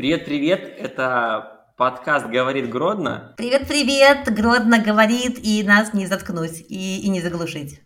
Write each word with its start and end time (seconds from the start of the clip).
Привет-привет, 0.00 0.76
это 0.78 1.66
подкаст 1.76 2.26
«Говорит 2.26 2.70
Гродно». 2.70 3.34
Привет-привет, 3.36 4.34
Гродно 4.34 4.82
говорит, 4.82 5.38
и 5.42 5.62
нас 5.62 5.92
не 5.92 6.06
заткнуть, 6.06 6.64
и, 6.70 7.02
и 7.02 7.10
не 7.10 7.20
заглушить. 7.20 7.82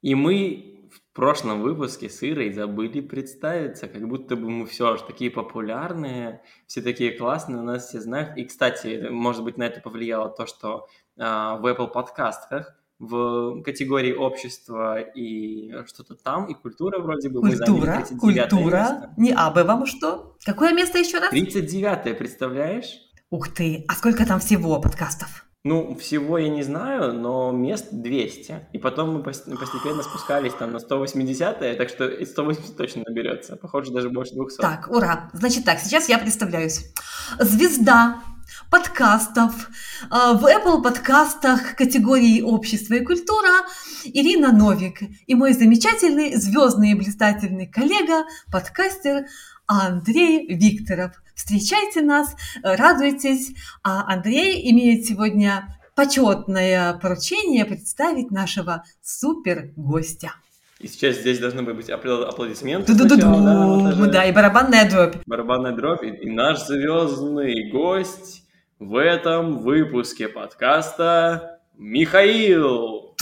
И 0.00 0.16
мы 0.16 0.90
в 0.90 1.14
прошлом 1.14 1.62
выпуске 1.62 2.10
с 2.10 2.20
Ирой 2.24 2.52
забыли 2.52 3.00
представиться, 3.00 3.86
как 3.86 4.08
будто 4.08 4.34
бы 4.34 4.50
мы 4.50 4.66
все 4.66 4.96
же 4.96 5.04
такие 5.04 5.30
популярные, 5.30 6.42
все 6.66 6.82
такие 6.82 7.16
классные, 7.16 7.62
нас 7.62 7.90
все 7.90 8.00
знают. 8.00 8.36
И, 8.36 8.44
кстати, 8.44 9.06
может 9.08 9.44
быть, 9.44 9.56
на 9.56 9.62
это 9.62 9.80
повлияло 9.80 10.30
то, 10.30 10.46
что 10.46 10.88
э, 11.16 11.22
в 11.22 11.64
Apple 11.64 11.92
подкастах 11.92 12.76
в 13.02 13.62
категории 13.62 14.12
общества 14.12 15.00
и 15.00 15.72
что-то 15.86 16.14
там, 16.14 16.46
и 16.46 16.54
культура 16.54 17.00
вроде 17.00 17.28
бы. 17.28 17.40
Культура, 17.40 18.06
культура. 18.20 18.76
Место. 18.76 19.14
Не 19.16 19.32
абы 19.32 19.64
вам 19.64 19.86
что? 19.86 20.36
Какое 20.44 20.72
место 20.72 20.98
еще 20.98 21.18
раз? 21.18 21.30
39 21.30 22.16
представляешь? 22.16 23.00
Ух 23.30 23.48
ты, 23.48 23.84
а 23.88 23.94
сколько 23.94 24.24
там 24.24 24.38
всего 24.38 24.80
подкастов? 24.80 25.46
Ну, 25.64 25.96
всего 25.96 26.38
я 26.38 26.48
не 26.48 26.62
знаю, 26.62 27.12
но 27.12 27.50
мест 27.50 27.88
200. 27.90 28.68
И 28.72 28.78
потом 28.78 29.14
мы 29.14 29.22
постепенно 29.22 30.02
спускались 30.02 30.54
там 30.54 30.72
на 30.72 30.78
180, 30.78 31.78
так 31.78 31.88
что 31.88 32.08
и 32.08 32.24
180 32.24 32.76
точно 32.76 33.02
наберется. 33.06 33.56
Похоже, 33.56 33.92
даже 33.92 34.10
больше 34.10 34.34
200. 34.34 34.60
Так, 34.60 34.88
ура. 34.90 35.30
Значит 35.32 35.64
так, 35.64 35.78
сейчас 35.80 36.08
я 36.08 36.18
представляюсь. 36.18 36.92
Звезда 37.38 38.22
подкастов 38.70 39.68
а, 40.10 40.34
в 40.34 40.44
Apple 40.44 40.82
подкастах 40.82 41.76
категории 41.76 42.42
«Общество 42.42 42.94
и 42.94 43.04
культура» 43.04 43.66
Ирина 44.04 44.52
Новик 44.52 45.00
и 45.26 45.34
мой 45.34 45.52
замечательный, 45.52 46.34
звездный 46.36 46.92
и 46.92 46.94
блистательный 46.94 47.66
коллега, 47.66 48.24
подкастер 48.50 49.26
Андрей 49.66 50.46
Викторов. 50.54 51.12
Встречайте 51.34 52.02
нас, 52.02 52.34
радуйтесь. 52.62 53.52
А 53.82 54.12
Андрей 54.12 54.70
имеет 54.70 55.06
сегодня 55.06 55.76
почетное 55.94 56.94
поручение 56.94 57.64
представить 57.64 58.30
нашего 58.30 58.84
супер 59.02 59.72
гостя. 59.76 60.34
И 60.82 60.88
сейчас 60.88 61.18
здесь 61.18 61.38
должны 61.38 61.62
быть 61.62 61.88
аплодисменты. 61.90 62.94
Ду 62.94 63.04
-ду 63.04 63.16
-ду 63.16 63.16
-ду. 63.16 64.06
Да, 64.06 64.12
да, 64.12 64.24
и 64.24 64.32
барабанная 64.32 64.90
дробь. 64.90 65.16
Барабанная 65.26 65.72
дробь. 65.72 66.02
И, 66.02 66.08
и 66.08 66.30
наш 66.30 66.58
звездный 66.66 67.70
гость 67.70 68.41
в 68.88 68.96
этом 68.96 69.60
выпуске 69.60 70.28
подкаста 70.28 71.60
Михаил. 71.78 73.14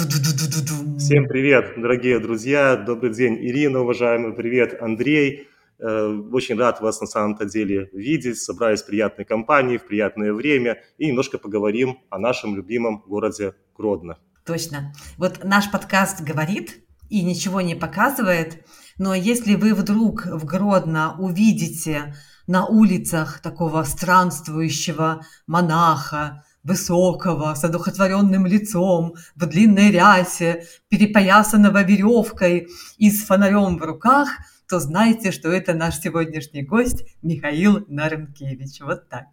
Всем 0.98 1.28
привет, 1.28 1.74
дорогие 1.76 2.18
друзья. 2.18 2.76
Добрый 2.76 3.12
день, 3.12 3.36
Ирина, 3.36 3.80
уважаемый. 3.80 4.32
Привет, 4.32 4.80
Андрей. 4.80 5.48
Э, 5.78 6.06
очень 6.32 6.58
рад 6.58 6.80
вас 6.80 7.02
на 7.02 7.06
самом-то 7.06 7.44
деле 7.44 7.90
видеть. 7.92 8.38
Собрались 8.38 8.82
в 8.82 8.86
приятной 8.86 9.26
компании, 9.26 9.76
в 9.76 9.86
приятное 9.86 10.32
время 10.32 10.80
и 10.96 11.06
немножко 11.06 11.36
поговорим 11.36 11.98
о 12.08 12.18
нашем 12.18 12.56
любимом 12.56 13.04
городе 13.06 13.52
Гродно. 13.76 14.16
Точно. 14.46 14.94
Вот 15.18 15.44
наш 15.44 15.70
подкаст 15.70 16.22
говорит 16.22 16.82
и 17.10 17.22
ничего 17.22 17.60
не 17.60 17.74
показывает, 17.74 18.64
но 18.96 19.14
если 19.14 19.56
вы 19.56 19.74
вдруг 19.74 20.24
в 20.24 20.46
Гродно 20.46 21.16
увидите 21.18 22.14
на 22.50 22.66
улицах 22.66 23.38
такого 23.38 23.84
странствующего 23.84 25.24
монаха, 25.46 26.44
высокого, 26.64 27.54
с 27.54 27.62
одухотворенным 27.62 28.44
лицом, 28.44 29.14
в 29.36 29.46
длинной 29.46 29.92
рясе, 29.92 30.66
перепоясанного 30.88 31.84
веревкой 31.84 32.66
и 32.98 33.10
с 33.12 33.24
фонарем 33.24 33.78
в 33.78 33.82
руках, 33.82 34.28
то 34.68 34.80
знайте, 34.80 35.30
что 35.30 35.48
это 35.48 35.74
наш 35.74 36.00
сегодняшний 36.00 36.62
гость 36.62 37.04
Михаил 37.22 37.84
Нарынкевич. 37.86 38.80
Вот 38.80 39.08
так. 39.08 39.26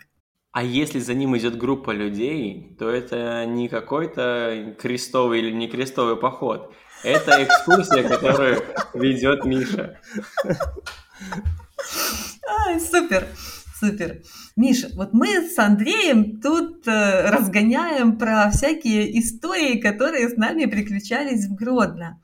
А 0.51 0.61
если 0.61 0.99
за 0.99 1.15
ним 1.15 1.35
идет 1.35 1.57
группа 1.57 1.89
людей, 1.89 2.75
то 2.77 2.87
это 2.87 3.47
не 3.47 3.67
какой-то 3.67 4.75
крестовый 4.79 5.39
или 5.39 5.51
не 5.51 5.67
крестовый 5.67 6.17
поход. 6.17 6.71
Это 7.03 7.43
экскурсия, 7.43 8.07
которую 8.07 8.61
ведет 8.93 9.43
Миша. 9.43 9.99
Ай, 12.47 12.79
супер, 12.79 13.27
супер. 13.77 14.21
Миша, 14.55 14.89
вот 14.95 15.11
мы 15.11 15.27
с 15.41 15.59
Андреем 15.59 16.39
тут 16.39 16.87
э, 16.87 17.29
разгоняем 17.29 18.17
про 18.17 18.49
всякие 18.51 19.19
истории, 19.19 19.79
которые 19.79 20.29
с 20.29 20.37
нами 20.37 20.65
приключались 20.65 21.45
в 21.45 21.55
Гродно. 21.55 22.21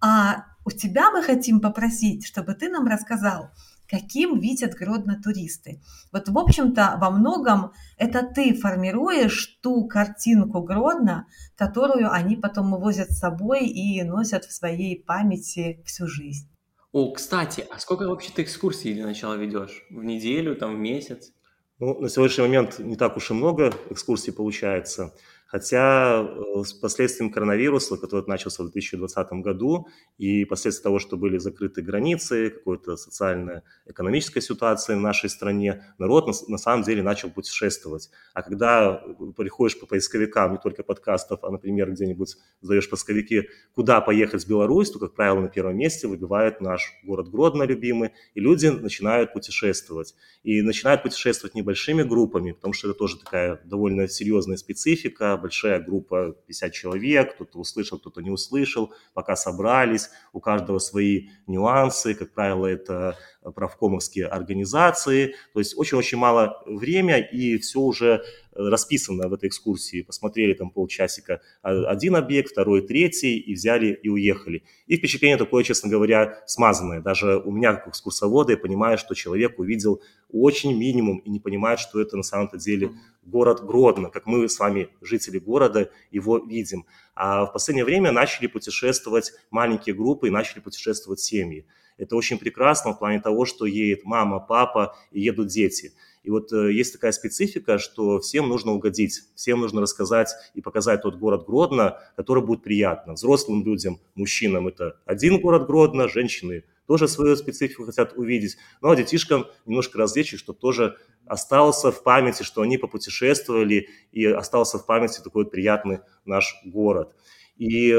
А 0.00 0.44
у 0.64 0.70
тебя 0.70 1.12
мы 1.12 1.22
хотим 1.22 1.60
попросить, 1.60 2.26
чтобы 2.26 2.54
ты 2.54 2.68
нам 2.68 2.88
рассказал, 2.88 3.50
каким 3.88 4.40
видят 4.40 4.74
Гродно 4.74 5.20
туристы. 5.22 5.80
Вот, 6.10 6.28
в 6.28 6.36
общем-то, 6.36 6.96
во 7.00 7.10
многом 7.10 7.72
это 7.96 8.22
ты 8.22 8.54
формируешь 8.54 9.60
ту 9.62 9.86
картинку 9.86 10.62
Гродно, 10.62 11.28
которую 11.54 12.10
они 12.10 12.34
потом 12.34 12.72
увозят 12.72 13.12
с 13.12 13.18
собой 13.18 13.66
и 13.66 14.02
носят 14.02 14.46
в 14.46 14.52
своей 14.52 15.00
памяти 15.00 15.80
всю 15.86 16.08
жизнь. 16.08 16.48
О, 16.92 17.12
кстати, 17.12 17.66
а 17.70 17.78
сколько 17.78 18.08
вообще 18.08 18.32
ты 18.34 18.42
экскурсий 18.42 18.92
для 18.94 19.06
начала 19.06 19.34
ведешь? 19.34 19.84
В 19.90 20.02
неделю, 20.02 20.56
там, 20.56 20.74
в 20.76 20.78
месяц? 20.78 21.32
Ну, 21.78 21.98
на 22.00 22.08
сегодняшний 22.08 22.42
момент 22.42 22.80
не 22.80 22.96
так 22.96 23.16
уж 23.16 23.30
и 23.30 23.34
много 23.34 23.72
экскурсий 23.90 24.32
получается. 24.32 25.14
Хотя 25.50 26.22
э, 26.22 26.62
с 26.64 26.72
последствием 26.72 27.32
коронавируса, 27.32 27.96
который 27.96 28.24
начался 28.28 28.62
в 28.62 28.70
2020 28.70 29.32
году, 29.42 29.88
и 30.16 30.44
последствия 30.44 30.84
того, 30.84 31.00
что 31.00 31.16
были 31.16 31.38
закрыты 31.38 31.82
границы, 31.82 32.50
какой-то 32.50 32.96
социальная, 32.96 33.64
экономическая 33.84 34.40
ситуация 34.40 34.96
в 34.96 35.00
нашей 35.00 35.28
стране, 35.28 35.84
народ 35.98 36.28
на, 36.28 36.32
на 36.46 36.58
самом 36.58 36.84
деле 36.84 37.02
начал 37.02 37.30
путешествовать. 37.30 38.10
А 38.32 38.42
когда 38.42 39.02
приходишь 39.36 39.80
по 39.80 39.86
поисковикам, 39.86 40.52
не 40.52 40.58
только 40.58 40.84
подкастов, 40.84 41.42
а, 41.42 41.50
например, 41.50 41.90
где-нибудь 41.90 42.36
задаешь 42.60 42.88
поисковики, 42.88 43.48
куда 43.74 44.00
поехать 44.00 44.44
в 44.44 44.48
Беларусь, 44.48 44.92
то, 44.92 45.00
как 45.00 45.14
правило, 45.14 45.40
на 45.40 45.48
первом 45.48 45.76
месте 45.76 46.06
выбивает 46.06 46.60
наш 46.60 46.92
город 47.02 47.28
Гродно 47.28 47.64
любимый, 47.64 48.12
и 48.34 48.40
люди 48.40 48.68
начинают 48.68 49.32
путешествовать. 49.32 50.14
И 50.44 50.62
начинают 50.62 51.02
путешествовать 51.02 51.56
небольшими 51.56 52.04
группами, 52.04 52.52
потому 52.52 52.72
что 52.72 52.88
это 52.88 52.96
тоже 52.96 53.18
такая 53.18 53.60
довольно 53.64 54.06
серьезная 54.06 54.56
специфика, 54.56 55.39
большая 55.40 55.80
группа, 55.80 56.36
50 56.46 56.72
человек, 56.72 57.34
кто-то 57.34 57.58
услышал, 57.58 57.98
кто-то 57.98 58.20
не 58.20 58.30
услышал, 58.30 58.92
пока 59.14 59.34
собрались, 59.36 60.10
у 60.32 60.40
каждого 60.40 60.78
свои 60.78 61.28
нюансы, 61.46 62.14
как 62.14 62.32
правило, 62.32 62.66
это 62.66 63.16
правкомовские 63.42 64.26
организации, 64.26 65.34
то 65.54 65.60
есть 65.60 65.76
очень-очень 65.76 66.18
мало 66.18 66.62
времени, 66.66 67.26
и 67.32 67.58
все 67.58 67.80
уже 67.80 68.22
расписано 68.52 69.28
в 69.28 69.32
этой 69.32 69.48
экскурсии. 69.48 70.02
Посмотрели 70.02 70.52
там 70.52 70.70
полчасика 70.70 71.40
один 71.62 72.16
объект, 72.16 72.50
второй, 72.50 72.86
третий, 72.86 73.38
и 73.38 73.54
взяли 73.54 73.98
и 74.02 74.08
уехали. 74.08 74.64
И 74.86 74.96
впечатление 74.96 75.38
такое, 75.38 75.64
честно 75.64 75.88
говоря, 75.88 76.42
смазанное. 76.46 77.00
Даже 77.00 77.38
у 77.38 77.50
меня, 77.50 77.74
как 77.74 77.88
экскурсовода, 77.88 78.52
я 78.52 78.58
понимаю, 78.58 78.98
что 78.98 79.14
человек 79.14 79.58
увидел 79.58 80.02
очень 80.28 80.76
минимум 80.76 81.18
и 81.18 81.30
не 81.30 81.40
понимает, 81.40 81.78
что 81.78 82.00
это 82.00 82.16
на 82.16 82.22
самом-то 82.22 82.58
деле 82.58 82.90
город 83.30 83.64
Гродно, 83.64 84.10
как 84.10 84.26
мы 84.26 84.48
с 84.48 84.58
вами, 84.58 84.90
жители 85.00 85.38
города, 85.38 85.90
его 86.10 86.38
видим. 86.38 86.84
А 87.14 87.46
в 87.46 87.52
последнее 87.52 87.84
время 87.84 88.12
начали 88.12 88.46
путешествовать 88.46 89.32
маленькие 89.50 89.94
группы 89.94 90.28
и 90.28 90.30
начали 90.30 90.60
путешествовать 90.60 91.20
семьи. 91.20 91.64
Это 91.96 92.16
очень 92.16 92.38
прекрасно 92.38 92.92
в 92.92 92.98
плане 92.98 93.20
того, 93.20 93.44
что 93.44 93.66
едет 93.66 94.04
мама, 94.04 94.40
папа 94.40 94.96
и 95.10 95.20
едут 95.20 95.48
дети. 95.48 95.92
И 96.22 96.30
вот 96.30 96.52
э, 96.52 96.72
есть 96.72 96.92
такая 96.92 97.12
специфика, 97.12 97.78
что 97.78 98.20
всем 98.20 98.48
нужно 98.48 98.72
угодить, 98.72 99.22
всем 99.34 99.60
нужно 99.60 99.80
рассказать 99.80 100.30
и 100.54 100.60
показать 100.60 101.02
тот 101.02 101.16
город 101.16 101.46
Гродно, 101.46 101.98
который 102.16 102.42
будет 102.44 102.62
приятно. 102.62 103.14
Взрослым 103.14 103.64
людям, 103.64 104.00
мужчинам 104.14 104.68
это 104.68 104.98
один 105.06 105.40
город 105.40 105.66
Гродно, 105.66 106.08
женщины 106.08 106.64
тоже 106.90 107.06
свою 107.06 107.36
специфику 107.36 107.86
хотят 107.86 108.14
увидеть. 108.16 108.56
Ну 108.80 108.90
а 108.90 108.96
детишкам 108.96 109.46
немножко 109.64 109.96
развлечь, 109.96 110.36
чтобы 110.36 110.58
тоже 110.58 110.96
остался 111.24 111.92
в 111.92 112.02
памяти, 112.02 112.42
что 112.42 112.62
они 112.62 112.78
попутешествовали 112.78 113.88
и 114.10 114.26
остался 114.26 114.76
в 114.80 114.86
памяти 114.86 115.20
такой 115.22 115.44
вот 115.44 115.52
приятный 115.52 116.00
наш 116.24 116.52
город. 116.64 117.14
И 117.56 117.94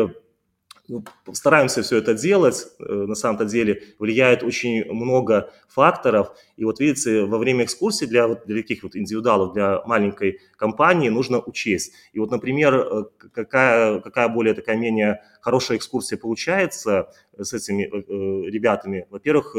стараемся 1.33 1.81
все 1.81 1.97
это 1.97 2.13
делать, 2.13 2.67
э, 2.79 2.83
на 2.83 3.15
самом-то 3.15 3.45
деле 3.45 3.83
влияет 3.99 4.43
очень 4.43 4.85
много 4.91 5.51
факторов. 5.67 6.35
И 6.57 6.65
вот 6.65 6.79
видите, 6.79 7.25
во 7.25 7.37
время 7.37 7.65
экскурсии 7.65 8.05
для, 8.05 8.27
для 8.27 8.61
таких 8.61 8.83
вот 8.83 8.95
индивидуалов, 8.95 9.53
для 9.53 9.81
маленькой 9.85 10.39
компании 10.57 11.09
нужно 11.09 11.39
учесть. 11.39 11.93
И 12.13 12.19
вот, 12.19 12.31
например, 12.31 12.75
э, 12.75 13.03
какая, 13.33 13.99
какая 13.99 14.27
более 14.27 14.53
такая 14.53 14.77
менее 14.77 15.21
хорошая 15.41 15.77
экскурсия 15.77 16.17
получается 16.17 17.11
с 17.37 17.53
этими 17.53 17.83
э, 17.83 18.49
ребятами. 18.49 19.07
Во-первых, 19.09 19.55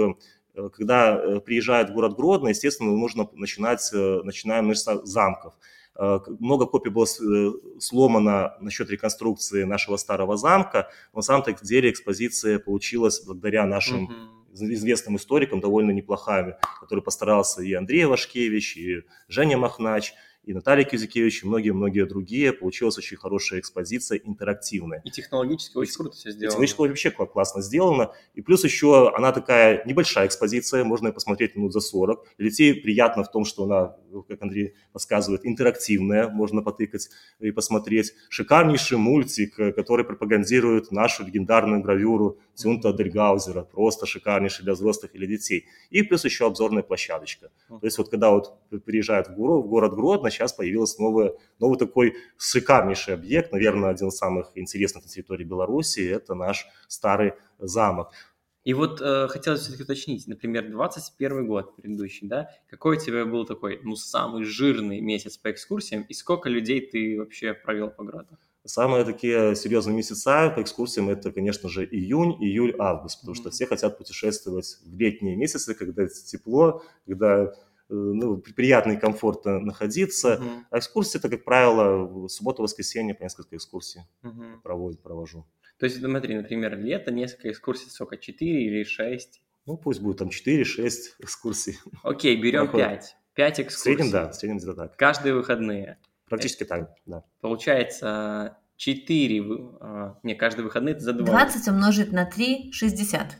когда 0.75 1.40
приезжает 1.40 1.88
в 1.88 1.94
город 1.94 2.14
Гродно, 2.14 2.49
естественно, 2.49 2.93
нужно 2.93 3.26
начинать, 3.32 3.88
начинаем 3.93 4.75
с 4.75 4.85
замков. 5.05 5.55
Э, 5.98 6.18
много 6.38 6.66
копий 6.66 6.90
было 6.90 7.04
э, 7.04 7.52
сломано 7.78 8.54
насчет 8.60 8.90
реконструкции 8.90 9.64
нашего 9.64 9.96
старого 9.96 10.36
замка, 10.36 10.90
но 11.12 11.18
на 11.18 11.22
самом 11.22 11.44
деле 11.62 11.90
экспозиция 11.90 12.58
получилась 12.58 13.22
благодаря 13.24 13.66
нашим 13.66 14.10
известным 14.54 15.16
историком, 15.16 15.60
довольно 15.60 15.92
неплохая, 15.92 16.58
который 16.80 17.02
постарался 17.02 17.62
и 17.62 17.72
Андрей 17.72 18.04
Вашкевич, 18.04 18.76
и 18.76 19.02
Женя 19.28 19.56
Махнач– 19.56 20.12
и 20.44 20.52
Наталья 20.52 20.84
Кизикевич, 20.84 21.42
и 21.42 21.46
многие-многие 21.46 22.04
другие. 22.04 22.52
Получилась 22.52 22.98
очень 22.98 23.16
хорошая 23.16 23.60
экспозиция, 23.60 24.18
интерактивная. 24.18 25.00
И 25.04 25.10
технологически 25.10 25.76
очень 25.76 25.94
круто 25.94 26.16
все 26.16 26.30
сделано. 26.32 26.66
Технологически 26.66 26.80
вообще 26.80 27.10
классно 27.10 27.62
сделано. 27.62 28.12
И 28.34 28.42
плюс 28.42 28.64
еще 28.64 29.12
она 29.14 29.32
такая 29.32 29.84
небольшая 29.84 30.26
экспозиция, 30.26 30.84
можно 30.84 31.08
ее 31.08 31.12
посмотреть 31.12 31.54
минут 31.54 31.72
за 31.72 31.80
40. 31.80 32.26
Для 32.38 32.50
детей 32.50 32.74
приятно 32.74 33.22
в 33.22 33.30
том, 33.30 33.44
что 33.44 33.64
она, 33.64 33.96
как 34.28 34.42
Андрей 34.42 34.74
рассказывает, 34.92 35.42
интерактивная, 35.44 36.28
можно 36.28 36.62
потыкать 36.62 37.08
и 37.38 37.52
посмотреть. 37.52 38.12
Шикарнейший 38.28 38.98
мультик, 38.98 39.54
который 39.54 40.04
пропагандирует 40.04 40.90
нашу 40.90 41.24
легендарную 41.24 41.82
гравюру 41.82 42.38
Тюнта 42.54 42.92
Дельгаузера. 42.92 43.62
Просто 43.62 44.06
шикарнейший 44.06 44.64
для 44.64 44.72
взрослых 44.74 45.14
или 45.14 45.26
детей. 45.26 45.66
И 45.90 46.02
плюс 46.02 46.24
еще 46.24 46.46
обзорная 46.46 46.82
площадочка. 46.82 47.50
То 47.68 47.80
есть 47.82 47.98
вот 47.98 48.08
когда 48.08 48.30
вот 48.30 48.58
приезжают 48.84 49.28
в 49.28 49.34
город, 49.34 49.64
в 49.64 49.68
город 49.68 49.94
Гродно, 49.94 50.31
сейчас 50.32 50.52
появился 50.52 51.00
новый, 51.00 51.32
новый 51.58 51.79
такой 51.79 52.17
шикарнейший 52.37 53.14
объект, 53.14 53.52
наверное, 53.52 53.90
один 53.90 54.08
из 54.08 54.17
самых 54.17 54.52
интересных 54.55 55.05
на 55.05 55.11
территории 55.11 55.44
Беларуси, 55.44 56.00
это 56.00 56.34
наш 56.34 56.67
старый 56.88 57.34
замок. 57.58 58.12
И 58.64 58.75
вот 58.75 59.00
э, 59.00 59.26
хотелось 59.29 59.62
все-таки 59.62 59.82
уточнить, 59.82 60.29
например, 60.29 60.70
21 60.70 61.46
год 61.49 61.75
предыдущий, 61.75 62.29
да, 62.29 62.49
какой 62.69 62.96
у 62.96 63.00
тебя 63.00 63.25
был 63.25 63.44
такой, 63.44 63.81
ну, 63.82 63.96
самый 63.96 64.44
жирный 64.44 65.00
месяц 65.00 65.37
по 65.37 65.50
экскурсиям, 65.50 66.02
и 66.08 66.14
сколько 66.14 66.49
людей 66.49 66.81
ты 66.81 67.19
вообще 67.19 67.55
провел 67.55 67.90
по 67.90 68.05
городу? 68.05 68.38
Самые 68.64 69.05
такие 69.05 69.56
серьезные 69.56 69.96
месяца 69.96 70.52
по 70.55 70.62
экскурсиям 70.62 71.11
это, 71.11 71.32
конечно 71.32 71.69
же, 71.69 71.85
июнь, 71.85 72.37
июль, 72.40 72.76
август, 72.78 73.19
потому 73.19 73.35
что 73.35 73.50
все 73.50 73.67
хотят 73.67 73.99
путешествовать 73.99 74.78
в 74.85 74.96
летние 74.96 75.35
месяцы, 75.35 75.75
когда 75.75 76.06
тепло, 76.06 76.85
когда 77.05 77.52
ну, 77.92 78.38
приятно 78.38 78.92
и 78.92 78.96
комфортно 78.96 79.60
находиться. 79.60 80.40
Uh-huh. 80.40 80.64
А 80.70 80.78
экскурсии 80.78 81.18
это, 81.18 81.28
как 81.28 81.44
правило, 81.44 82.28
суббота-воскресенье 82.28 83.14
по 83.14 83.22
несколько 83.22 83.56
экскурсий 83.56 84.02
uh-huh. 84.22 84.60
проводит, 84.62 85.02
провожу. 85.02 85.46
То 85.78 85.86
есть, 85.86 86.00
смотри, 86.00 86.36
например, 86.36 86.78
лето, 86.78 87.10
несколько 87.10 87.50
экскурсий, 87.50 87.90
сколько, 87.90 88.16
4 88.16 88.64
или 88.64 88.84
6? 88.84 89.42
Ну, 89.66 89.76
пусть 89.76 90.00
будет 90.00 90.18
там 90.18 90.28
4-6 90.28 90.90
экскурсий. 91.20 91.78
Окей, 92.02 92.36
берем 92.40 92.68
Проходит. 92.68 93.00
5. 93.00 93.16
5 93.34 93.60
экскурсий. 93.60 93.92
В 93.92 93.96
среднем, 93.96 94.10
да, 94.10 94.30
в 94.30 94.34
среднем 94.34 94.58
где-то 94.58 94.74
так. 94.74 94.96
Каждые 94.96 95.34
выходные. 95.34 95.98
Практически 96.28 96.64
так, 96.64 96.94
да. 97.04 97.24
Получается 97.40 98.58
4, 98.76 99.42
а, 99.80 100.18
не, 100.22 100.34
каждые 100.34 100.64
выходные 100.64 100.94
это 100.94 101.04
за 101.04 101.12
2. 101.12 101.26
20 101.26 101.68
умножить 101.68 102.12
на 102.12 102.24
3, 102.24 102.72
60. 102.72 103.36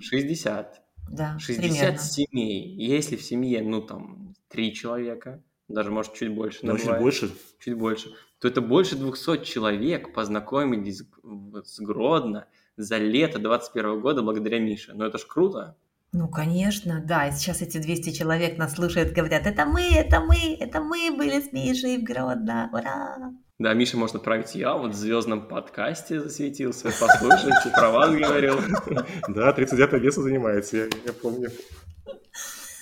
60. 0.00 0.82
Да, 1.10 1.38
60 1.38 1.62
примерно. 1.62 1.98
семей. 1.98 2.74
Если 2.76 3.16
в 3.16 3.22
семье, 3.22 3.62
ну, 3.62 3.80
там, 3.82 4.34
три 4.48 4.74
человека, 4.74 5.42
даже, 5.68 5.90
может, 5.90 6.14
чуть 6.14 6.32
больше. 6.32 6.60
Ну, 6.62 6.78
чуть 6.78 6.98
больше. 6.98 7.30
Чуть 7.58 7.74
больше. 7.74 8.10
То 8.38 8.48
это 8.48 8.60
больше 8.60 8.96
200 8.96 9.44
человек 9.44 10.12
познакомились 10.12 11.02
с 11.64 11.80
Гродно 11.80 12.46
за 12.76 12.98
лето 12.98 13.38
21 13.38 14.00
года 14.00 14.22
благодаря 14.22 14.58
Мише. 14.58 14.92
Ну, 14.94 15.04
это 15.04 15.18
ж 15.18 15.26
круто. 15.26 15.76
Ну, 16.12 16.28
конечно, 16.28 17.02
да. 17.04 17.28
И 17.28 17.32
сейчас 17.32 17.62
эти 17.62 17.78
200 17.78 18.10
человек 18.12 18.58
нас 18.58 18.74
слушают, 18.74 19.12
говорят, 19.12 19.46
это 19.46 19.64
мы, 19.66 19.82
это 19.82 20.20
мы, 20.20 20.56
это 20.58 20.80
мы 20.80 21.14
были 21.16 21.40
с 21.40 21.52
Мишей 21.52 21.98
в 21.98 22.04
Гродно, 22.04 22.70
ура! 22.72 23.32
Да, 23.58 23.72
Миша 23.72 23.96
можно 23.96 24.18
отправить 24.18 24.54
я, 24.54 24.74
вот 24.74 24.92
в 24.92 24.94
звездном 24.94 25.48
подкасте 25.48 26.20
засветился, 26.20 26.92
послушайте, 27.00 27.70
про 27.74 27.90
вас 27.90 28.14
говорил. 28.14 28.56
Да, 29.28 29.50
39 29.52 30.02
место 30.02 30.22
занимаете, 30.22 30.78
я, 30.78 30.84
я 31.06 31.12
помню. 31.14 31.50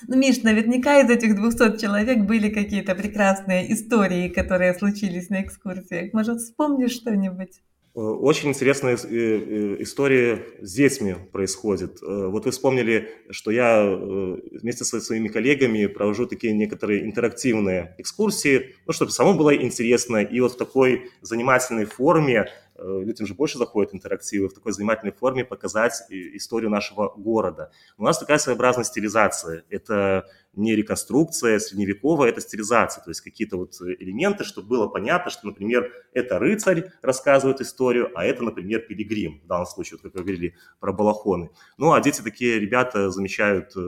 Ну, 0.09 0.17
Миш, 0.17 0.43
наверняка 0.43 1.01
из 1.01 1.09
этих 1.09 1.37
200 1.37 1.81
человек 1.81 2.25
были 2.25 2.51
какие-то 2.51 2.97
прекрасные 2.97 3.73
истории, 3.73 4.29
которые 4.29 4.75
случились 4.75 5.31
на 5.31 5.43
экскурсиях. 5.43 6.13
Может, 6.13 6.41
вспомнишь 6.41 6.93
что-нибудь? 6.93 7.61
Э, 7.97 8.01
очень 8.01 8.49
интересная 8.49 8.97
э, 8.97 8.99
э, 9.05 9.77
история 9.83 10.45
с 10.61 10.75
детьми 10.75 11.15
происходит. 11.33 11.99
Вот 12.03 12.45
вы 12.45 12.51
вспомнили, 12.51 13.09
что 13.31 13.51
я 13.51 13.85
вместе 13.85 14.85
со 14.85 15.01
своими 15.01 15.29
коллегами 15.29 15.87
провожу 15.87 16.27
такие 16.27 16.53
некоторые 16.55 17.05
интерактивные 17.05 17.95
экскурсии, 17.99 18.75
ну, 18.87 18.93
чтобы 18.93 19.13
самому 19.13 19.39
было 19.39 19.55
интересно. 19.55 20.23
И 20.23 20.41
вот 20.41 20.55
в 20.55 20.57
такой 20.57 21.11
занимательной 21.23 21.85
форме 21.85 22.49
людям 22.77 23.27
же 23.27 23.35
больше 23.35 23.59
заходят 23.59 23.95
интерактивы, 23.95 24.49
в 24.49 24.55
такой 24.55 24.73
занимательной 24.73 25.13
форме 25.13 25.45
показать 25.45 26.03
историю 26.11 26.71
нашего 26.71 27.13
города. 27.17 27.71
У 27.97 28.05
нас 28.05 28.19
такая 28.19 28.39
своеобразная 28.39 28.85
стилизация. 28.85 29.65
Это 29.71 30.27
не 30.57 30.75
реконструкция 30.75 31.59
средневековая, 31.59 32.31
это 32.31 32.41
стилизация, 32.41 33.03
то 33.03 33.11
есть 33.11 33.21
какие-то 33.21 33.57
вот 33.57 33.75
элементы, 33.81 34.45
чтобы 34.45 34.69
было 34.69 34.87
понятно, 34.87 35.31
что, 35.31 35.47
например, 35.47 35.91
это 36.13 36.39
рыцарь 36.39 36.93
рассказывает 37.03 37.61
историю, 37.61 38.11
а 38.15 38.25
это, 38.25 38.45
например, 38.45 38.81
пилигрим, 38.81 39.41
в 39.45 39.47
данном 39.47 39.67
случае, 39.67 39.99
вот 39.99 40.03
как 40.03 40.15
вы 40.15 40.25
говорили 40.25 40.55
про 40.81 40.93
балахоны. 40.93 41.51
Ну, 41.77 41.93
а 41.93 42.01
дети 42.01 42.23
такие 42.23 42.59
ребята 42.61 43.11
замечают 43.11 43.73
э, 43.77 43.81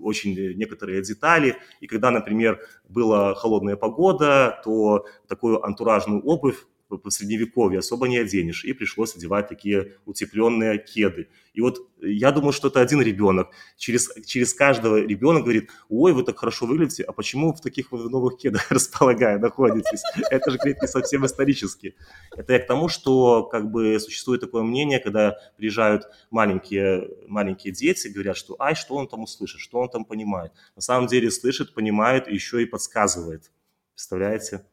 очень 0.00 0.56
некоторые 0.56 1.02
детали, 1.02 1.56
и 1.80 1.86
когда, 1.86 2.10
например, 2.10 2.60
была 2.88 3.34
холодная 3.34 3.76
погода, 3.76 4.60
то 4.64 5.06
такую 5.28 5.64
антуражную 5.64 6.22
обувь 6.22 6.66
по 6.98 7.10
средневековье 7.10 7.78
особо 7.78 8.08
не 8.08 8.18
оденешь, 8.18 8.64
и 8.64 8.72
пришлось 8.72 9.16
одевать 9.16 9.48
такие 9.48 9.94
утепленные 10.06 10.78
кеды. 10.78 11.28
И 11.54 11.60
вот 11.60 11.78
я 12.00 12.32
думаю, 12.32 12.52
что 12.52 12.68
это 12.68 12.80
один 12.80 13.02
ребенок. 13.02 13.50
Через, 13.76 14.10
через 14.24 14.54
каждого 14.54 14.96
ребенок 14.96 15.42
говорит, 15.42 15.70
ой, 15.88 16.12
вы 16.12 16.22
так 16.22 16.38
хорошо 16.38 16.66
выглядите, 16.66 17.04
а 17.04 17.12
почему 17.12 17.52
в 17.52 17.60
таких 17.60 17.92
новых 17.92 18.38
кедах 18.38 18.66
располагая 18.70 19.38
находитесь? 19.38 20.02
Это 20.30 20.50
же, 20.50 20.58
говорит, 20.58 20.80
не 20.80 20.88
совсем 20.88 21.26
исторически. 21.26 21.94
Это 22.34 22.54
я 22.54 22.58
к 22.58 22.66
тому, 22.66 22.88
что 22.88 23.44
как 23.44 23.70
бы 23.70 24.00
существует 24.00 24.40
такое 24.40 24.62
мнение, 24.62 24.98
когда 24.98 25.36
приезжают 25.56 26.04
маленькие, 26.30 27.08
маленькие 27.28 27.72
дети, 27.72 28.08
говорят, 28.08 28.36
что 28.36 28.56
ай, 28.58 28.74
что 28.74 28.94
он 28.94 29.06
там 29.06 29.22
услышит, 29.22 29.60
что 29.60 29.78
он 29.78 29.88
там 29.88 30.04
понимает. 30.04 30.52
На 30.74 30.82
самом 30.82 31.06
деле 31.06 31.30
слышит, 31.30 31.74
понимает 31.74 32.28
еще 32.28 32.62
и 32.62 32.66
подсказывает. 32.66 33.50
Представляете? 33.94 34.64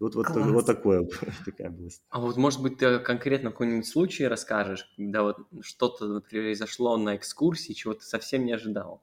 Вот, 0.00 0.14
вот, 0.14 0.28
вот 0.30 0.66
такое, 0.66 1.08
такая 1.44 1.70
область. 1.70 2.02
А 2.08 2.20
вот, 2.20 2.36
может 2.36 2.62
быть, 2.62 2.78
ты 2.78 3.00
конкретно 3.00 3.50
какой-нибудь 3.50 3.86
случай 3.86 4.28
расскажешь, 4.28 4.92
когда 4.96 5.22
вот 5.24 5.38
что-то 5.60 6.20
произошло 6.20 6.96
на 6.96 7.16
экскурсии, 7.16 7.72
чего 7.72 7.94
ты 7.94 8.04
совсем 8.04 8.44
не 8.44 8.52
ожидал? 8.52 9.02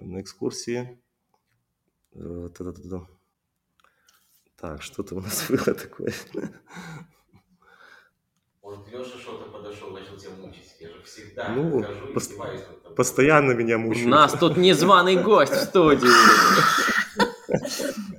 На 0.00 0.20
экскурсии... 0.20 1.00
Э, 2.12 2.48
так, 4.56 4.82
что-то 4.82 5.16
у 5.16 5.20
нас 5.20 5.46
было 5.50 5.74
такое. 5.74 6.12
Вот 8.62 8.88
Леша 8.88 9.18
что-то 9.18 9.50
подошел, 9.50 9.90
начал 9.90 10.16
тебя 10.16 10.32
мучить. 10.32 10.74
Я 10.80 10.88
же 10.88 11.02
всегда 11.04 11.48
ну, 11.48 11.84
хожу 11.84 12.12
пос- 12.12 12.32
и 12.50 12.94
Постоянно 12.96 13.52
меня 13.52 13.78
мучают. 13.78 14.06
У 14.06 14.10
нас 14.10 14.32
тут 14.32 14.56
незваный 14.56 15.22
гость 15.22 15.52
в 15.52 15.64
студии. 15.64 16.08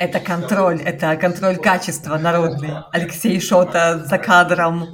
Это 0.00 0.18
контроль, 0.18 0.80
это 0.80 1.14
контроль 1.16 1.58
качества 1.58 2.16
народный. 2.16 2.70
Алексей 2.90 3.38
Шота 3.38 4.02
за 4.06 4.16
кадром, 4.16 4.86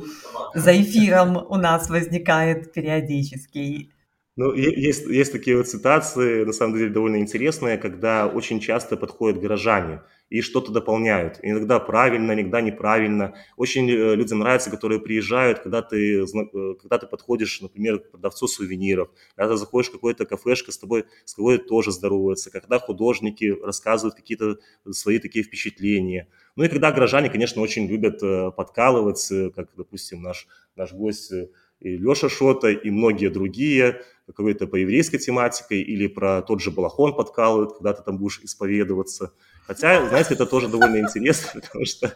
за 0.52 0.72
эфиром 0.82 1.36
у 1.48 1.54
нас 1.54 1.88
возникает 1.88 2.72
периодически. 2.72 3.92
Ну, 4.34 4.52
есть, 4.52 5.06
есть 5.06 5.30
такие 5.30 5.56
вот 5.56 5.68
ситуации, 5.68 6.44
на 6.44 6.52
самом 6.52 6.76
деле, 6.76 6.90
довольно 6.90 7.18
интересные, 7.18 7.78
когда 7.78 8.26
очень 8.26 8.58
часто 8.58 8.96
подходят 8.96 9.40
горожане 9.40 10.00
и 10.28 10.40
что-то 10.40 10.72
дополняют. 10.72 11.38
Иногда 11.42 11.78
правильно, 11.78 12.32
иногда 12.32 12.60
неправильно. 12.60 13.34
Очень 13.56 13.88
э, 13.90 14.14
людям 14.16 14.40
нравится, 14.40 14.70
которые 14.70 15.00
приезжают, 15.00 15.60
когда 15.60 15.82
ты, 15.82 16.22
э, 16.22 16.74
когда 16.80 16.98
ты 16.98 17.06
подходишь, 17.06 17.60
например, 17.60 18.00
к 18.00 18.10
продавцу 18.10 18.48
сувениров, 18.48 19.08
когда 19.36 19.52
ты 19.52 19.56
заходишь 19.56 19.90
в 19.90 19.92
какое-то 19.92 20.26
кафешко, 20.26 20.72
с 20.72 20.78
тобой, 20.78 21.04
с 21.24 21.34
тобой 21.34 21.58
тоже 21.58 21.92
здороваются, 21.92 22.50
когда 22.50 22.78
художники 22.78 23.56
рассказывают 23.62 24.16
какие-то 24.16 24.58
свои 24.90 25.18
такие 25.18 25.44
впечатления. 25.44 26.28
Ну 26.56 26.64
и 26.64 26.68
когда 26.68 26.90
горожане, 26.90 27.30
конечно, 27.30 27.62
очень 27.62 27.86
любят 27.86 28.22
э, 28.22 28.50
подкалывать, 28.50 29.30
как, 29.54 29.68
допустим, 29.76 30.22
наш, 30.22 30.48
наш 30.74 30.92
гость 30.92 31.32
и 31.80 31.96
Леша 31.96 32.28
Шота, 32.28 32.70
и 32.70 32.90
многие 32.90 33.28
другие, 33.28 34.00
какой-то 34.26 34.66
по 34.66 34.76
еврейской 34.76 35.18
тематике 35.18 35.80
или 35.80 36.06
про 36.08 36.42
тот 36.42 36.60
же 36.60 36.70
балахон 36.70 37.14
подкалывают, 37.14 37.74
когда 37.74 37.92
ты 37.92 38.02
там 38.02 38.18
будешь 38.18 38.40
исповедоваться. 38.40 39.32
Хотя, 39.66 40.06
знаете, 40.08 40.34
это 40.34 40.46
тоже 40.46 40.68
довольно 40.68 40.98
интересно, 40.98 41.60
потому 41.60 41.84
что 41.84 42.12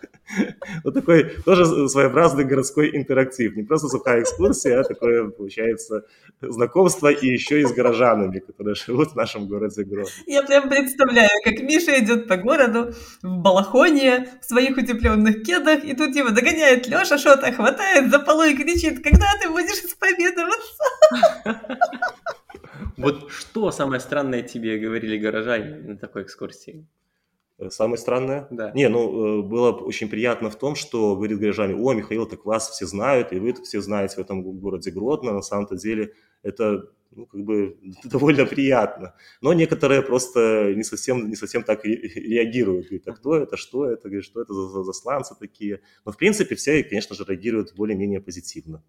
вот 0.84 0.94
такой 0.94 1.24
тоже 1.44 1.88
своеобразный 1.88 2.44
городской 2.44 2.96
интерактив. 2.96 3.56
Не 3.56 3.64
просто 3.64 3.88
сухая 3.88 4.22
экскурсия, 4.22 4.80
а 4.80 4.84
такое, 4.84 5.28
получается, 5.30 6.04
знакомство 6.40 7.08
и 7.08 7.26
еще 7.26 7.60
и 7.60 7.64
с 7.64 7.72
горожанами, 7.72 8.38
которые 8.38 8.74
живут 8.74 9.12
в 9.12 9.16
нашем 9.16 9.48
городе 9.48 9.82
Гродно. 9.82 10.12
Я 10.26 10.42
прям 10.42 10.68
представляю, 10.68 11.30
как 11.42 11.60
Миша 11.60 11.98
идет 11.98 12.28
по 12.28 12.36
городу 12.36 12.94
в 13.22 13.38
балахоне, 13.38 14.28
в 14.40 14.44
своих 14.44 14.76
утепленных 14.76 15.42
кедах, 15.42 15.84
и 15.84 15.94
тут 15.94 16.14
его 16.14 16.30
догоняет 16.30 16.86
Леша, 16.86 17.18
что-то 17.18 17.52
хватает 17.52 18.10
за 18.10 18.20
полу 18.20 18.44
и 18.44 18.54
кричит, 18.54 19.02
когда 19.02 19.26
ты 19.42 19.48
будешь 19.48 19.82
исповедоваться? 19.84 20.84
Вот 22.96 23.30
что 23.32 23.72
самое 23.72 24.00
странное 24.00 24.42
тебе 24.42 24.78
говорили 24.78 25.16
горожане 25.16 25.76
на 25.76 25.96
такой 25.96 26.22
экскурсии? 26.22 26.86
Э, 27.60 27.70
Самое 27.70 27.98
странное? 27.98 28.48
Да. 28.50 28.72
Не, 28.74 28.88
ну, 28.88 29.40
э, 29.40 29.42
было 29.42 29.70
очень 29.72 30.08
приятно 30.08 30.50
в 30.50 30.56
том, 30.56 30.74
что, 30.74 31.14
говорит 31.14 31.38
горожане, 31.38 31.74
о, 31.74 31.92
Михаил, 31.92 32.26
так 32.26 32.44
вас 32.46 32.70
все 32.70 32.86
знают, 32.86 33.32
и 33.32 33.38
вы 33.38 33.52
все 33.62 33.80
знаете 33.80 34.16
в 34.16 34.18
этом 34.18 34.42
городе 34.42 34.90
Гродно. 34.90 35.32
На 35.32 35.42
самом-то 35.42 35.76
деле 35.76 36.14
это 36.42 36.90
ну, 37.10 37.26
как 37.26 37.42
бы 37.42 37.76
довольно 38.04 38.46
приятно. 38.46 39.14
Но 39.42 39.52
некоторые 39.52 40.02
просто 40.02 40.72
не 40.74 40.84
совсем, 40.84 41.28
не 41.28 41.36
совсем 41.36 41.62
так 41.62 41.84
ре- 41.84 41.96
реагируют. 41.96 42.86
Говорят, 42.86 43.08
а 43.08 43.12
кто 43.12 43.36
это, 43.36 43.56
что 43.56 43.86
это, 43.86 44.08
говорят, 44.08 44.24
что 44.24 44.40
это 44.40 44.54
за 44.54 44.82
засланцы 44.82 45.34
такие. 45.38 45.80
Но, 46.06 46.12
в 46.12 46.16
принципе, 46.16 46.54
все, 46.54 46.82
конечно 46.82 47.14
же, 47.14 47.24
реагируют 47.28 47.74
более-менее 47.76 48.20
позитивно 48.20 48.82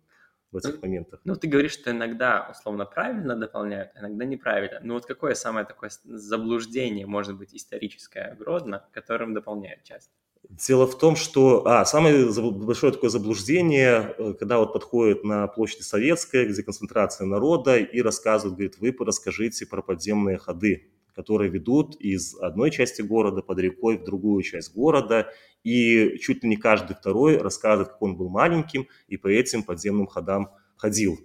в 0.51 0.57
этих 0.57 0.81
моментах. 0.81 1.21
Ну, 1.23 1.35
ты 1.35 1.47
говоришь, 1.47 1.73
что 1.73 1.91
иногда 1.91 2.47
условно 2.51 2.85
правильно 2.85 3.35
дополняют, 3.35 3.91
а 3.95 3.99
иногда 3.99 4.25
неправильно. 4.25 4.79
Ну, 4.83 4.95
вот 4.95 5.05
какое 5.05 5.33
самое 5.33 5.65
такое 5.65 5.89
заблуждение, 6.03 7.05
может 7.05 7.37
быть, 7.37 7.55
историческое 7.55 8.35
Гродно, 8.37 8.85
которым 8.91 9.33
дополняют 9.33 9.83
часто? 9.83 10.11
Дело 10.49 10.87
в 10.87 10.97
том, 10.97 11.15
что 11.15 11.65
а, 11.65 11.85
самое 11.85 12.25
большое 12.51 12.91
такое 12.91 13.09
заблуждение, 13.09 14.15
э, 14.17 14.33
когда 14.33 14.57
вот 14.57 14.73
подходит 14.73 15.23
на 15.23 15.47
площадь 15.47 15.83
Советская, 15.83 16.45
где 16.45 16.63
концентрация 16.63 17.25
народа, 17.25 17.77
и 17.77 18.01
рассказывают, 18.01 18.57
говорит, 18.57 18.77
вы 18.79 19.05
расскажите 19.05 19.65
про 19.65 19.81
подземные 19.81 20.37
ходы, 20.37 20.89
которые 21.13 21.49
ведут 21.49 21.95
из 21.99 22.35
одной 22.39 22.71
части 22.71 23.01
города 23.01 23.41
под 23.41 23.59
рекой 23.59 23.97
в 23.97 24.03
другую 24.03 24.41
часть 24.43 24.73
города, 24.73 25.31
и 25.63 26.17
чуть 26.19 26.43
ли 26.43 26.49
не 26.49 26.57
каждый 26.57 26.95
второй 26.95 27.37
рассказывает, 27.37 27.89
как 27.89 28.01
он 28.01 28.15
был 28.15 28.29
маленьким 28.29 28.87
и 29.07 29.17
по 29.17 29.27
этим 29.27 29.63
подземным 29.63 30.07
ходам 30.07 30.49
ходил. 30.77 31.19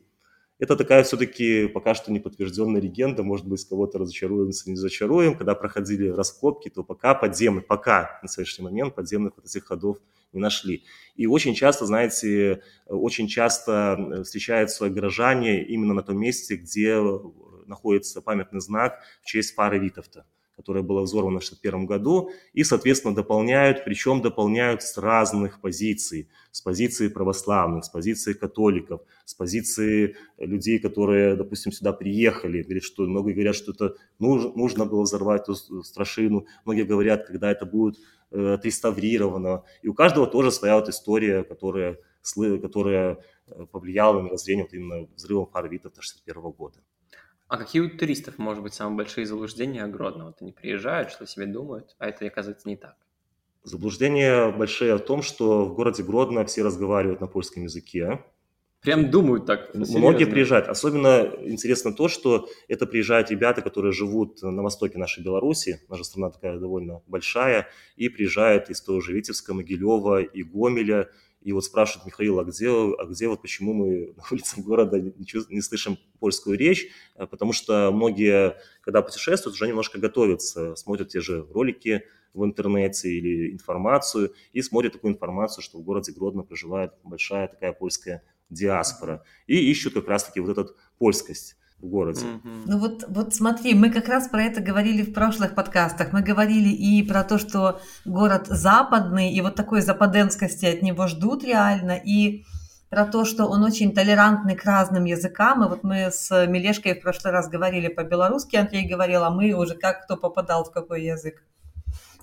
Это 0.59 0.75
такая 0.75 1.03
все-таки 1.03 1.69
пока 1.69 1.95
что 1.95 2.11
неподтвержденная 2.11 2.81
легенда, 2.81 3.23
может 3.23 3.47
быть, 3.47 3.63
кого-то 3.69 3.99
разочаруемся, 3.99 4.71
не 4.71 4.77
разочаруем. 4.77 5.37
Когда 5.37 5.55
проходили 5.55 6.09
раскопки, 6.09 6.71
то 6.71 6.83
пока 6.83 7.15
подземных, 7.15 7.67
пока 7.67 8.19
на 8.23 8.29
сегодняшний 8.29 8.65
момент 8.65 8.95
подземных 8.95 9.35
вот 9.37 9.45
этих 9.45 9.67
ходов 9.67 9.99
не 10.33 10.41
нашли. 10.41 10.85
И 11.15 11.27
очень 11.27 11.55
часто, 11.55 11.85
знаете, 11.85 12.63
очень 12.87 13.29
часто 13.29 14.23
встречаются 14.25 14.89
горожане 14.89 15.63
именно 15.63 15.93
на 15.93 16.03
том 16.03 16.19
месте, 16.19 16.57
где 16.57 17.03
находится 17.67 18.23
памятный 18.23 18.61
знак 18.61 19.01
в 19.23 19.27
честь 19.27 19.55
фары 19.55 19.79
Витовта 19.79 20.27
которая 20.57 20.83
была 20.83 21.03
взорвана 21.03 21.39
в 21.39 21.45
1961 21.45 21.87
году, 21.87 22.31
и, 22.55 22.65
соответственно, 22.65 23.15
дополняют, 23.15 23.85
причем 23.85 24.23
дополняют 24.23 24.83
с 24.83 24.97
разных 24.97 25.61
позиций, 25.61 26.31
с 26.51 26.63
позиции 26.63 27.09
православных, 27.09 27.85
с 27.85 27.91
позиции 27.91 28.33
католиков, 28.33 29.03
с 29.27 29.35
позиции 29.35 30.17
людей, 30.39 30.79
которые, 30.79 31.37
допустим, 31.37 31.73
сюда 31.73 31.93
приехали, 31.93 32.63
говорят, 32.63 32.85
что 32.85 33.03
многие 33.03 33.35
говорят, 33.35 33.55
что 33.55 33.73
это 33.73 33.97
нужно, 34.19 34.51
нужно 34.57 34.87
было 34.87 35.03
взорвать 35.03 35.43
эту 35.43 35.83
страшину, 35.85 36.47
многие 36.65 36.85
говорят, 36.85 37.27
когда 37.27 37.51
это 37.51 37.67
будет 37.67 37.99
э, 38.31 38.55
отреставрировано, 38.55 39.63
и 39.83 39.89
у 39.89 39.95
каждого 39.95 40.27
тоже 40.27 40.51
своя 40.51 40.77
вот 40.77 40.89
история, 40.89 41.45
которая, 41.45 41.99
которая 42.63 43.19
э, 43.47 43.67
повлияла 43.71 44.15
на 44.15 44.23
мировоззрение 44.23 44.65
вот 44.65 44.73
именно 44.73 45.07
взрывом 45.15 45.47
фары 45.49 45.69
Витовта 45.69 46.01
1961 46.01 46.51
года. 46.53 46.79
А 47.49 47.59
какие 47.59 47.81
у 47.81 47.89
туристов, 47.89 48.39
может 48.39 48.63
быть, 48.63 48.75
самые 48.75 48.97
большие 48.97 49.27
заблуждения 49.27 49.85
о 49.85 49.89
Гродно? 49.89 50.27
Вот 50.27 50.37
они 50.41 50.53
приезжают, 50.53 51.13
что 51.13 51.27
себе 51.27 51.47
думают, 51.47 51.95
а 51.99 52.09
это, 52.09 52.27
оказывается, 52.27 52.69
не 52.69 52.77
так. 52.77 52.97
Заблуждения 53.63 54.51
большие 54.51 54.97
в 54.97 55.01
том, 55.01 55.23
что 55.23 55.65
в 55.65 55.75
городе 55.75 56.03
Гродно 56.03 56.45
все 56.45 56.63
разговаривают 56.63 57.21
на 57.21 57.27
польском 57.27 57.65
языке. 57.65 58.25
Прям 58.81 59.11
думают 59.11 59.47
так. 59.47 59.75
Многие 59.75 59.87
серьезно. 59.87 60.27
приезжают. 60.27 60.69
Особенно 60.69 61.33
интересно 61.41 61.93
то, 61.93 62.09
что 62.09 62.49
это 62.69 62.87
приезжают 62.87 63.31
ребята, 63.31 63.63
которые 63.63 63.93
живут 63.93 64.43
на 64.43 64.63
востоке 64.63 64.99
нашей 64.99 65.25
Беларуси. 65.25 65.81
Наша 65.89 66.05
страна 66.05 66.31
такая 66.31 66.59
довольно 66.59 67.03
большая. 67.09 67.69
И 67.97 68.09
приезжают 68.09 68.71
из 68.71 68.81
того 68.81 69.01
же 69.01 69.13
Витебска, 69.13 69.55
Могилева 69.55 70.23
и 70.23 70.43
Гомеля. 70.45 71.11
И 71.47 71.53
вот 71.53 71.65
спрашивают 71.65 72.07
Михаил, 72.07 72.41
а 72.41 72.45
где, 72.45 72.69
а 72.69 73.05
где 73.05 73.29
вот 73.29 73.41
почему 73.41 73.73
мы 73.73 74.13
на 74.17 74.25
улицах 74.33 74.65
города 74.65 74.99
не, 74.99 75.15
не 75.49 75.61
слышим 75.61 75.97
польскую 76.19 76.59
речь? 76.59 76.89
А 77.15 77.29
Потому 77.29 77.53
что 77.53 77.93
многие, 77.93 78.57
когда 78.81 79.01
путешествуют, 79.01 79.55
уже 79.55 79.69
немножко 79.69 80.01
готовятся, 80.01 80.75
смотрят 80.75 81.11
те 81.11 81.21
же 81.21 81.47
ролики 81.53 82.03
в 82.35 82.45
интернете 82.45 83.11
или 83.11 83.53
информацию, 83.53 84.35
и 84.53 84.61
смотрят 84.61 84.95
такую 84.95 85.13
информацию, 85.13 85.63
что 85.63 85.79
в 85.79 85.85
городе 85.85 86.11
Гродно 86.11 86.43
проживает 86.43 86.95
большая 87.05 87.47
такая 87.47 87.73
польская 87.73 88.25
диаспора, 88.51 89.23
и 89.47 89.71
ищут 89.71 89.95
как 89.95 90.09
раз-таки 90.09 90.41
вот 90.41 90.59
эту 90.59 90.75
польскость 90.99 91.57
в 91.81 91.87
городе. 91.87 92.27
Ну 92.65 92.79
вот, 92.79 93.05
вот 93.09 93.35
смотри, 93.35 93.75
мы 93.75 93.91
как 93.91 94.09
раз 94.09 94.29
про 94.29 94.43
это 94.43 94.61
говорили 94.61 95.03
в 95.03 95.13
прошлых 95.13 95.55
подкастах. 95.55 96.13
Мы 96.13 96.23
говорили 96.23 96.69
и 96.69 97.03
про 97.03 97.23
то, 97.23 97.39
что 97.39 97.81
город 98.05 98.47
западный, 98.49 99.33
и 99.33 99.41
вот 99.41 99.55
такой 99.55 99.83
западенскости 99.83 100.65
от 100.67 100.83
него 100.83 101.07
ждут 101.07 101.45
реально, 101.45 101.93
и 101.93 102.45
про 102.89 103.05
то, 103.05 103.25
что 103.25 103.47
он 103.47 103.63
очень 103.65 103.93
толерантный 103.95 104.55
к 104.55 104.65
разным 104.65 105.05
языкам. 105.05 105.65
И 105.65 105.69
вот 105.69 105.83
мы 105.83 106.11
с 106.11 106.47
Милешкой 106.47 106.95
в 106.95 107.03
прошлый 107.03 107.33
раз 107.33 107.49
говорили 107.49 107.89
по-белорусски, 107.89 108.57
Андрей 108.57 108.89
говорил, 108.89 109.25
а 109.25 109.31
мы 109.31 109.53
уже 109.53 109.75
как 109.75 110.05
кто 110.05 110.17
попадал 110.17 110.65
в 110.65 110.71
какой 110.71 111.05
язык. 111.05 111.43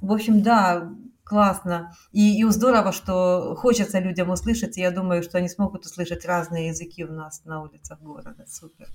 В 0.01 0.11
общем, 0.11 0.41
да, 0.41 0.89
классно. 1.23 1.95
И, 2.11 2.41
и 2.41 2.49
здорово, 2.49 2.91
что 2.91 3.55
хочется 3.55 3.99
людям 3.99 4.29
услышать, 4.29 4.77
и 4.77 4.81
я 4.81 4.91
думаю, 4.91 5.23
что 5.23 5.37
они 5.37 5.49
смогут 5.49 5.85
услышать 5.85 6.25
разные 6.25 6.67
языки 6.67 7.05
у 7.05 7.11
нас 7.11 7.41
на 7.45 7.61
улицах 7.61 7.99
города. 8.01 8.45
Супер. 8.47 8.87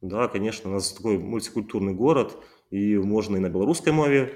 Да, 0.00 0.28
конечно, 0.28 0.70
у 0.70 0.72
нас 0.72 0.92
такой 0.92 1.18
мультикультурный 1.18 1.92
город, 1.92 2.38
и 2.70 2.96
можно 2.96 3.36
и 3.36 3.40
на 3.40 3.50
белорусской 3.50 3.92
мове 3.92 4.26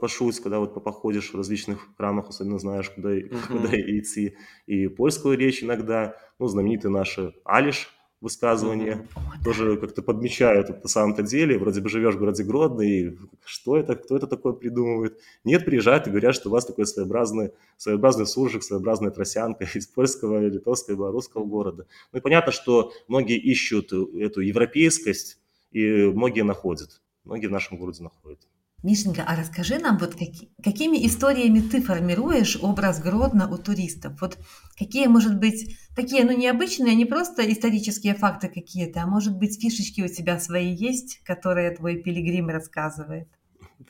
пошуть, 0.00 0.40
когда 0.40 0.58
вот 0.58 0.74
по- 0.74 0.80
походишь 0.80 1.30
в 1.32 1.36
различных 1.36 1.88
храмах, 1.96 2.28
особенно 2.28 2.58
знаешь, 2.58 2.90
куда, 2.90 3.10
Мгм. 3.30 3.48
куда 3.50 3.70
идти, 3.72 4.36
и 4.66 4.88
польскую 4.88 5.38
речь 5.38 5.62
иногда, 5.62 6.16
ну, 6.38 6.48
знаменитый 6.48 6.90
наш 6.90 7.18
Алиш 7.44 7.88
высказывание, 8.26 9.06
тоже 9.44 9.76
как-то 9.76 10.02
подмечают 10.02 10.68
это 10.68 10.80
на 10.82 10.88
самом-то 10.88 11.22
деле, 11.22 11.58
вроде 11.58 11.80
бы 11.80 11.88
живешь 11.88 12.16
в 12.16 12.18
городе 12.18 12.42
Гродно, 12.42 12.82
и 12.82 13.16
что 13.44 13.76
это, 13.76 13.94
кто 13.94 14.16
это 14.16 14.26
такое 14.26 14.52
придумывает? 14.52 15.20
Нет, 15.44 15.64
приезжают 15.64 16.06
и 16.06 16.10
говорят, 16.10 16.34
что 16.34 16.48
у 16.48 16.52
вас 16.52 16.66
такой 16.66 16.86
своеобразный, 16.86 17.52
своеобразный 17.76 18.26
суржик, 18.26 18.64
своеобразная 18.64 19.12
тросянка 19.12 19.64
из 19.74 19.86
польского, 19.86 20.46
литовского, 20.46 20.96
белорусского 20.96 21.44
города. 21.44 21.86
Ну 22.12 22.18
и 22.18 22.22
понятно, 22.22 22.50
что 22.50 22.92
многие 23.06 23.38
ищут 23.38 23.92
эту 23.92 24.40
европейскость, 24.40 25.38
и 25.70 26.06
многие 26.06 26.42
находят, 26.42 27.00
многие 27.24 27.46
в 27.46 27.52
нашем 27.52 27.78
городе 27.78 28.02
находят. 28.02 28.40
Мишенька, 28.86 29.24
а 29.26 29.34
расскажи 29.34 29.78
нам, 29.78 29.98
вот 29.98 30.14
каки- 30.14 30.48
какими 30.62 31.04
историями 31.06 31.58
ты 31.58 31.82
формируешь 31.82 32.56
образ 32.62 33.02
Гродно 33.02 33.52
у 33.52 33.58
туристов? 33.58 34.12
Вот 34.20 34.38
какие, 34.78 35.08
может 35.08 35.40
быть, 35.40 35.76
такие, 35.96 36.24
ну, 36.24 36.36
необычные, 36.36 36.94
не 36.94 37.04
просто 37.04 37.50
исторические 37.52 38.14
факты 38.14 38.46
какие-то, 38.46 39.02
а 39.02 39.06
может 39.08 39.36
быть, 39.36 39.60
фишечки 39.60 40.02
у 40.02 40.08
тебя 40.08 40.38
свои 40.38 40.72
есть, 40.72 41.20
которые 41.24 41.72
твой 41.72 41.96
пилигрим 41.96 42.48
рассказывает? 42.48 43.26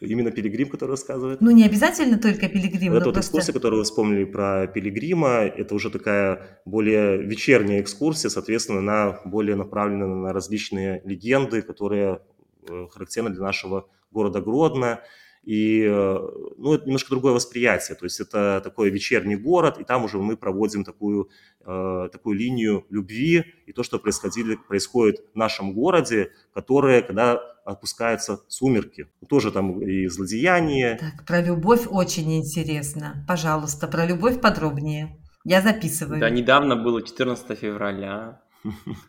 Именно 0.01 0.31
Пилигрим, 0.31 0.69
который 0.71 0.91
рассказывает. 0.93 1.41
Ну, 1.43 1.51
не 1.51 1.65
обязательно 1.65 2.19
только 2.19 2.49
пилигрим, 2.49 2.93
Вот 2.93 2.99
эта 2.99 3.07
вот 3.07 3.15
просто... 3.15 3.31
экскурсия, 3.31 3.53
которую 3.53 3.81
вы 3.81 3.85
вспомнили 3.85 4.25
про 4.25 4.67
Пилигрима, 4.67 5.43
это 5.43 5.75
уже 5.75 5.91
такая 5.91 6.61
более 6.65 7.23
вечерняя 7.23 7.81
экскурсия, 7.83 8.31
соответственно, 8.31 8.79
она 8.79 9.21
более 9.27 9.57
направлена 9.57 10.07
на 10.07 10.33
различные 10.33 11.03
легенды, 11.05 11.61
которые 11.63 12.21
э, 12.69 12.87
характерны 12.91 13.31
для 13.31 13.43
нашего 13.43 13.89
города 14.11 14.41
Гродно. 14.41 15.01
И, 15.47 15.83
э, 15.83 16.19
ну, 16.59 16.75
это 16.75 16.87
немножко 16.87 17.11
другое 17.11 17.33
восприятие, 17.33 17.97
то 17.97 18.05
есть 18.05 18.19
это 18.19 18.61
такой 18.65 18.91
вечерний 18.91 19.37
город, 19.37 19.79
и 19.79 19.85
там 19.85 20.05
уже 20.05 20.19
мы 20.19 20.37
проводим 20.37 20.83
такую, 20.83 21.31
э, 21.65 22.09
такую 22.11 22.37
линию 22.37 22.85
любви 22.91 23.55
и 23.65 23.73
то, 23.73 23.85
что 23.85 24.01
происходили, 24.01 24.57
происходит 24.57 25.25
в 25.33 25.37
нашем 25.37 25.73
городе, 25.73 26.33
которое, 26.53 27.01
когда 27.01 27.35
опускаются 27.65 28.41
сумерки, 28.49 29.07
тоже 29.29 29.53
там 29.53 29.81
и 29.83 30.09
злодеяние, 30.09 30.99
Так, 30.99 31.25
про 31.25 31.41
любовь 31.41 31.87
очень 31.89 32.39
интересно. 32.39 33.25
Пожалуйста, 33.29 33.87
про 33.87 34.05
любовь 34.05 34.41
подробнее. 34.41 35.17
Я 35.45 35.63
записываю. 35.63 36.19
Да, 36.19 36.29
недавно 36.29 36.75
было 36.75 37.03
14 37.03 37.57
февраля, 37.57 38.41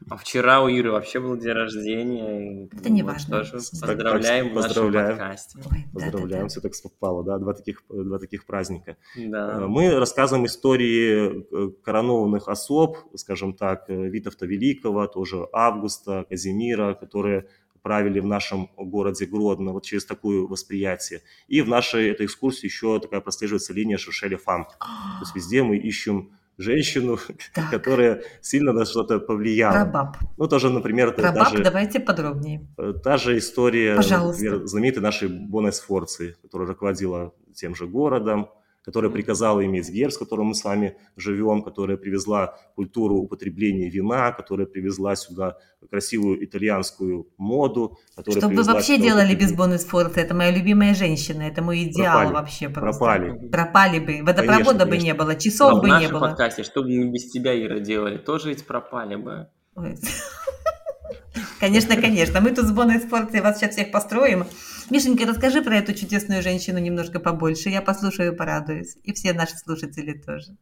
а 0.10 0.18
вчера 0.18 0.62
у 0.62 0.68
Иры 0.68 0.92
вообще 0.92 1.20
был 1.20 1.38
день 1.38 1.54
рождения. 1.54 2.70
Это 2.72 2.90
не 2.90 3.04
важно. 3.04 3.40
Тоже 3.40 3.54
поздравляем 3.54 4.50
в 4.50 4.54
нашем 4.54 4.68
поздравляем. 4.68 5.10
подкасте. 5.18 5.60
Ой, 5.60 5.64
да-да-да. 5.94 6.06
Поздравляем, 6.12 6.48
все 6.50 6.62
так 6.62 6.76
совпало, 6.76 7.24
да, 7.24 7.38
два 7.38 7.54
таких, 7.54 7.84
два 7.90 8.20
таких 8.20 8.46
праздника. 8.46 8.98
Да. 9.16 9.64
Э, 9.64 9.68
Мы 9.68 9.92
рассказываем 10.00 10.46
истории 10.46 11.46
э, 11.52 11.72
коронованных 11.84 12.48
особ, 12.48 12.98
скажем 13.16 13.54
так, 13.54 13.90
э, 13.90 13.94
Витовта 14.10 14.46
Великого, 14.46 15.08
тоже 15.08 15.48
Августа, 15.54 16.26
Казимира, 16.30 16.94
которые 16.94 17.48
правили 17.82 18.20
в 18.20 18.26
нашем 18.26 18.70
городе 18.76 19.26
Гродно, 19.26 19.72
вот 19.72 19.86
через 19.86 20.06
такое 20.06 20.42
восприятие. 20.42 21.22
И 21.48 21.62
в 21.62 21.70
нашей 21.70 22.10
этой 22.10 22.26
экскурсии 22.26 22.66
еще 22.66 23.00
такая 23.00 23.22
прослеживается 23.22 23.72
линия 23.72 23.98
Шершеля 23.98 24.38
Фам. 24.38 24.66
То 24.66 25.22
есть 25.22 25.34
везде 25.36 25.64
мы 25.64 25.78
ищем 25.78 26.32
женщину, 26.58 27.18
Так. 27.54 27.70
которая 27.72 28.22
сильно 28.42 28.74
на 28.74 28.86
что-то 28.86 29.20
повлияла. 29.20 29.86
баб. 29.86 30.18
Ну, 30.38 30.48
тоже, 30.48 30.70
например, 30.70 31.14
Про 31.14 31.22
та, 31.24 31.32
та 31.34 31.44
баб 31.44 31.58
же, 31.58 31.64
давайте 31.64 32.00
подробнее. 32.00 32.68
э, 32.78 32.94
та 33.04 33.18
же 33.18 33.38
история, 33.38 33.96
Пожалуйста. 33.96 34.44
например, 34.44 34.68
знаменитой 34.68 35.02
нашей 35.04 35.30
Боной 35.30 35.72
Сфорцы, 35.72 36.36
которая 36.42 36.68
руководила 36.68 37.32
тем 37.54 37.76
же 37.76 37.86
городом, 37.88 38.50
которая 38.88 39.12
приказала 39.12 39.66
иметь 39.66 39.90
герб, 39.90 40.14
с 40.14 40.18
которым 40.18 40.48
мы 40.48 40.56
с 40.56 40.64
вами 40.64 40.96
живем, 41.18 41.62
которая 41.62 41.98
привезла 41.98 42.58
культуру 42.76 43.18
употребления 43.18 43.90
вина, 43.90 44.32
которая 44.32 44.66
привезла 44.66 45.18
сюда 45.18 45.58
красивую 45.92 46.42
итальянскую 46.46 47.28
моду, 47.38 47.98
которая 48.16 48.40
Что 48.40 48.48
бы 48.50 48.56
вы 48.56 48.64
вообще 48.64 48.96
сюда 48.96 49.08
делали 49.10 49.36
без 49.36 49.52
Бонус 49.52 49.84
Форта? 49.84 50.22
Это 50.22 50.34
моя 50.34 50.52
любимая 50.52 50.96
женщина, 50.96 51.42
это 51.42 51.62
мой 51.62 51.84
идеал 51.84 52.20
Пропали. 52.20 52.34
вообще 52.34 52.70
просто. 52.70 53.00
Пропали. 53.00 53.50
Пропали 53.50 54.00
бы. 54.00 54.24
Водопровода 54.24 54.64
Конечно, 54.64 54.86
бы 54.86 54.92
конечно. 54.92 55.06
не 55.06 55.14
было, 55.16 55.36
часов 55.36 55.74
в 55.74 55.82
бы 55.82 55.88
не 55.88 55.92
нашем 55.92 56.12
было. 56.14 56.20
подкасте, 56.22 56.64
что 56.64 56.82
бы 56.82 56.90
мы 56.90 57.12
без 57.12 57.30
тебя, 57.30 57.62
Ира, 57.62 57.80
делали? 57.80 58.18
Тоже 58.18 58.48
ведь 58.48 58.66
пропали 58.66 59.18
бы. 59.18 59.48
Ой. 59.76 59.98
Конечно, 61.60 61.96
конечно. 61.96 62.40
Мы 62.42 62.52
тут 62.52 62.66
с 62.66 62.72
Бонной 62.72 63.00
Спорте 63.00 63.42
вас 63.42 63.60
сейчас 63.60 63.72
всех 63.72 63.92
построим. 63.92 64.46
Мишенька, 64.90 65.26
расскажи 65.26 65.62
про 65.62 65.78
эту 65.78 65.94
чудесную 65.94 66.42
женщину 66.42 66.78
немножко 66.80 67.20
побольше. 67.20 67.70
Я 67.70 67.82
послушаю 67.82 68.34
и 68.34 68.36
порадуюсь. 68.36 68.96
И 69.04 69.12
все 69.12 69.34
наши 69.34 69.58
слушатели 69.58 70.14
тоже. 70.14 70.58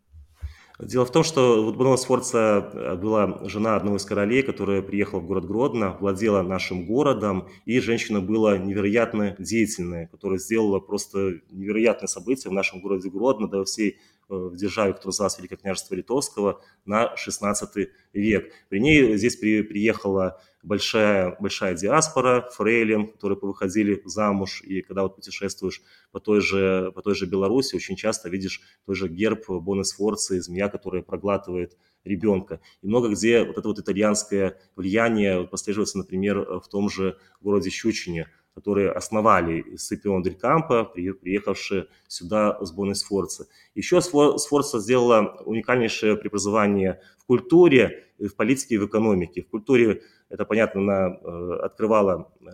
Дело 0.79 1.05
в 1.05 1.12
том, 1.12 1.24
что 1.24 1.63
вот 1.63 1.77
Бонова 1.77 1.96
Сфорца 1.96 2.70
э, 2.74 2.96
была 2.96 3.48
жена 3.48 3.77
одного 3.77 3.96
из 3.98 4.03
королей, 4.03 4.41
которая 4.41 4.82
приехала 4.82 5.20
в 5.20 5.25
город 5.25 5.46
Гродно, 5.46 5.96
владела 6.01 6.41
нашим 6.41 6.86
городом, 6.86 7.48
и 7.65 7.79
женщина 7.79 8.20
была 8.20 8.58
невероятно 8.58 9.36
деятельная, 9.39 10.08
которая 10.08 10.38
сделала 10.38 10.79
просто 10.79 11.36
невероятное 11.50 12.08
событие 12.08 12.50
в 12.50 12.53
нашем 12.53 12.82
городе 12.82 13.10
Гродно, 13.10 13.48
да 13.48 13.60
во 13.60 13.65
всей 13.65 13.91
э, 13.91 13.96
в 14.29 14.58
державе, 14.58 14.91
которая 14.91 15.12
называлась 15.12 15.38
Великое 15.38 15.58
княжество 15.58 15.96
Литовского, 15.96 16.62
на 16.84 17.15
16 17.15 17.89
век. 18.12 18.51
При 18.67 18.79
ней 18.79 19.15
здесь 19.17 19.38
при- 19.38 19.62
приехала 19.62 20.41
большая, 20.65 21.38
большая 21.39 21.75
диаспора 21.75 22.50
фрейлин, 22.51 23.12
которые 23.12 23.38
повыходили 23.38 24.01
замуж, 24.05 24.62
и 24.63 24.81
когда 24.81 25.03
вот 25.03 25.15
путешествуешь 25.15 25.81
по 26.12 26.19
той 26.19 26.41
же, 26.41 26.91
по 26.93 27.01
той 27.01 27.15
же 27.15 27.25
Беларуси, 27.27 27.75
очень 27.75 27.95
часто 27.95 28.29
видишь 28.29 28.62
той 28.86 28.95
же 28.95 29.07
герб 29.07 29.48
Бонны 29.48 29.84
Сфорцы, 29.84 30.41
змея, 30.41 30.67
которая 30.67 31.03
проглатывает 31.03 31.77
ребенка. 32.03 32.60
И 32.81 32.88
много 32.88 33.10
где 33.10 33.43
вот 33.43 33.57
это 33.57 33.67
вот 33.67 33.79
итальянское 33.79 34.60
влияние 34.75 35.48
прослеживается, 35.48 35.98
например, 36.00 36.60
в 36.60 36.67
том 36.67 36.89
же 36.89 37.17
городе 37.41 37.69
Щучине, 37.69 38.27
которые 38.56 38.92
основали 38.92 39.76
Сципион 39.76 40.24
Дель 40.24 40.36
Кампо, 40.36 40.86
при- 40.86 41.12
приехавшие 41.12 41.88
сюда 42.08 42.58
с 42.64 42.72
Бонной 42.72 42.96
Сфорцы. 42.96 43.48
Еще 43.76 43.98
Сфо- 43.98 44.38
Сфорца 44.38 44.80
сделала 44.80 45.42
уникальнейшее 45.46 46.16
преобразование 46.16 47.02
в 47.20 47.26
культуре, 47.26 48.06
в 48.18 48.34
политике 48.36 48.76
и 48.76 48.78
в 48.78 48.86
экономике. 48.88 49.44
В 49.44 49.50
культуре, 49.50 50.02
это 50.30 50.46
понятно, 50.46 50.82
она 50.82 51.18
э, 51.22 51.60
открывала, 51.64 52.32
э, 52.42 52.48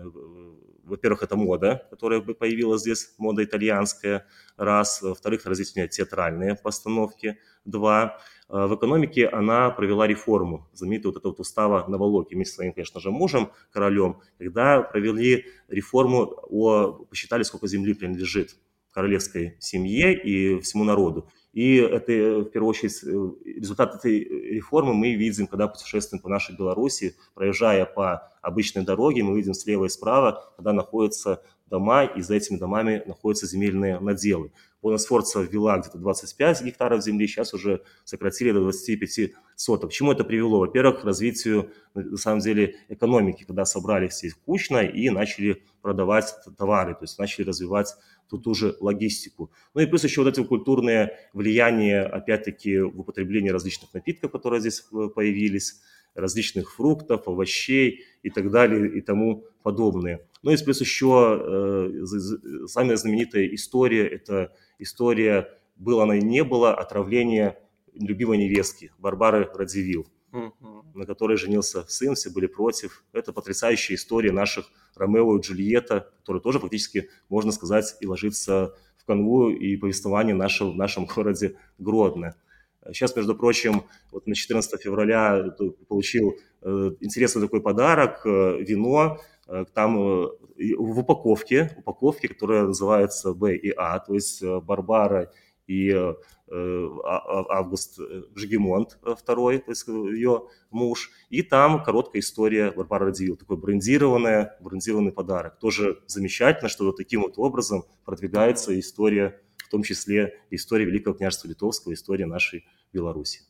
во-первых, 0.84 1.24
это 1.24 1.36
мода, 1.36 1.88
которая 1.90 2.22
появилась 2.22 2.82
здесь, 2.82 3.14
мода 3.18 3.44
итальянская, 3.44 4.26
раз. 4.58 5.02
Во-вторых, 5.02 5.46
различные 5.46 5.88
театральные 5.88 6.56
постановки, 6.56 7.38
два. 7.66 8.20
Э, 8.50 8.66
В 8.68 8.76
экономике 8.76 9.28
она 9.28 9.70
провела 9.72 10.08
реформу, 10.08 10.70
знаменитую 10.74 11.14
вот 11.14 11.20
это 11.20 11.30
вот 11.30 11.40
устава 11.40 11.88
Наволоки, 11.88 12.34
вместе 12.34 12.54
с 12.54 12.56
своим, 12.56 12.74
конечно 12.74 13.00
же, 13.00 13.12
мужем, 13.12 13.52
королем, 13.72 14.22
когда 14.38 14.82
провели 14.82 15.46
реформу, 15.68 16.34
о, 16.50 17.06
посчитали, 17.10 17.44
сколько 17.44 17.68
земли 17.68 17.94
принадлежит 17.94 18.56
королевской 18.92 19.56
семье 19.60 20.14
и 20.18 20.60
всему 20.60 20.84
народу. 20.84 21.30
И 21.54 21.76
это, 21.76 22.42
в 22.42 22.46
первую 22.46 22.70
очередь, 22.70 23.04
э, 23.04 23.60
результат 23.60 23.96
этой 23.96 24.20
реформы 24.20 24.94
мы 24.94 25.16
видим, 25.16 25.48
когда 25.48 25.68
путешествуем 25.68 26.22
по 26.22 26.30
нашей 26.30 26.56
Беларуси, 26.56 27.16
проезжая 27.34 27.86
по 27.86 28.32
обычной 28.42 28.84
дороге, 28.84 29.24
мы 29.24 29.36
видим 29.36 29.54
слева 29.54 29.86
и 29.86 29.90
справа, 29.90 30.54
когда 30.56 30.72
находятся 30.72 31.44
дома, 31.72 32.04
и 32.04 32.22
за 32.22 32.36
этими 32.36 32.58
домами 32.58 33.02
находятся 33.08 33.48
земельные 33.48 34.00
наделы. 34.00 34.52
Бонусфорца 34.82 35.42
ввела 35.42 35.80
где-то 35.80 35.98
25 35.98 36.64
гектаров 36.64 37.04
земли, 37.04 37.28
сейчас 37.28 37.54
уже 37.54 37.82
сократили 38.04 38.52
до 38.52 38.60
25 38.60 39.32
соток. 39.56 39.90
К 39.90 39.94
чему 39.94 40.12
это 40.12 40.24
привело? 40.24 40.60
Во-первых, 40.60 41.02
к 41.02 41.06
развитию, 41.06 41.72
на 41.94 42.18
самом 42.18 42.42
деле, 42.42 42.76
экономики, 42.90 43.46
когда 43.46 43.66
собрали 43.66 44.08
все 44.10 44.32
кучно 44.46 44.80
и 44.80 45.10
начали 45.10 45.64
продавать 45.82 46.36
товары, 46.58 46.94
то 46.94 47.04
есть 47.04 47.18
начали 47.18 47.46
развивать 47.46 47.96
ту, 48.30 48.38
ту 48.38 48.54
же 48.54 48.76
логистику. 48.80 49.52
Ну 49.74 49.82
и 49.82 49.86
плюс 49.86 50.04
еще 50.04 50.24
вот 50.24 50.30
эти 50.30 50.46
культурные 50.46 51.18
влияния, 51.34 52.02
опять-таки, 52.02 52.80
в 52.80 53.00
употреблении 53.00 53.50
различных 53.50 53.94
напитков, 53.94 54.32
которые 54.32 54.60
здесь 54.60 54.84
э, 54.92 55.10
появились, 55.14 55.82
различных 56.16 56.74
фруктов, 56.74 57.28
овощей 57.28 58.04
и 58.24 58.30
так 58.30 58.52
далее 58.52 58.98
и 58.98 59.02
тому 59.02 59.46
подобное. 59.64 60.28
Ну 60.44 60.52
и 60.52 60.64
плюс 60.64 60.82
еще 60.82 61.40
э, 61.42 62.66
самая 62.68 62.98
знаменитая 62.98 63.46
история, 63.54 64.08
это 64.08 64.54
история 64.80 65.50
«Было 65.76 66.04
она 66.04 66.18
и 66.18 66.22
не 66.22 66.44
было» 66.44 66.74
отравление 66.74 67.58
любимой 67.94 68.38
невестки 68.38 68.92
Барбары 68.98 69.50
Радзивилл 69.54 70.08
Мгм. 70.32 70.86
на 70.94 71.06
которой 71.06 71.36
женился 71.36 71.84
сын, 71.90 72.16
все 72.16 72.30
были 72.30 72.48
против. 72.48 73.04
Это 73.12 73.34
потрясающая 73.34 73.98
история 73.98 74.32
наших 74.32 74.66
Ромео 74.96 75.38
и 75.38 75.42
Джульетта, 75.42 76.10
которая 76.20 76.42
тоже 76.42 76.60
фактически, 76.60 77.10
можно 77.28 77.52
сказать, 77.52 77.98
и 78.00 78.08
ложится 78.08 78.74
в 78.96 79.06
канву 79.06 79.50
и 79.50 79.76
повествование 79.76 80.34
нашего, 80.34 80.72
в 80.72 80.78
нашем 80.78 81.06
городе 81.16 81.58
Гродно. 81.78 82.36
Сейчас, 82.88 83.16
между 83.16 83.36
прочим, 83.36 83.84
вот 84.12 84.26
на 84.28 84.36
14 84.36 84.82
февраля 84.82 85.50
т- 85.52 85.72
получил 85.88 86.36
э, 86.62 86.92
интересный 87.00 87.42
такой 87.44 87.62
подарок, 87.62 88.26
э, 88.26 88.58
вино, 88.62 89.20
э, 89.48 89.66
там 89.74 89.98
э, 90.00 90.28
в 90.78 91.00
упаковке, 91.00 91.72
упаковке, 91.78 92.28
которая 92.28 92.64
называется 92.64 93.34
Б 93.34 93.56
и 93.56 93.72
А, 93.76 94.00
то 94.00 94.14
есть 94.14 94.42
э, 94.42 94.60
Барбара 94.62 95.32
и 95.68 95.90
э, 95.92 96.14
э, 96.52 96.88
А- 97.06 97.18
А- 97.40 97.60
Август 97.60 98.00
э, 98.00 98.24
Жгемонт 98.36 98.98
э, 99.04 99.16
второй, 99.18 99.60
то 99.60 99.72
есть 99.72 99.88
э, 99.88 99.92
ее 99.92 100.48
муж. 100.72 101.12
И 101.30 101.44
там 101.44 101.84
короткая 101.84 102.22
история 102.22 102.72
Барбары 102.72 103.08
Радзивилл, 103.08 103.38
такой 103.38 103.58
брендированная, 103.58 104.58
брендированный 104.60 105.12
подарок. 105.12 105.60
Тоже 105.60 106.00
замечательно, 106.08 106.70
что 106.70 106.86
вот 106.86 106.98
таким 106.98 107.22
вот 107.22 107.34
образом 107.38 107.84
продвигается 108.06 108.78
история, 108.80 109.40
том 109.72 109.84
числе 109.84 110.40
история 110.50 110.86
Великого 110.86 111.16
княжества 111.16 111.48
Литовского, 111.48 111.94
история 111.94 112.26
нашей 112.26 112.66
Беларуси. 112.94 113.42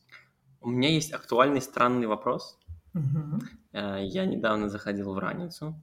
У 0.60 0.70
меня 0.70 0.90
есть 0.90 1.12
актуальный 1.12 1.60
странный 1.60 2.06
вопрос. 2.06 2.58
Э, 3.72 3.98
Я 4.02 4.26
недавно 4.26 4.68
заходил 4.68 5.12
в 5.12 5.18
Раницу, 5.18 5.74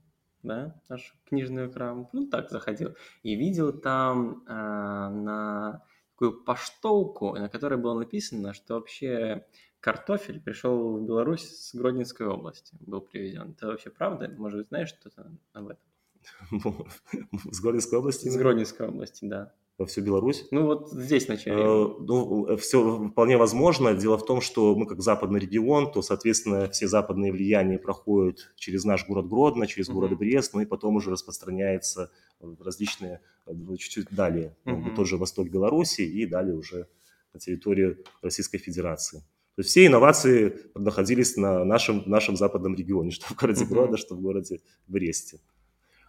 да, 0.42 0.80
нашу 0.88 1.14
книжную 1.26 1.70
краму, 1.70 2.08
ну 2.12 2.26
так 2.26 2.50
заходил, 2.50 2.94
и 3.22 3.34
видел 3.34 3.72
там 3.72 4.42
э, 4.46 4.52
на 4.52 5.84
такую 6.12 6.44
поштовку, 6.44 7.34
на 7.34 7.48
которой 7.48 7.78
было 7.78 7.98
написано, 7.98 8.52
что 8.54 8.74
вообще 8.74 9.46
картофель 9.80 10.40
пришел 10.40 10.98
в 10.98 11.06
Беларусь 11.06 11.48
с 11.48 11.74
Гродненской 11.74 12.26
области, 12.26 12.76
был 12.80 13.00
привезен. 13.00 13.52
Это 13.52 13.66
вообще 13.68 13.90
правда? 13.90 14.28
Может 14.36 14.58
быть, 14.58 14.68
знаешь 14.68 14.90
что-то 14.90 15.30
об 15.52 15.68
этом? 15.68 15.84
С 17.50 17.60
Городской 17.60 17.98
области 17.98 18.26
Из 18.26 18.36
Гродненской 18.36 18.86
области, 18.86 19.24
да. 19.24 19.54
Во 19.80 19.86
всю 19.86 20.02
Беларусь. 20.02 20.46
Ну 20.50 20.66
вот 20.66 20.90
здесь 20.92 21.26
вначале. 21.26 21.56
Э, 21.62 21.88
Ну, 22.00 22.56
все 22.58 23.08
вполне 23.08 23.36
возможно. 23.38 23.94
Дело 23.94 24.18
в 24.18 24.24
том, 24.26 24.40
что 24.42 24.74
мы 24.76 24.86
как 24.86 25.00
западный 25.00 25.40
регион, 25.40 25.90
то, 25.90 26.02
соответственно, 26.02 26.68
все 26.68 26.86
западные 26.86 27.32
влияния 27.32 27.78
проходят 27.78 28.52
через 28.56 28.84
наш 28.84 29.06
город 29.08 29.26
Гродно, 29.28 29.66
через 29.66 29.88
Мгм. 29.88 29.94
город 29.98 30.18
Брест, 30.18 30.52
ну 30.54 30.60
и 30.60 30.66
потом 30.66 30.96
уже 30.96 31.10
распространяется 31.10 32.10
различные, 32.60 33.20
э, 33.46 33.52
чуть-чуть 33.78 34.08
далее, 34.10 34.54
Мгм. 34.66 34.94
тот 34.94 35.06
же 35.08 35.16
восток 35.16 35.48
Беларуси 35.48 36.02
и 36.02 36.26
далее 36.26 36.54
уже 36.56 36.86
на 37.32 37.40
территорию 37.40 37.96
Российской 38.22 38.58
Федерации. 38.58 39.20
То 39.56 39.60
есть 39.62 39.70
все 39.70 39.86
инновации 39.86 40.56
находились 40.74 41.36
на 41.36 41.64
нашем, 41.64 42.02
нашем 42.06 42.36
западном 42.36 42.74
регионе, 42.74 43.10
что 43.12 43.26
в 43.26 43.36
городе 43.36 43.64
Мгм. 43.64 43.72
Гродно, 43.74 43.96
что 43.96 44.14
в 44.14 44.20
городе 44.20 44.60
Бресте. 44.88 45.38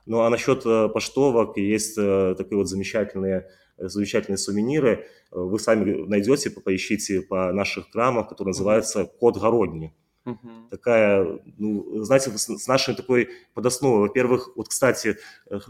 Ну 0.06 0.22
а 0.22 0.30
насчет 0.30 0.66
э, 0.66 0.90
поштовок, 0.90 1.58
есть 1.58 1.98
э, 1.98 2.36
такие 2.38 2.58
вот 2.58 2.68
замечательные, 2.68 3.48
э, 3.78 3.88
замечательные 3.88 4.38
сувениры. 4.38 5.08
Вы 5.32 5.60
сами 5.60 6.06
найдете, 6.08 6.50
по- 6.50 6.62
поищите 6.62 7.22
по 7.22 7.52
наших 7.54 7.90
крамах, 7.90 8.30
который 8.30 8.50
называется 8.50 9.06
«Код 9.06 9.38
Городни». 9.38 9.94
Мгм. 10.24 10.68
Такая, 10.70 11.40
ну, 11.58 12.04
знаете, 12.04 12.30
с, 12.30 12.68
нашей 12.68 12.94
такой 12.94 13.30
подосновой. 13.56 14.02
Во-первых, 14.02 14.52
вот, 14.56 14.68
кстати, 14.68 15.18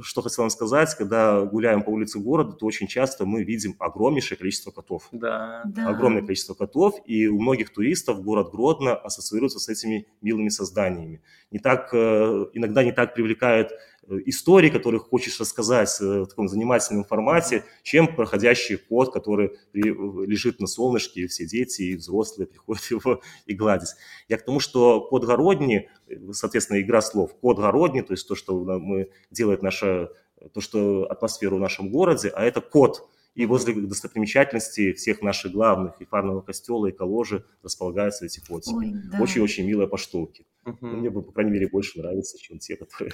что 0.02 0.22
хотел 0.22 0.44
вам 0.44 0.50
сказать, 0.50 0.94
когда 0.96 1.42
гуляем 1.44 1.84
по 1.84 1.90
улице 1.90 2.20
города, 2.20 2.52
то 2.52 2.66
очень 2.66 2.88
часто 2.88 3.26
мы 3.26 3.44
видим 3.46 3.78
огромнейшее 3.80 4.38
количество 4.38 4.72
котов 4.72 5.08
Да. 5.14 5.62
Да. 5.64 5.88
огромное 5.88 6.22
количество 6.22 6.54
котов, 6.54 6.96
и 7.06 7.28
у 7.28 7.40
многих 7.40 7.70
туристов 7.72 8.22
город 8.24 8.52
Гродно 8.52 8.94
ассоциируется 8.94 9.60
с 9.60 9.70
этими 9.70 10.06
милыми 10.22 10.50
созданиями. 10.50 11.22
Не 11.50 11.60
так, 11.60 11.94
иногда 11.94 12.84
не 12.84 12.92
так 12.92 13.14
привлекает 13.14 13.72
э, 14.08 14.18
истории, 14.26 14.70
которые 14.70 15.00
хочешь 15.00 15.40
рассказать 15.40 16.00
в 16.00 16.26
таком 16.28 16.48
занимательном 16.48 17.04
формате, 17.04 17.64
чем 17.84 18.16
проходящий 18.16 18.78
код, 18.78 19.14
который 19.14 19.58
лежит 19.74 20.60
на 20.60 20.68
солнышке, 20.68 21.22
и 21.22 21.28
все 21.28 21.46
дети 21.46 21.82
и 21.84 21.96
взрослые 21.96 22.48
приходят 22.48 22.84
его 22.92 23.22
и 23.46 23.54
гладить. 23.54 23.90
Я 24.28 24.38
к 24.38 24.46
тому, 24.46 24.60
что 24.60 25.02
код 25.02 25.26
Городни, 25.26 25.90
соответственно, 26.32 26.82
игра 26.82 27.02
слов, 27.02 27.36
код 27.36 27.58
Городни, 27.58 28.02
то 28.02 28.14
есть 28.14 28.28
то, 28.28 28.36
что 28.36 28.64
мы 28.80 29.10
делает 29.30 29.62
наша, 29.62 30.12
то, 30.54 30.62
что 30.62 31.06
атмосферу 31.10 31.58
в 31.58 31.60
нашем 31.60 31.90
городе, 31.90 32.30
а 32.30 32.44
это 32.44 32.62
код– 32.62 33.08
и 33.34 33.46
возле 33.46 33.74
достопримечательностей 33.74 34.94
всех 34.94 35.22
наших 35.22 35.54
главных, 35.54 36.02
и 36.02 36.06
Фарного 36.06 36.42
костела, 36.42 36.88
и 36.88 36.92
Коложи, 36.92 37.46
располагаются 37.64 38.26
эти 38.26 38.42
котики. 38.46 38.76
Очень-очень 39.20 39.64
да. 39.64 39.70
милые 39.70 39.88
поштовки. 39.88 40.46
Угу. 40.66 40.86
Мне 40.86 41.10
бы, 41.10 41.22
по 41.22 41.32
крайней 41.32 41.52
мере, 41.52 41.68
больше 41.68 42.00
нравится, 42.00 42.38
чем 42.38 42.60
те, 42.60 42.76
которые 42.76 43.14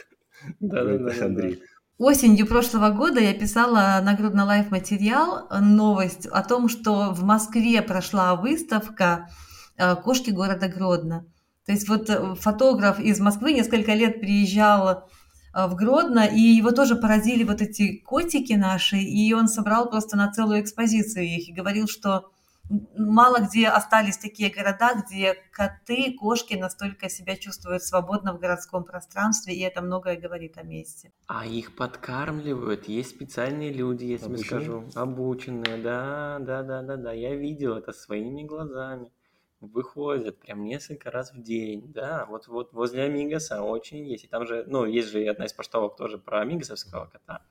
да, 0.60 0.84
да, 0.84 0.98
да, 0.98 1.26
Андрей. 1.26 1.62
Осенью 1.98 2.46
прошлого 2.46 2.92
года 2.92 3.20
я 3.20 3.34
писала 3.34 4.00
на 4.04 4.14
Hrodna 4.14 4.46
Life 4.46 4.70
материал, 4.70 5.48
новость 5.62 6.28
о 6.28 6.44
том, 6.44 6.70
что 6.70 7.12
в 7.12 7.24
Москве 7.24 7.82
прошла 7.82 8.36
выставка 8.36 9.30
э, 9.78 9.96
«Кошки 9.96 10.30
города 10.30 10.68
Гродно». 10.68 11.26
То 11.66 11.72
есть 11.72 11.90
вот 11.90 12.10
э, 12.10 12.36
фотограф 12.36 13.00
из 13.00 13.20
Москвы 13.20 13.54
несколько 13.54 13.94
лет 13.94 14.22
приезжал 14.22 15.10
а, 15.54 15.68
в 15.68 15.76
Гродно, 15.76 16.28
и 16.28 16.40
его 16.40 16.70
тоже 16.70 16.96
поразили 16.96 17.44
вот 17.44 17.64
эти 17.64 17.98
котики 17.98 18.54
наши, 18.54 18.98
и 18.98 19.34
он 19.34 19.48
собрал 19.48 19.90
просто 19.90 20.16
на 20.16 20.32
целую 20.32 20.62
экспозицию 20.62 21.26
их 21.26 21.50
и 21.50 21.54
говорил, 21.54 21.88
что 21.88 22.30
мало 22.70 23.40
где 23.40 23.68
остались 23.68 24.18
такие 24.18 24.54
города, 24.54 24.94
где 24.96 25.36
коты, 25.52 26.14
кошки 26.18 26.56
настолько 26.56 27.10
себя 27.10 27.36
чувствуют 27.36 27.84
свободно 27.84 28.34
в 28.34 28.40
городском 28.40 28.84
пространстве, 28.84 29.56
и 29.56 29.62
это 29.62 29.82
многое 29.82 30.18
говорит 30.18 30.58
о 30.58 30.64
месте. 30.64 31.12
А 31.28 31.46
их 31.46 31.76
подкармливают, 31.76 32.88
есть 32.88 33.12
специальные 33.12 33.72
люди, 33.72 34.06
я 34.06 34.18
тебе 34.18 34.38
скажу, 34.38 34.84
обученные, 34.96 35.78
да, 35.82 36.38
да, 36.40 36.64
да, 36.64 36.82
да, 36.82 36.98
да, 36.98 37.12
я 37.14 37.36
видел 37.36 37.76
это 37.76 37.94
своими 37.94 38.44
глазами 38.44 39.12
выходят 39.60 40.40
прям 40.40 40.64
несколько 40.64 41.10
раз 41.12 41.34
в 41.34 41.42
день, 41.42 41.92
да, 41.92 42.26
вот, 42.30 42.48
вот 42.48 42.74
возле 42.74 43.04
Амигаса 43.04 43.62
очень 43.62 44.06
есть, 44.08 44.26
и 44.26 44.28
там 44.28 44.46
же, 44.46 44.64
ну, 44.68 44.86
есть 44.86 45.10
же 45.10 45.26
одна 45.28 45.46
из 45.46 45.54
поштовок 45.54 45.96
тоже 45.96 46.18
про 46.18 46.42
Амигасовского 46.42 47.06
кота. 47.06 47.42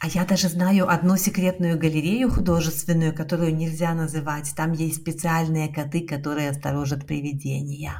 А 0.00 0.06
я 0.08 0.24
даже 0.24 0.48
знаю 0.48 0.88
одну 0.88 1.16
секретную 1.16 1.78
галерею 1.78 2.30
художественную, 2.30 3.14
которую 3.14 3.54
нельзя 3.54 3.94
называть, 3.94 4.54
там 4.56 4.72
есть 4.72 5.00
специальные 5.00 5.72
коты, 5.72 6.06
которые 6.06 6.52
сторожат 6.52 7.06
привидения. 7.06 7.94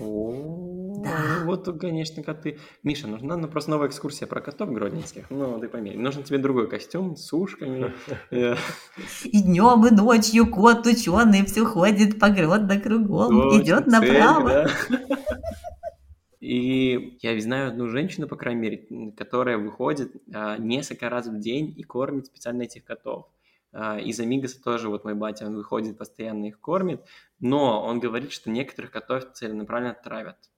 О, 0.00 1.02
да. 1.04 1.42
вот, 1.44 1.68
конечно, 1.80 2.22
коты. 2.22 2.58
Миша, 2.82 3.08
нужна 3.08 3.36
ну, 3.36 3.48
просто 3.48 3.70
новая 3.70 3.88
экскурсия 3.88 4.26
про 4.26 4.40
котов 4.40 4.70
гродненских. 4.72 5.28
Ну, 5.30 5.58
ты 5.58 5.68
пойми. 5.68 5.94
Нужен 5.94 6.22
тебе 6.22 6.38
другой 6.38 6.68
костюм 6.68 7.16
с 7.16 7.32
ушками. 7.32 7.92
Э. 8.30 8.54
И 9.24 9.42
днем, 9.42 9.86
и 9.86 9.90
ночью 9.90 10.48
кот 10.48 10.86
ученый 10.86 11.44
все 11.46 11.64
ходит 11.64 12.18
по 12.18 12.28
Гродно 12.28 12.80
кругом, 12.80 13.60
идет 13.60 13.86
направо. 13.86 14.68
И 16.40 17.18
я 17.20 17.40
знаю 17.40 17.68
одну 17.68 17.88
женщину, 17.88 18.28
по 18.28 18.36
крайней 18.36 18.60
мере, 18.60 19.12
которая 19.16 19.58
выходит 19.58 20.12
а, 20.32 20.56
несколько 20.56 21.08
раз 21.08 21.26
в 21.26 21.38
день 21.40 21.74
и 21.76 21.82
кормит 21.82 22.26
специально 22.26 22.62
этих 22.62 22.84
котов. 22.84 23.26
А, 23.72 23.98
из 23.98 24.18
Амигаса 24.20 24.62
тоже 24.62 24.88
вот 24.88 25.04
мой 25.04 25.14
батя, 25.14 25.46
он 25.46 25.56
выходит, 25.56 25.98
постоянно 25.98 26.46
их 26.46 26.60
кормит, 26.60 27.04
но 27.38 27.82
он 27.84 28.00
говорит, 28.00 28.32
что 28.32 28.50
некоторых 28.50 28.90
котов 28.90 29.32
целенаправленно 29.32 29.94
травят. 29.94 30.50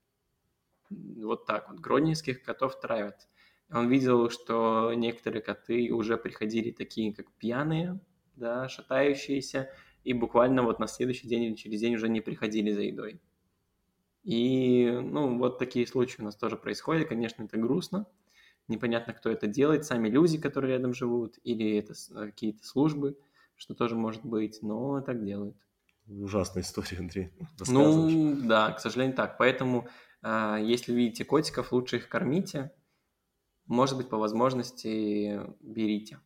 Вот 0.89 1.45
так 1.45 1.69
вот, 1.69 1.79
гродненских 1.79 2.43
котов 2.43 2.79
травят. 2.79 3.27
Он 3.69 3.87
видел, 3.87 4.29
что 4.29 4.93
некоторые 4.93 5.41
коты 5.41 5.91
уже 5.93 6.17
приходили 6.17 6.71
такие, 6.71 7.13
как 7.13 7.31
пьяные, 7.33 7.99
да, 8.35 8.67
шатающиеся, 8.67 9.69
и 10.03 10.13
буквально 10.13 10.63
вот 10.63 10.79
на 10.79 10.87
следующий 10.87 11.27
день 11.27 11.43
или 11.43 11.55
через 11.55 11.79
день 11.79 11.95
уже 11.95 12.09
не 12.09 12.21
приходили 12.21 12.71
за 12.71 12.81
едой. 12.81 13.21
И, 14.23 14.99
ну, 15.01 15.37
вот 15.37 15.57
такие 15.57 15.87
случаи 15.87 16.21
у 16.21 16.25
нас 16.25 16.35
тоже 16.35 16.57
происходят. 16.57 17.07
Конечно, 17.07 17.43
это 17.43 17.57
грустно, 17.57 18.05
непонятно, 18.71 19.13
кто 19.13 19.29
это 19.29 19.47
делает, 19.47 19.85
сами 19.85 20.09
люди, 20.09 20.39
которые 20.39 20.75
рядом 20.77 20.93
живут, 20.93 21.37
или 21.43 21.77
это 21.77 21.93
э, 21.93 22.27
какие-то 22.27 22.65
службы, 22.65 23.17
что 23.55 23.75
тоже 23.75 23.95
может 23.95 24.25
быть, 24.25 24.59
но 24.61 25.01
так 25.01 25.23
делают. 25.23 25.55
Ужасная 26.07 26.63
история, 26.63 26.97
Андрей. 26.97 27.31
Ну, 27.67 28.35
да, 28.43 28.71
к 28.71 28.79
сожалению, 28.79 29.15
так. 29.15 29.37
Поэтому, 29.37 29.87
э, 30.23 30.57
если 30.63 30.93
видите 30.93 31.25
котиков, 31.25 31.71
лучше 31.71 31.97
их 31.97 32.09
кормите. 32.09 32.71
Может 33.67 33.97
быть, 33.97 34.09
по 34.09 34.17
возможности 34.17 35.41
берите. 35.61 36.19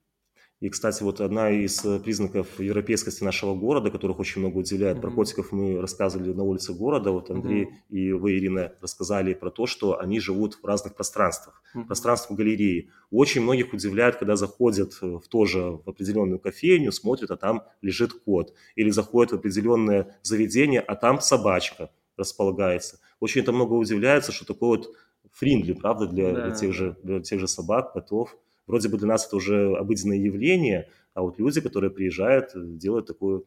И, 0.61 0.69
кстати, 0.69 1.03
вот 1.03 1.19
одна 1.19 1.51
из 1.51 1.83
э, 1.83 1.99
признаков 1.99 2.59
европейскости 2.59 3.23
нашего 3.23 3.55
города, 3.55 3.91
которых 3.91 4.19
очень 4.19 4.39
много 4.39 4.57
уделяет, 4.57 4.97
mm-hmm. 4.97 5.01
про 5.01 5.11
котиков 5.11 5.51
мы 5.51 5.81
рассказывали 5.81 6.31
на 6.31 6.43
улице 6.43 6.73
города. 6.73 7.11
Вот 7.11 7.29
Андрей 7.29 7.65
mm-hmm. 7.65 7.89
и 7.89 8.11
вы, 8.13 8.37
Ирина, 8.37 8.71
рассказали 8.79 9.33
про 9.33 9.51
то, 9.51 9.65
что 9.67 9.99
они 9.99 10.21
живут 10.21 10.55
в 10.55 10.65
разных 10.65 10.95
пространствах. 10.95 11.61
Mm-hmm. 11.75 11.85
Пространство 11.85 12.35
галереи. 12.35 12.89
Очень 13.11 13.41
многих 13.41 13.73
удивляет, 13.73 14.15
когда 14.15 14.37
заходят 14.37 14.93
в 15.01 15.27
тоже 15.27 15.59
в 15.59 15.89
определенную 15.89 16.39
кофейню, 16.39 16.93
смотрят, 16.93 17.31
а 17.31 17.35
там 17.35 17.63
лежит 17.81 18.13
кот. 18.13 18.53
Или 18.75 18.91
заходят 18.91 19.33
в 19.33 19.35
определенное 19.35 20.17
заведение, 20.23 20.79
а 20.79 20.95
там 20.95 21.19
собачка 21.19 21.91
располагается. 22.15 22.99
Очень 23.19 23.41
это 23.41 23.51
много 23.51 23.73
удивляется, 23.73 24.31
что 24.31 24.45
такое 24.45 24.77
вот 24.77 24.95
фриндли, 25.33 25.73
правда, 25.73 26.07
для, 26.07 26.31
да. 26.31 26.45
для, 26.45 26.55
тех 26.55 26.73
же, 26.73 26.95
для 27.03 27.19
тех 27.19 27.41
же 27.41 27.47
собак, 27.49 27.91
котов 27.91 28.37
вроде 28.67 28.89
бы 28.89 28.97
для 28.97 29.07
нас 29.07 29.27
это 29.27 29.35
уже 29.35 29.75
обыденное 29.75 30.17
явление, 30.17 30.89
а 31.13 31.21
вот 31.21 31.39
люди, 31.39 31.61
которые 31.61 31.91
приезжают, 31.91 32.51
делают 32.53 33.07
такую... 33.07 33.45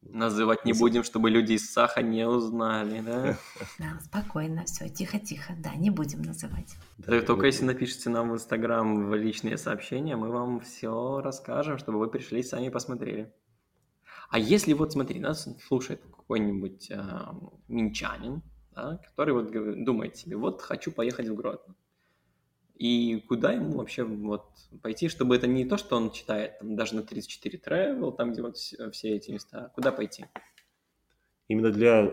Называть 0.00 0.64
не 0.64 0.72
будем, 0.72 1.04
чтобы 1.04 1.30
люди 1.30 1.52
из 1.52 1.70
Саха 1.70 2.02
не 2.02 2.26
узнали, 2.26 3.00
да? 3.00 3.38
Да, 3.78 4.00
спокойно, 4.04 4.64
все, 4.64 4.88
тихо-тихо, 4.88 5.54
да, 5.58 5.74
не 5.76 5.90
будем 5.90 6.22
называть. 6.22 6.74
Да, 6.98 7.20
только 7.22 7.46
если 7.46 7.64
напишите 7.64 8.10
нам 8.10 8.30
в 8.30 8.34
Инстаграм 8.34 9.08
в 9.08 9.14
личные 9.14 9.56
сообщения, 9.56 10.16
мы 10.16 10.30
вам 10.30 10.60
все 10.60 11.20
расскажем, 11.20 11.78
чтобы 11.78 11.98
вы 11.98 12.08
пришли 12.08 12.40
и 12.40 12.42
сами 12.42 12.68
посмотрели. 12.68 13.32
А 14.28 14.38
если 14.38 14.72
вот, 14.72 14.92
смотри, 14.92 15.20
нас 15.20 15.46
слушает 15.66 16.02
какой-нибудь 16.02 16.90
э, 16.90 17.02
минчанин, 17.68 18.42
да, 18.74 18.98
который 19.04 19.34
вот 19.34 19.52
думает 19.84 20.16
себе, 20.16 20.36
вот 20.36 20.62
хочу 20.62 20.90
поехать 20.90 21.28
в 21.28 21.34
Гродно. 21.34 21.74
И 22.82 23.20
куда 23.28 23.52
ему 23.52 23.76
вообще 23.76 24.02
вот 24.02 24.44
пойти, 24.82 25.08
чтобы 25.08 25.36
это 25.36 25.46
не 25.46 25.64
то, 25.64 25.76
что 25.76 25.94
он 25.94 26.10
читает 26.10 26.58
там, 26.58 26.74
даже 26.74 26.96
на 26.96 27.04
34 27.04 27.60
travel, 27.64 28.12
там 28.12 28.32
где 28.32 28.42
вот 28.42 28.56
все 28.56 29.08
эти 29.14 29.30
места, 29.30 29.70
куда 29.76 29.92
пойти? 29.92 30.24
Именно 31.46 31.70
для 31.70 32.12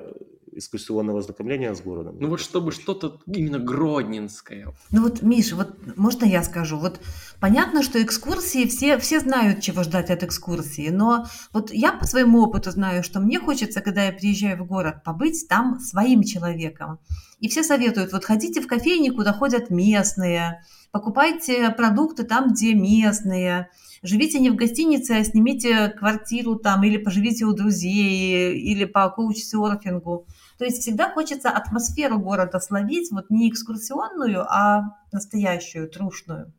экскурсионного 0.53 1.19
ознакомления 1.19 1.73
с 1.73 1.81
городом. 1.81 2.17
Ну 2.19 2.29
вот 2.29 2.39
чтобы 2.39 2.71
что-то 2.71 3.19
именно 3.25 3.59
гродненское. 3.59 4.73
Ну 4.91 5.03
вот, 5.03 5.21
Миша, 5.21 5.55
вот 5.55 5.97
можно 5.97 6.25
я 6.25 6.43
скажу? 6.43 6.77
Вот 6.77 6.99
понятно, 7.39 7.83
что 7.83 8.01
экскурсии, 8.01 8.67
все, 8.67 8.97
все 8.97 9.19
знают, 9.19 9.61
чего 9.61 9.83
ждать 9.83 10.09
от 10.09 10.23
экскурсии, 10.23 10.89
но 10.89 11.25
вот 11.53 11.71
я 11.71 11.91
по 11.91 12.05
своему 12.05 12.41
опыту 12.41 12.71
знаю, 12.71 13.03
что 13.03 13.19
мне 13.19 13.39
хочется, 13.39 13.81
когда 13.81 14.05
я 14.05 14.11
приезжаю 14.11 14.63
в 14.63 14.67
город, 14.67 15.03
побыть 15.03 15.47
там 15.47 15.79
своим 15.79 16.23
человеком. 16.23 16.99
И 17.39 17.47
все 17.47 17.63
советуют, 17.63 18.11
вот 18.11 18.25
ходите 18.25 18.61
в 18.61 18.67
кофейни, 18.67 19.09
куда 19.09 19.33
ходят 19.33 19.69
местные, 19.69 20.63
покупайте 20.91 21.69
продукты 21.71 22.23
там, 22.23 22.51
где 22.51 22.73
местные, 22.73 23.69
живите 24.03 24.39
не 24.39 24.49
в 24.49 24.55
гостинице, 24.55 25.11
а 25.11 25.23
снимите 25.23 25.89
квартиру 25.89 26.55
там 26.55 26.83
или 26.83 26.97
поживите 26.97 27.45
у 27.45 27.53
друзей, 27.53 28.57
или 28.57 28.85
по 28.85 29.13
коуч-серфингу. 29.15 30.25
То 30.59 30.65
есть 30.65 30.81
всегда 30.81 31.09
хочется 31.09 31.49
атмосферу 31.49 32.19
города 32.19 32.59
словить, 32.59 33.09
вот 33.11 33.29
не 33.29 33.49
экскурсионную, 33.49 34.41
а 34.41 34.97
настоящую, 35.13 35.89
трушную. 35.89 36.53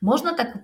Можно 0.00 0.36
так 0.36 0.56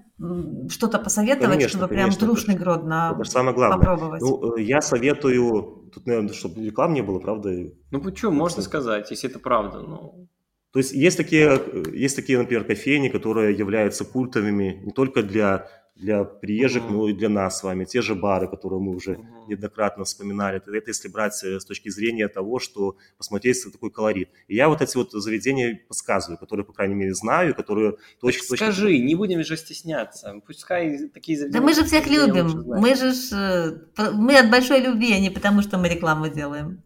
что-то 0.68 0.98
посоветовать, 0.98 1.52
конечно, 1.52 1.78
чтобы 1.78 1.94
конечно, 1.94 2.18
прям 2.18 2.28
трушный 2.28 2.56
Гродно 2.56 3.16
это 3.18 3.30
самое 3.30 3.54
главное. 3.54 3.78
попробовать? 3.78 4.20
Ну, 4.20 4.56
э, 4.56 4.62
я 4.62 4.80
советую, 4.80 5.90
тут, 5.94 6.06
наверное, 6.06 6.32
чтобы 6.32 6.64
реклам 6.64 6.92
не 6.92 7.02
было, 7.02 7.20
правда? 7.20 7.50
Ну, 7.92 8.00
почему, 8.00 8.32
можно 8.32 8.62
сказать, 8.62 9.10
если 9.12 9.30
это 9.30 9.38
правда. 9.38 9.80
Ну... 9.80 10.28
То 10.72 10.80
есть 10.80 10.92
есть 10.92 11.16
такие, 11.16 11.60
э, 11.64 11.84
есть 11.92 12.16
такие, 12.16 12.36
например, 12.36 12.64
кофейни, 12.64 13.08
которые 13.08 13.56
являются 13.56 14.04
культовыми 14.04 14.82
не 14.84 14.90
только 14.90 15.22
для 15.22 15.68
для 16.02 16.24
приезжих, 16.24 16.82
mm-hmm. 16.82 16.92
ну 16.92 17.08
и 17.08 17.12
для 17.12 17.28
нас 17.28 17.60
с 17.60 17.62
вами. 17.62 17.84
Те 17.84 18.02
же 18.02 18.14
бары, 18.14 18.48
которые 18.48 18.80
мы 18.80 18.94
уже 18.94 19.12
mm-hmm. 19.12 19.48
неоднократно 19.48 20.04
вспоминали. 20.04 20.56
Это, 20.56 20.74
это 20.76 20.90
если 20.90 21.08
брать 21.08 21.42
э, 21.44 21.60
с 21.60 21.64
точки 21.64 21.88
зрения 21.88 22.28
того, 22.28 22.58
что 22.58 22.96
посмотреть 23.16 23.64
такой 23.72 23.90
колорит. 23.90 24.28
И 24.48 24.56
я 24.56 24.68
вот 24.68 24.82
эти 24.82 24.96
вот 24.96 25.12
заведения 25.12 25.80
подсказываю, 25.88 26.38
которые, 26.38 26.66
по 26.66 26.72
крайней 26.72 26.94
мере, 26.94 27.14
знаю, 27.14 27.54
которые 27.54 27.96
точно... 28.20 28.40
Так 28.48 28.58
скажи, 28.58 28.88
точно... 28.88 29.04
не 29.04 29.14
будем 29.14 29.44
же 29.44 29.56
стесняться. 29.56 30.34
Пускай 30.46 31.08
такие 31.08 31.38
заведения... 31.38 31.60
Да 31.60 31.66
мы 31.66 31.74
же 31.74 31.84
всех 31.84 32.06
любим. 32.08 32.64
Мы 32.66 32.94
же... 32.94 33.12
Э, 33.32 34.10
мы 34.12 34.38
от 34.38 34.50
большой 34.50 34.80
любви, 34.80 35.12
а 35.12 35.20
не 35.20 35.30
потому, 35.30 35.62
что 35.62 35.78
мы 35.78 35.88
рекламу 35.88 36.28
делаем. 36.28 36.82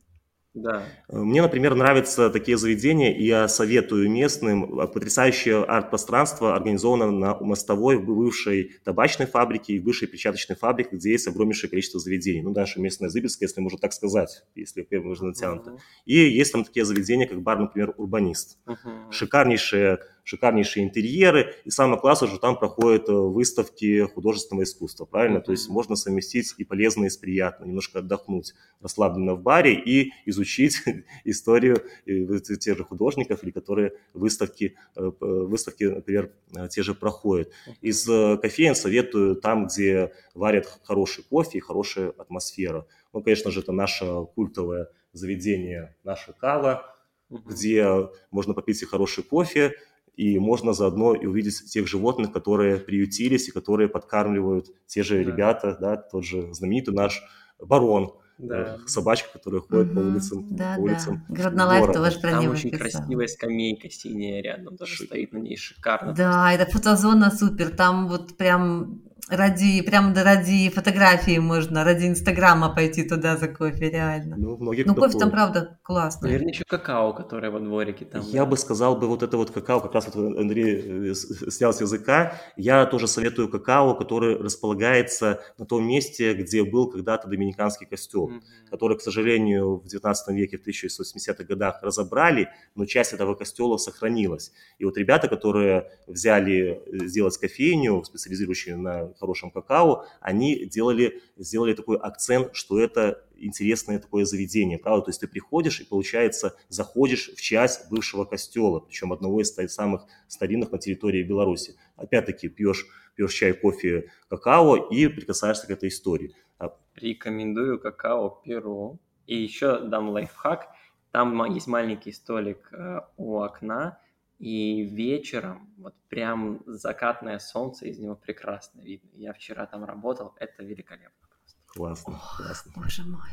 Да. 0.56 0.84
Мне, 1.08 1.42
например, 1.42 1.74
нравятся 1.74 2.30
такие 2.30 2.56
заведения, 2.56 3.14
и 3.14 3.24
я 3.26 3.46
советую 3.46 4.10
местным. 4.10 4.80
А, 4.80 4.86
Потрясающее 4.86 5.62
арт-пространство 5.62 6.56
организовано 6.56 7.10
на 7.10 7.38
мостовой 7.38 7.96
в 7.98 8.06
бывшей 8.06 8.72
табачной 8.82 9.26
фабрике 9.26 9.74
и 9.74 9.78
бывшей 9.78 10.08
печаточной 10.08 10.56
фабрике, 10.56 10.96
где 10.96 11.12
есть 11.12 11.28
огромнейшее 11.28 11.68
количество 11.68 12.00
заведений. 12.00 12.40
Ну, 12.40 12.54
наша 12.54 12.80
местная 12.80 13.10
Зыбельская, 13.10 13.48
если 13.48 13.60
можно 13.60 13.78
так 13.78 13.92
сказать, 13.92 14.44
если 14.54 14.82
первым 14.82 15.10
можно 15.10 15.28
натянуто. 15.28 15.72
Мгм. 15.72 15.80
И 16.06 16.16
есть 16.16 16.52
там 16.52 16.64
такие 16.64 16.86
заведения, 16.86 17.26
как 17.26 17.42
бар, 17.42 17.58
например, 17.58 17.92
«Урбанист». 17.98 18.56
Мгм. 18.64 19.12
Шикарнейшие, 19.12 19.98
шикарнейшие 20.26 20.84
интерьеры, 20.84 21.54
и 21.64 21.70
самое 21.70 22.00
классное, 22.00 22.28
что 22.28 22.38
там 22.38 22.58
проходят 22.58 23.08
э, 23.08 23.12
выставки 23.12 24.00
художественного 24.12 24.64
искусства, 24.64 25.04
правильно? 25.04 25.40
То 25.40 25.52
есть 25.52 25.68
можно 25.68 25.94
совместить 25.94 26.52
и 26.58 26.64
полезное 26.64 27.10
с 27.10 27.16
приятным, 27.16 27.68
немножко 27.68 28.00
отдохнуть 28.00 28.52
расслабленно 28.80 29.34
в 29.36 29.42
баре 29.42 29.74
и 29.74 30.12
изучить 30.24 30.82
историю 31.24 31.80
э, 32.06 32.40
тех 32.40 32.76
же 32.76 32.82
художников, 32.82 33.44
или 33.44 33.52
которые 33.52 33.92
выставки, 34.14 34.74
э, 34.96 35.12
выставки, 35.20 35.84
например, 35.84 36.32
те 36.70 36.82
же 36.82 36.94
проходят. 36.94 37.52
Из 37.80 38.04
кофеин 38.04 38.74
советую 38.74 39.36
там, 39.36 39.68
где 39.68 40.12
варят 40.34 40.66
хороший 40.82 41.22
кофе 41.22 41.58
и 41.58 41.60
хорошая 41.60 42.10
атмосфера. 42.10 42.84
Ну, 43.12 43.22
конечно 43.22 43.52
же, 43.52 43.60
это 43.60 43.70
наше 43.70 44.26
культовое 44.34 44.88
заведение, 45.12 45.94
наша 46.02 46.32
кава, 46.32 46.96
где 47.30 48.08
можно 48.32 48.54
попить 48.54 48.82
и 48.82 48.86
хороший 48.86 49.22
кофе, 49.22 49.72
и 50.16 50.38
можно 50.38 50.72
заодно 50.72 51.14
и 51.14 51.26
увидеть 51.26 51.70
тех 51.70 51.86
животных, 51.86 52.32
которые 52.32 52.78
приютились 52.78 53.48
и 53.48 53.52
которые 53.52 53.88
подкармливают 53.88 54.66
те 54.86 55.02
же 55.02 55.22
Да. 55.24 55.30
ребята, 55.30 55.76
да, 55.80 55.96
тот 55.96 56.24
же 56.24 56.52
знаменитый 56.54 56.94
наш 56.94 57.22
барон, 57.60 58.12
Да. 58.38 58.76
э, 58.76 58.78
собачка, 58.86 59.28
которая 59.32 59.60
ходит 59.62 59.94
по 59.94 60.00
Мгм. 60.00 60.10
улицам, 60.10 60.46
Да, 60.56 60.74
по 60.76 60.80
улицам 60.80 61.24
да. 61.28 61.34
Гроднолайф 61.34 61.86
тоже 61.92 62.18
про 62.20 62.30
Там 62.32 62.42
него 62.42 62.52
очень 62.52 62.70
писал. 62.70 62.90
красивая 63.02 63.26
скамейка 63.28 63.88
синяя 63.90 64.42
рядом, 64.42 64.76
тоже 64.76 64.94
Шик. 64.96 65.06
стоит 65.08 65.32
на 65.32 65.38
ней 65.38 65.56
шикарно. 65.56 66.12
Да, 66.12 66.52
эта 66.52 66.70
фотозона 66.70 67.30
супер. 67.30 67.70
Там 67.74 68.08
вот 68.08 68.36
прям 68.36 69.00
ради, 69.28 69.82
прям 69.82 70.12
да 70.14 70.22
ради 70.22 70.70
фотографии 70.70 71.38
можно, 71.38 71.84
ради 71.84 72.06
Инстаграма 72.06 72.74
пойти 72.74 73.02
туда 73.02 73.36
за 73.36 73.48
кофе, 73.48 73.90
реально. 73.90 74.36
Ну, 74.38 74.56
многие 74.56 74.84
Ну, 74.84 74.94
кофе 74.94 75.12
там, 75.12 75.20
ходит. 75.20 75.32
правда, 75.32 75.78
классный. 75.82 76.28
Наверное, 76.30 76.52
еще 76.52 76.64
какао, 76.64 77.12
которое 77.12 77.50
во 77.50 77.58
дворике 77.60 78.04
там. 78.04 78.22
Я 78.22 78.40
да. 78.44 78.46
бы 78.46 78.56
сказал 78.56 78.96
бы 78.96 79.08
вот 79.08 79.22
это 79.22 79.36
вот 79.36 79.50
какао, 79.50 79.80
как 79.80 79.92
раз 79.94 80.06
вот 80.12 80.38
Андрей 80.38 81.10
э, 81.10 81.14
с- 81.14 81.50
снял 81.50 81.72
с 81.72 81.80
языка. 81.80 82.34
Я 82.56 82.86
тоже 82.86 83.08
советую 83.08 83.48
какао, 83.48 83.94
который 83.94 84.36
располагается 84.36 85.40
на 85.58 85.66
том 85.66 85.86
месте, 85.86 86.34
где 86.34 86.64
был 86.64 86.90
когда-то 86.90 87.28
доминиканский 87.28 87.86
костел. 87.86 88.28
Мгм. 88.28 88.42
который, 88.68 88.98
к 88.98 89.00
сожалению, 89.00 89.76
в 89.76 89.86
19 89.86 90.34
веке, 90.34 90.58
в 90.58 90.62
1880-х 90.62 91.44
годах 91.44 91.78
разобрали, 91.82 92.48
но 92.74 92.84
часть 92.84 93.12
этого 93.12 93.34
костела 93.36 93.76
сохранилась. 93.76 94.52
И 94.78 94.84
вот 94.84 94.98
ребята, 94.98 95.28
которые 95.28 95.88
взяли 96.08 96.82
э, 96.86 97.06
сделать 97.06 97.38
кофейню, 97.38 98.02
специализирующую 98.04 98.76
на 98.78 99.05
хорошем 99.14 99.50
какао, 99.50 100.06
они 100.20 100.66
делали, 100.66 101.22
сделали 101.36 101.74
такой 101.74 101.96
акцент, 101.98 102.54
что 102.54 102.80
это 102.80 103.24
интересное 103.36 103.98
такое 103.98 104.24
заведение, 104.24 104.78
правда? 104.78 105.06
То 105.06 105.10
есть 105.10 105.20
ты 105.20 105.28
приходишь 105.28 105.80
и, 105.80 105.84
получается, 105.84 106.56
заходишь 106.68 107.30
в 107.34 107.40
часть 107.40 107.90
бывшего 107.90 108.24
костела, 108.24 108.80
причем 108.80 109.12
одного 109.12 109.40
из 109.40 109.54
самых 109.54 110.06
старинных 110.28 110.72
на 110.72 110.78
территории 110.78 111.22
Беларуси. 111.22 111.76
Опять-таки 111.96 112.48
пьешь, 112.48 112.86
пьешь 113.14 113.34
чай, 113.34 113.52
кофе, 113.52 114.10
какао 114.28 114.76
и 114.76 115.08
прикасаешься 115.08 115.66
к 115.66 115.70
этой 115.70 115.88
истории. 115.88 116.34
А 116.58 116.76
Рекомендую 116.94 117.78
какао 117.78 118.40
Перу. 118.44 118.98
И 119.26 119.36
еще 119.36 119.80
дам 119.80 120.10
лайфхак. 120.10 120.68
Там 121.10 121.44
есть 121.52 121.66
маленький 121.66 122.12
столик 122.12 122.68
э, 122.72 123.00
у 123.16 123.40
окна, 123.40 123.98
и 124.38 124.82
вечером 124.82 125.72
вот 125.78 125.94
прям 126.08 126.62
закатное 126.66 127.38
солнце, 127.38 127.86
из 127.86 127.98
него 127.98 128.14
прекрасно 128.14 128.80
видно. 128.80 129.08
Я 129.14 129.32
вчера 129.32 129.66
там 129.66 129.84
работал, 129.84 130.34
это 130.38 130.62
великолепно 130.62 131.28
просто. 131.28 131.60
Классно, 131.66 132.20
классно. 132.36 132.72
Боже 132.76 133.02
мой. 133.04 133.30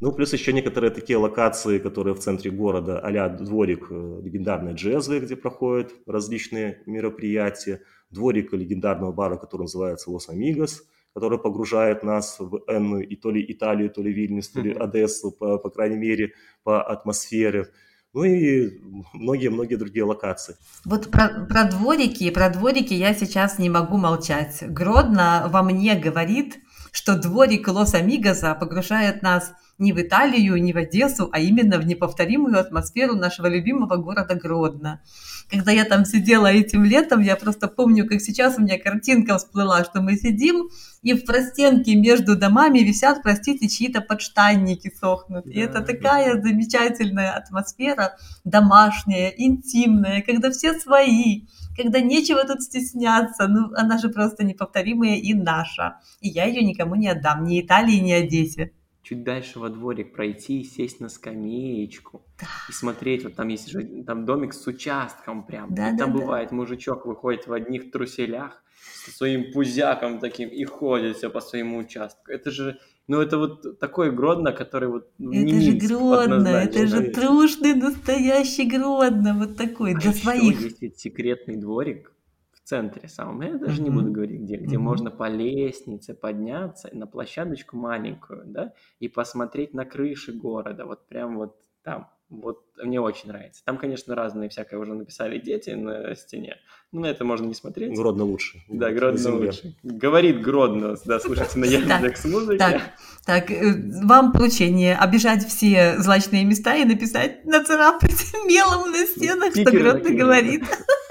Ну, 0.00 0.12
плюс 0.12 0.32
еще 0.32 0.52
некоторые 0.52 0.90
такие 0.90 1.16
локации, 1.16 1.78
которые 1.78 2.14
в 2.14 2.18
центре 2.18 2.50
города, 2.50 2.98
а 2.98 3.28
дворик 3.30 3.86
э, 3.90 4.20
легендарной 4.22 4.74
джезвы, 4.74 5.20
где 5.20 5.36
проходят 5.36 5.94
различные 6.06 6.82
мероприятия, 6.84 7.80
дворик 8.10 8.52
легендарного 8.52 9.12
бара, 9.12 9.36
который 9.36 9.62
называется 9.62 10.10
Лос 10.10 10.28
Амигос, 10.28 10.86
который 11.14 11.38
погружает 11.38 12.02
нас 12.02 12.36
в 12.38 12.62
энную 12.68 13.08
и 13.08 13.16
то 13.16 13.30
ли 13.30 13.42
Италию, 13.48 13.88
то 13.88 14.02
ли 14.02 14.12
Вильнюс, 14.12 14.50
то 14.50 14.60
ли. 14.60 14.74
Одессу, 14.74 15.30
по, 15.30 15.56
по 15.56 15.70
крайней 15.70 15.96
мере, 15.96 16.34
по 16.62 16.82
атмосфере. 16.82 17.68
Ну 18.12 18.24
и 18.24 18.80
многие-многие 19.12 19.76
другие 19.76 20.04
локации. 20.04 20.56
Вот 20.84 21.10
про, 21.10 21.46
про 21.46 21.64
дворики, 21.64 22.30
про 22.30 22.48
дворики 22.48 22.94
я 22.94 23.14
сейчас 23.14 23.58
не 23.58 23.68
могу 23.68 23.98
молчать. 23.98 24.62
Гродно 24.62 25.48
во 25.50 25.62
мне 25.62 25.94
говорит, 25.94 26.56
что 26.92 27.20
дворик 27.20 27.68
Лос-Амигоса 27.68 28.54
погружает 28.54 29.20
нас 29.20 29.52
не 29.78 29.92
в 29.92 30.00
Италию, 30.00 30.56
не 30.62 30.72
в 30.72 30.78
Одессу, 30.78 31.28
а 31.32 31.40
именно 31.40 31.78
в 31.78 31.86
неповторимую 31.86 32.58
атмосферу 32.58 33.14
нашего 33.14 33.46
любимого 33.46 33.96
города 33.96 34.34
Гродно. 34.34 35.02
Когда 35.48 35.70
я 35.70 35.84
там 35.84 36.04
сидела 36.04 36.48
этим 36.48 36.84
летом, 36.84 37.20
я 37.20 37.36
просто 37.36 37.68
помню, 37.68 38.06
как 38.08 38.20
сейчас 38.20 38.58
у 38.58 38.62
меня 38.62 38.80
картинка 38.80 39.38
всплыла, 39.38 39.84
что 39.84 40.02
мы 40.02 40.16
сидим, 40.16 40.68
и 41.02 41.14
в 41.14 41.24
простенке 41.24 41.94
между 41.94 42.36
домами 42.36 42.80
висят, 42.80 43.22
простите, 43.22 43.68
чьи-то 43.68 44.00
подштанники 44.00 44.92
сохнут. 45.00 45.46
И 45.46 45.60
это 45.60 45.80
Да, 45.80 45.84
такая 45.84 46.42
замечательная 46.42 47.30
атмосфера, 47.32 48.16
домашняя, 48.42 49.28
интимная, 49.28 50.20
когда 50.22 50.50
все 50.50 50.74
свои, 50.74 51.42
когда 51.76 52.00
нечего 52.00 52.44
тут 52.44 52.62
стесняться. 52.62 53.46
Ну, 53.46 53.72
она 53.76 53.98
же 53.98 54.08
просто 54.08 54.42
неповторимая 54.42 55.16
и 55.16 55.32
наша. 55.32 56.00
И 56.20 56.28
я 56.28 56.46
ее 56.46 56.64
никому 56.64 56.96
не 56.96 57.06
отдам, 57.08 57.44
ни 57.44 57.60
Италии, 57.60 58.00
ни 58.00 58.10
Одессе. 58.10 58.72
Чуть 59.02 59.22
дальше 59.22 59.60
во 59.60 59.68
дворик 59.68 60.12
пройти, 60.12 60.64
сесть 60.64 60.98
на 60.98 61.08
скамеечку 61.08 62.25
и 62.68 62.72
смотреть. 62.72 63.24
Вот 63.24 63.34
там 63.34 63.48
есть 63.48 63.68
же 63.68 64.04
там 64.06 64.24
домик 64.24 64.54
с 64.54 64.66
участком 64.66 65.44
прям. 65.46 65.74
Да, 65.74 65.90
и 65.90 65.96
там 65.96 66.12
да, 66.12 66.18
да. 66.18 66.24
бывает 66.24 66.52
мужичок 66.52 67.06
выходит 67.06 67.46
в 67.46 67.52
одних 67.52 67.90
труселях 67.90 68.62
со 69.04 69.10
своим 69.10 69.52
пузяком 69.52 70.18
таким 70.18 70.48
и 70.48 70.64
ходит 70.64 71.16
все 71.16 71.30
по 71.30 71.40
своему 71.40 71.78
участку. 71.78 72.30
Это 72.30 72.50
же, 72.50 72.78
ну 73.08 73.20
это 73.20 73.38
вот 73.38 73.78
такой 73.78 74.10
Гродно, 74.10 74.52
который 74.52 74.88
вот 74.88 75.10
ну, 75.18 75.30
не 75.32 75.52
Это 75.52 75.60
же 75.60 75.72
Минск 75.72 75.86
Гродно, 75.86 76.48
это 76.48 76.86
же 76.86 76.96
однозначно. 76.96 77.22
трушный 77.22 77.74
настоящий 77.74 78.66
Гродно, 78.68 79.34
вот 79.34 79.56
такой, 79.56 79.94
А 79.94 79.98
для 79.98 80.12
своих. 80.12 80.60
есть 80.60 80.82
ведь 80.82 80.98
секретный 80.98 81.56
дворик 81.56 82.12
в 82.52 82.60
центре 82.68 83.08
самом. 83.08 83.42
Я 83.42 83.58
даже 83.58 83.80
не 83.80 83.90
Мгм. 83.90 83.98
буду 83.98 84.12
говорить 84.12 84.40
где, 84.40 84.56
где 84.56 84.76
Мгм. 84.76 84.84
можно 84.84 85.10
по 85.10 85.28
лестнице 85.28 86.14
подняться 86.14 86.90
на 86.92 87.06
площадочку 87.06 87.76
маленькую, 87.76 88.42
да, 88.46 88.72
и 88.98 89.08
посмотреть 89.08 89.72
на 89.72 89.84
крыши 89.84 90.32
города. 90.32 90.84
Вот 90.84 91.06
прям 91.06 91.36
вот 91.36 91.56
там. 91.82 92.10
Вот 92.28 92.62
мне 92.82 93.00
очень 93.00 93.28
нравится. 93.28 93.62
Там, 93.64 93.78
конечно, 93.78 94.14
разные 94.14 94.48
всякое 94.48 94.78
уже 94.78 94.94
написали 94.94 95.38
дети 95.38 95.70
на 95.70 96.14
стене. 96.16 96.56
Но 96.92 97.02
на 97.02 97.06
это 97.06 97.24
можно 97.24 97.46
не 97.46 97.54
смотреть. 97.54 97.94
Гродно 97.94 98.24
лучше. 98.24 98.62
Да, 98.68 98.90
Гродно 98.90 99.18
земле. 99.18 99.46
лучше. 99.46 99.76
Говорит 99.82 100.40
Гродно, 100.40 100.96
да, 101.04 101.20
слушайте 101.20 101.58
на 101.58 101.64
Яндекс 101.66 102.24
музыке. 102.24 102.58
Так, 102.58 102.82
так, 103.24 103.50
э, 103.50 103.74
вам 104.04 104.32
поручение 104.32 104.96
обижать 104.96 105.46
все 105.46 105.98
злачные 105.98 106.44
места 106.44 106.76
и 106.76 106.84
написать, 106.84 107.44
нацарапать 107.44 108.34
мелом 108.46 108.90
на 108.90 109.06
стенах, 109.06 109.52
что 109.52 109.70
Гродно 109.70 110.10
говорит. 110.10 110.64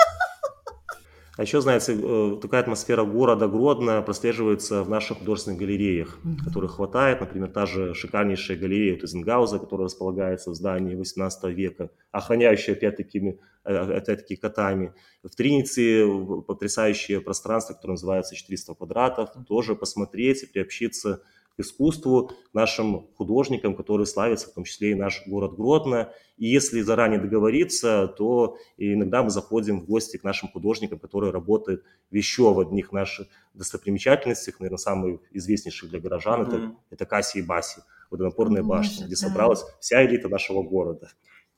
А 1.37 1.41
еще, 1.41 1.59
знаете, 1.59 1.97
э, 2.01 2.37
такая 2.41 2.61
атмосфера 2.61 3.03
города 3.03 3.47
Гродно 3.47 4.01
прослеживается 4.01 4.83
в 4.83 4.89
наших 4.89 5.17
художественных 5.19 5.59
галереях, 5.59 6.17
Мгм. 6.23 6.37
которых 6.45 6.75
хватает. 6.75 7.19
Например, 7.19 7.49
та 7.49 7.65
же 7.65 7.93
шикарнейшая 7.93 8.57
галерея 8.57 8.97
Тузенгауза, 8.97 9.59
которая 9.59 9.85
располагается 9.85 10.49
в 10.51 10.55
здании 10.55 10.95
18 10.95 11.51
века, 11.53 11.89
охраняющая 12.11 12.73
опять-таки, 12.73 13.37
э, 13.65 13.75
опять-таки 13.75 14.37
котами. 14.37 14.93
В 15.23 15.35
Тринице 15.35 16.07
потрясающее 16.47 17.19
пространство, 17.19 17.73
которое 17.73 17.93
называется 17.93 18.35
400 18.35 18.73
квадратов. 18.75 19.29
Тоже 19.47 19.75
посмотреть 19.75 20.43
и 20.43 20.45
приобщиться 20.47 21.21
искусству, 21.57 22.31
нашим 22.53 23.07
художникам, 23.15 23.75
которые 23.75 24.05
славятся, 24.05 24.49
в 24.49 24.53
том 24.53 24.63
числе 24.63 24.91
и 24.91 24.95
наш 24.95 25.25
город 25.27 25.55
Гродно. 25.55 26.11
И 26.37 26.47
если 26.47 26.81
заранее 26.81 27.19
договориться, 27.19 28.07
то 28.07 28.57
иногда 28.77 29.23
мы 29.23 29.29
заходим 29.29 29.81
в 29.81 29.85
гости 29.85 30.17
к 30.17 30.23
нашим 30.23 30.49
художникам, 30.49 30.99
которые 30.99 31.31
работают 31.31 31.83
в 32.11 32.15
еще 32.15 32.53
в 32.53 32.59
одних 32.59 32.91
наших 32.91 33.27
достопримечательностях, 33.53 34.59
наверное, 34.59 34.77
самых 34.77 35.21
известнейших 35.31 35.89
для 35.89 35.99
горожан, 35.99 36.41
это, 36.41 36.57
Мгм. 36.57 36.79
это 36.89 37.05
Касси 37.05 37.39
и 37.39 37.41
Баси, 37.41 37.81
водонапорная 38.11 38.63
Боже, 38.63 38.89
башня, 38.89 39.05
где 39.05 39.15
собралась 39.15 39.63
вся 39.79 40.05
элита 40.05 40.27
нашего 40.29 40.61
города. 40.61 41.09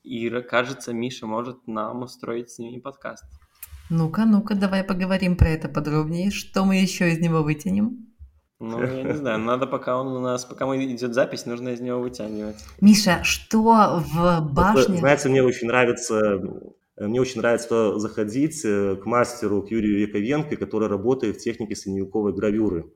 И 0.04 0.30
кажется, 0.42 0.94
Миша 0.94 1.26
может 1.28 1.68
нам 1.68 2.04
устроить 2.04 2.52
с 2.52 2.60
ними 2.60 2.80
подкаст. 2.80 3.26
Ну-ка, 3.90 4.26
ну-ка, 4.26 4.56
давай 4.56 4.84
поговорим 4.84 5.36
про 5.38 5.50
это 5.50 5.70
подробнее. 5.70 6.30
Что 6.30 6.66
мы 6.66 6.76
еще 6.76 7.12
из 7.12 7.20
него 7.20 7.42
вытянем? 7.42 8.08
Ну, 8.60 8.82
я 8.82 9.04
не 9.04 9.14
знаю, 9.14 9.40
надо 9.40 9.68
пока 9.68 10.00
он 10.00 10.08
у 10.08 10.20
нас, 10.20 10.44
пока 10.44 10.66
мы 10.66 10.84
идет 10.84 11.14
запись, 11.14 11.46
нужно 11.46 11.70
из 11.70 11.80
него 11.80 12.00
вытягивать. 12.00 12.58
Миша, 12.82 13.24
что 13.24 14.02
в 14.04 14.42
башне... 14.52 14.98
Знаете, 14.98 15.30
мне 15.30 15.44
очень 15.44 15.68
нравится 15.68 16.42
мне 17.00 17.22
очень 17.22 17.42
нравится 17.42 18.00
заходить 18.00 18.66
э, 18.66 18.96
к 18.96 19.06
мастеру, 19.06 19.62
к 19.62 19.70
Юрию 19.70 20.00
Яковенко, 20.00 20.56
который 20.56 20.88
работает 20.88 21.38
в 21.38 21.40
технике 21.40 21.76
средневековой 21.76 22.34
гравюры. 22.34 22.92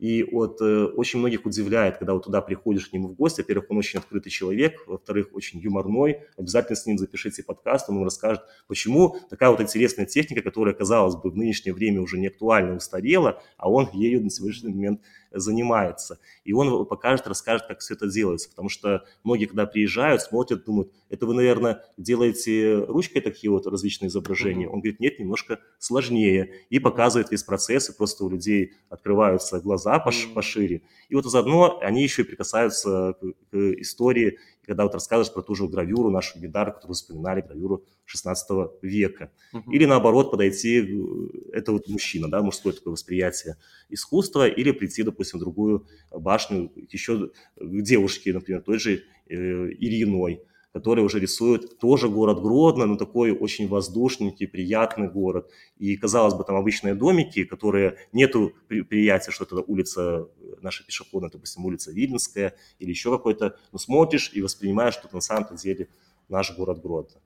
И 0.00 0.22
вот 0.22 0.62
э, 0.62 0.84
очень 0.86 1.18
многих 1.18 1.44
удивляет, 1.44 1.98
когда 1.98 2.14
вот 2.14 2.24
туда 2.24 2.40
приходишь 2.40 2.88
к 2.88 2.92
нему 2.94 3.08
в 3.08 3.14
гости. 3.14 3.42
Во-первых, 3.42 3.70
он 3.70 3.76
очень 3.76 3.98
открытый 3.98 4.32
человек, 4.32 4.82
во-вторых, 4.86 5.28
очень 5.34 5.60
юморной. 5.60 6.22
Обязательно 6.38 6.76
с 6.76 6.86
ним 6.86 6.96
запишите 6.96 7.42
подкаст, 7.42 7.90
он 7.90 7.96
вам 7.96 8.04
расскажет, 8.04 8.42
почему 8.66 9.18
такая 9.28 9.50
вот 9.50 9.60
интересная 9.60 10.06
техника, 10.06 10.40
которая, 10.40 10.74
казалось 10.74 11.16
бы, 11.16 11.30
в 11.30 11.36
нынешнее 11.36 11.74
время 11.74 12.00
уже 12.00 12.18
не 12.18 12.28
актуальна, 12.28 12.76
устарела, 12.76 13.42
а 13.58 13.70
он 13.70 13.90
ею 13.92 14.22
на 14.22 14.30
сегодняшний 14.30 14.70
момент 14.70 15.02
занимается. 15.32 16.18
И 16.44 16.52
он 16.52 16.86
покажет, 16.86 17.26
расскажет, 17.26 17.66
как 17.66 17.80
все 17.80 17.94
это 17.94 18.08
делается. 18.08 18.48
Потому 18.50 18.68
что 18.68 19.04
многие, 19.24 19.46
когда 19.46 19.66
приезжают, 19.66 20.22
смотрят, 20.22 20.64
думают, 20.64 20.92
это 21.08 21.26
вы, 21.26 21.34
наверное, 21.34 21.84
делаете 21.96 22.84
ручкой 22.86 23.20
такие 23.20 23.50
вот 23.50 23.66
различные 23.66 24.08
изображения. 24.08 24.68
Он 24.68 24.80
говорит, 24.80 25.00
нет, 25.00 25.18
немножко 25.18 25.58
сложнее. 25.78 26.52
И 26.68 26.78
показывает 26.78 27.30
весь 27.30 27.42
процесс, 27.42 27.90
и 27.90 27.96
просто 27.96 28.24
у 28.24 28.30
людей 28.30 28.74
открываются 28.88 29.60
глаза, 29.60 29.80
глаза 29.80 29.98
пош, 30.00 30.28
пошире. 30.34 30.82
И 31.08 31.14
вот 31.14 31.24
заодно 31.24 31.78
они 31.80 32.02
еще 32.02 32.22
и 32.22 32.24
прикасаются 32.24 33.14
к, 33.20 33.50
к 33.50 33.56
истории, 33.80 34.38
когда 34.66 34.84
вот 34.84 34.94
рассказываешь 34.94 35.32
про 35.32 35.42
ту 35.42 35.54
же 35.54 35.66
гравюру, 35.66 36.10
нашу 36.10 36.38
Гидар, 36.38 36.72
которую 36.72 36.94
вспоминали, 36.94 37.40
гравюру 37.40 37.84
16 38.04 38.70
века. 38.82 39.30
Угу. 39.52 39.72
Или 39.72 39.84
наоборот 39.84 40.30
подойти, 40.30 40.80
э, 40.80 41.52
это 41.52 41.72
вот 41.72 41.88
мужчина, 41.88 42.28
да, 42.28 42.42
мужское 42.42 42.72
такое 42.72 42.92
восприятие 42.92 43.56
искусства, 43.88 44.48
или 44.48 44.70
прийти, 44.72 45.02
допустим, 45.02 45.38
в 45.38 45.42
другую 45.42 45.86
башню, 46.10 46.72
еще 46.90 47.30
к 47.56 47.82
девушке, 47.82 48.32
например, 48.32 48.62
той 48.62 48.78
же 48.78 49.02
э, 49.28 49.34
Ириной, 49.34 50.42
который 50.72 51.04
уже 51.04 51.18
рисует 51.18 51.78
тоже 51.78 52.08
город 52.08 52.40
Гродно, 52.40 52.86
но 52.86 52.96
такой 52.96 53.32
очень 53.32 53.68
воздушненький, 53.68 54.46
приятный 54.46 55.08
город. 55.08 55.50
И, 55.76 55.96
казалось 55.96 56.34
бы, 56.34 56.44
там 56.44 56.56
обычные 56.56 56.94
домики, 56.94 57.44
которые 57.44 57.98
нету 58.12 58.52
приятия, 58.68 59.32
что 59.32 59.44
это 59.44 59.56
улица 59.56 60.28
э, 60.38 60.54
наша 60.60 60.84
пешеходная, 60.84 61.30
допустим, 61.30 61.64
улица 61.64 61.90
Виленская 61.90 62.56
или 62.78 62.90
еще 62.90 63.10
какой-то, 63.10 63.58
но 63.72 63.78
смотришь 63.78 64.30
и 64.32 64.42
воспринимаешь, 64.42 64.94
что 64.94 65.08
это 65.08 65.16
на 65.16 65.20
самом 65.20 65.56
деле 65.56 65.88
наш 66.28 66.56
город 66.56 66.80
Гродно. 66.80 67.20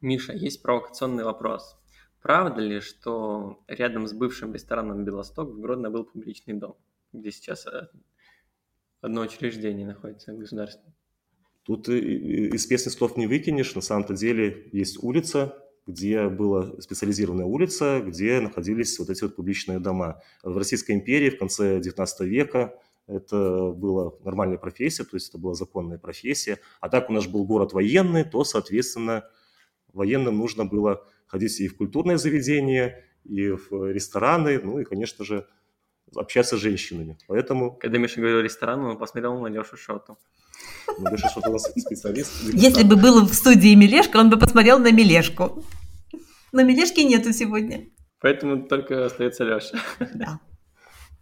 Миша, 0.00 0.32
есть 0.32 0.60
провокационный 0.62 1.24
вопрос. 1.24 1.76
Правда 2.20 2.60
ли, 2.60 2.80
что 2.80 3.62
рядом 3.68 4.08
с 4.08 4.12
бывшим 4.12 4.52
рестораном 4.52 5.04
«Белосток» 5.04 5.50
в 5.50 5.60
Гродно 5.60 5.90
был 5.90 6.04
публичный 6.04 6.54
дом, 6.54 6.76
где 7.12 7.30
сейчас 7.30 7.66
э, 7.68 7.88
одно 9.00 9.20
учреждение 9.20 9.86
находится 9.86 10.32
государственное? 10.32 10.96
Тут 11.66 11.88
из 11.88 12.64
песни 12.66 12.90
слов 12.90 13.16
не 13.16 13.26
выкинешь. 13.26 13.74
На 13.74 13.80
самом-то 13.80 14.14
деле 14.14 14.68
есть 14.70 15.02
улица, 15.02 15.58
где 15.84 16.28
была 16.28 16.80
специализированная 16.80 17.44
улица, 17.44 18.00
где 18.06 18.40
находились 18.40 18.96
вот 19.00 19.10
эти 19.10 19.22
вот 19.22 19.34
публичные 19.34 19.80
дома. 19.80 20.22
В 20.44 20.56
Российской 20.56 20.92
империи 20.92 21.28
в 21.28 21.38
конце 21.38 21.80
19 21.80 22.20
века 22.28 22.78
это 23.08 23.72
была 23.72 24.12
нормальная 24.24 24.58
профессия, 24.58 25.02
то 25.02 25.16
есть 25.16 25.30
это 25.30 25.38
была 25.38 25.54
законная 25.54 25.98
профессия. 25.98 26.60
А 26.80 26.88
так 26.88 27.10
у 27.10 27.12
нас 27.12 27.26
был 27.26 27.44
город 27.44 27.72
военный, 27.72 28.22
то, 28.22 28.44
соответственно, 28.44 29.24
военным 29.92 30.38
нужно 30.38 30.66
было 30.66 31.04
ходить 31.26 31.60
и 31.60 31.66
в 31.66 31.76
культурные 31.76 32.16
заведения, 32.16 33.04
и 33.24 33.48
в 33.48 33.90
рестораны, 33.90 34.60
ну 34.62 34.78
и, 34.78 34.84
конечно 34.84 35.24
же, 35.24 35.48
общаться 36.14 36.56
с 36.56 36.60
женщинами. 36.60 37.18
Поэтому... 37.28 37.72
Когда 37.72 37.98
Миша 37.98 38.20
говорил 38.20 38.40
ресторан, 38.40 38.84
он 38.84 38.98
посмотрел 38.98 39.38
на 39.40 39.48
Лешу 39.48 39.76
Шоту. 39.76 40.18
Ну, 40.98 41.10
Леша 41.10 41.28
Шот 41.28 41.46
у 41.46 41.52
нас 41.52 41.64
специалист. 41.64 42.32
Если 42.52 42.84
бы 42.84 42.96
был 42.96 43.26
в 43.26 43.34
студии 43.34 43.74
Мелешка, 43.74 44.18
он 44.18 44.30
бы 44.30 44.38
посмотрел 44.38 44.78
на 44.78 44.92
Мелешку. 44.92 45.64
Но 46.52 46.62
Мелешки 46.62 47.04
нету 47.04 47.32
сегодня. 47.32 47.88
Поэтому 48.20 48.66
только 48.66 49.06
остается 49.06 49.44
Леша. 49.44 49.78
Да. 50.14 50.40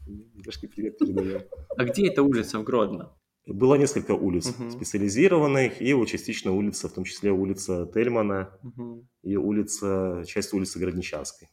Мелешке 0.07 0.69
привет 0.69 0.99
передаем. 0.99 1.43
А 1.77 1.85
где 1.85 2.09
эта 2.09 2.23
улица 2.23 2.59
в 2.59 2.65
Гродно? 2.65 3.17
Было 3.47 3.75
несколько 3.75 4.13
улиц 4.13 4.47
угу. 4.47 4.71
специализированных, 4.71 5.83
и 5.83 5.93
вот 5.93 6.09
частично 6.09 6.53
улица, 6.53 6.89
в 6.89 6.93
том 6.93 7.05
числе 7.05 7.31
улица 7.31 7.87
Тельмана 7.93 8.59
угу. 8.63 9.07
и 9.23 9.37
улица, 9.37 10.23
часть 10.27 10.55
улицы 10.55 10.79
Городничанской. 10.79 11.49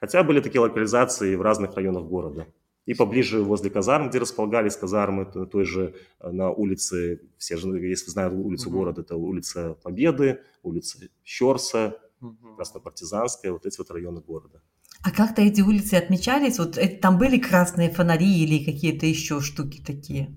Хотя 0.00 0.22
были 0.22 0.40
такие 0.40 0.60
локализации 0.60 1.34
в 1.34 1.42
разных 1.42 1.74
районах 1.74 2.04
города. 2.04 2.46
И 2.86 2.94
поближе 2.94 3.42
возле 3.42 3.68
казарм, 3.68 4.08
где 4.08 4.18
располагались 4.18 4.76
казармы, 4.76 5.26
той 5.26 5.64
же 5.64 5.94
э, 6.20 6.30
на 6.30 6.50
улице, 6.50 7.20
все 7.36 7.56
же, 7.58 7.68
если 7.86 8.10
знают 8.10 8.32
улицу 8.32 8.70
угу. 8.70 8.78
города, 8.78 9.02
это 9.02 9.16
улица 9.16 9.76
Победы, 9.82 10.40
улица 10.62 10.98
Щерса, 11.22 11.98
угу. 12.20 12.56
Краснопартизанская, 12.56 13.52
вот 13.52 13.66
эти 13.66 13.76
вот 13.76 13.90
районы 13.90 14.20
города. 14.20 14.62
А 15.02 15.10
как-то 15.10 15.42
эти 15.42 15.60
улицы 15.60 15.94
отмечались? 15.94 16.58
Вот 16.58 16.78
там 17.00 17.18
были 17.18 17.38
красные 17.38 17.90
фонари 17.90 18.42
или 18.42 18.64
какие-то 18.64 19.04
еще 19.04 19.40
штуки 19.40 19.82
такие? 19.84 20.36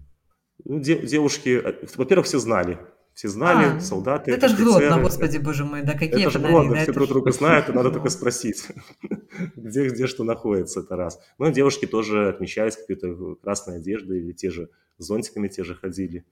Ну, 0.66 0.80
де- 0.80 1.06
девушки, 1.08 1.62
э, 1.64 1.86
во-первых, 1.96 2.26
все 2.26 2.40
знали, 2.40 2.80
все 3.14 3.28
знали, 3.28 3.78
а, 3.78 3.80
солдаты, 3.80 4.32
Это 4.32 4.48
же 4.48 4.56
Гродно, 4.56 5.02
господи, 5.02 5.38
боже 5.38 5.66
мой, 5.66 5.84
да 5.84 5.94
какие 5.94 6.22
Это 6.22 6.32
же 6.32 6.40
Гродно, 6.40 6.76
все 6.76 6.94
друг 6.94 7.10
друга 7.10 7.32
знают, 7.32 7.70
и 7.70 7.74
надо 7.74 7.92
только 7.92 8.10
спросить, 8.10 8.68
где, 9.56 9.90
где 9.90 10.08
что 10.08 10.24
находится, 10.24 10.80
это 10.80 10.96
раз. 10.96 11.20
Ну, 11.38 11.52
девушки 11.52 11.86
тоже 11.86 12.30
отмечались 12.30 12.78
какой-то 12.78 13.36
красной 13.36 13.78
одеждой, 13.78 14.20
или 14.20 14.32
те 14.32 14.50
же 14.50 14.70
зонтиками 14.98 15.48
те 15.48 15.64
же 15.64 15.76
ходили. 15.76 16.26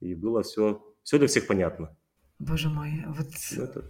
И 0.00 0.14
было 0.14 0.42
все, 0.42 0.84
все 1.02 1.18
для 1.18 1.28
всех 1.28 1.46
понятно. 1.46 1.96
Боже 2.38 2.68
мой, 2.68 3.04
вот... 3.08 3.28
Ну, 3.56 3.64
это... 3.64 3.84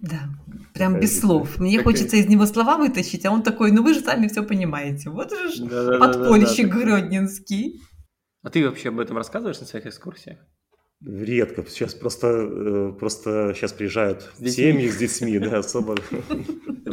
Да, 0.00 0.28
прям 0.74 1.00
без 1.00 1.20
слов. 1.20 1.58
Мне 1.58 1.82
хочется 1.82 2.16
из 2.16 2.28
него 2.28 2.46
слова 2.46 2.76
вытащить, 2.76 3.26
а 3.26 3.32
он 3.32 3.42
такой, 3.42 3.72
ну 3.72 3.82
вы 3.82 3.94
же 3.94 4.00
сами 4.00 4.28
все 4.28 4.44
понимаете. 4.44 5.10
Вот 5.10 5.32
же 5.32 5.64
да, 5.64 5.98
подпольщик 5.98 6.68
да, 6.68 6.74
да, 6.74 6.80
Гродненский. 6.80 7.80
А 8.42 8.50
ты 8.50 8.64
вообще 8.64 8.90
об 8.90 9.00
этом 9.00 9.16
рассказываешь 9.16 9.58
на 9.58 9.66
своих 9.66 9.86
экскурсиях? 9.86 10.38
Редко. 11.04 11.64
Сейчас 11.68 11.94
просто, 11.94 12.26
э, 12.26 12.92
просто 12.98 13.52
сейчас 13.54 13.72
приезжают 13.72 14.32
с 14.36 14.50
семьи 14.50 14.88
с 14.88 14.96
детьми, 14.96 15.38
да, 15.38 15.58
особо. 15.58 15.94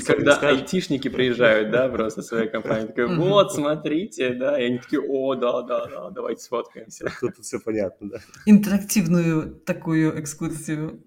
Когда 0.06 0.38
айтишники 0.38 1.08
приезжают, 1.08 1.72
да, 1.72 1.90
просто 1.90 2.22
своей 2.22 2.48
компанией, 2.48 2.88
такой, 2.88 3.16
вот, 3.18 3.54
смотрите, 3.54 4.34
да, 4.34 4.62
и 4.62 4.66
они 4.66 4.78
такие, 4.78 5.02
о, 5.02 5.34
да, 5.34 5.64
да, 5.64 5.88
да, 5.88 6.10
давайте 6.12 6.44
сфоткаемся. 6.44 7.12
Тут 7.20 7.38
все 7.38 7.60
понятно, 7.60 8.12
да. 8.12 8.20
Интерактивную 8.46 9.56
такую 9.66 10.20
экскурсию 10.20 11.04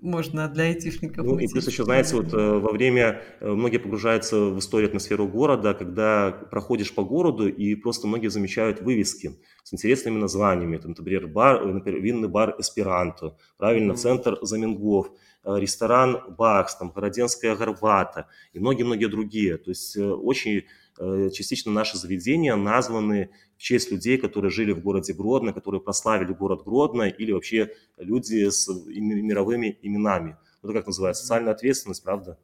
можно 0.00 0.48
для 0.48 0.64
айтишников. 0.64 1.24
Ну, 1.24 1.38
и 1.38 1.46
плюс 1.46 1.66
еще, 1.66 1.84
знаете, 1.84 2.16
вот 2.16 2.32
э, 2.32 2.36
во 2.36 2.70
время, 2.70 3.22
э, 3.40 3.48
многие 3.48 3.78
погружаются 3.78 4.36
в 4.36 4.58
историю 4.58 4.88
атмосферу 4.88 5.26
города, 5.26 5.74
когда 5.74 6.30
проходишь 6.30 6.94
по 6.94 7.04
городу, 7.04 7.48
и 7.48 7.74
просто 7.74 8.06
многие 8.06 8.28
замечают 8.28 8.80
вывески 8.80 9.38
с 9.62 9.72
интересными 9.72 10.18
названиями. 10.18 10.76
Это, 10.76 10.88
например, 10.88 11.26
бар, 11.26 11.62
э, 11.62 11.66
например, 11.66 12.00
винный 12.00 12.28
бар 12.28 12.54
Эсперанто, 12.58 13.36
правильно, 13.56 13.92
mm-hmm. 13.92 13.96
центр 13.96 14.38
Замингов, 14.42 15.10
ресторан 15.44 16.18
Бакс, 16.36 16.74
там, 16.76 16.90
Городенская 16.90 17.54
Горвата 17.54 18.26
и 18.52 18.58
многие-многие 18.58 19.06
другие. 19.06 19.58
То 19.58 19.70
есть 19.70 19.96
очень 19.96 20.64
частично 21.30 21.70
наши 21.70 21.98
заведения 21.98 22.56
названы 22.56 23.30
в 23.56 23.62
честь 23.62 23.90
людей, 23.90 24.18
которые 24.18 24.50
жили 24.50 24.72
в 24.72 24.80
городе 24.80 25.12
Гродно, 25.12 25.52
которые 25.52 25.80
прославили 25.80 26.32
город 26.32 26.62
Гродно, 26.64 27.04
или 27.04 27.32
вообще 27.32 27.74
люди 27.96 28.48
с 28.48 28.68
мировыми 28.68 29.78
именами. 29.82 30.36
Это 30.62 30.72
как 30.72 30.86
называется? 30.86 31.22
Социальная 31.22 31.52
ответственность, 31.52 32.02
правда? 32.02 32.38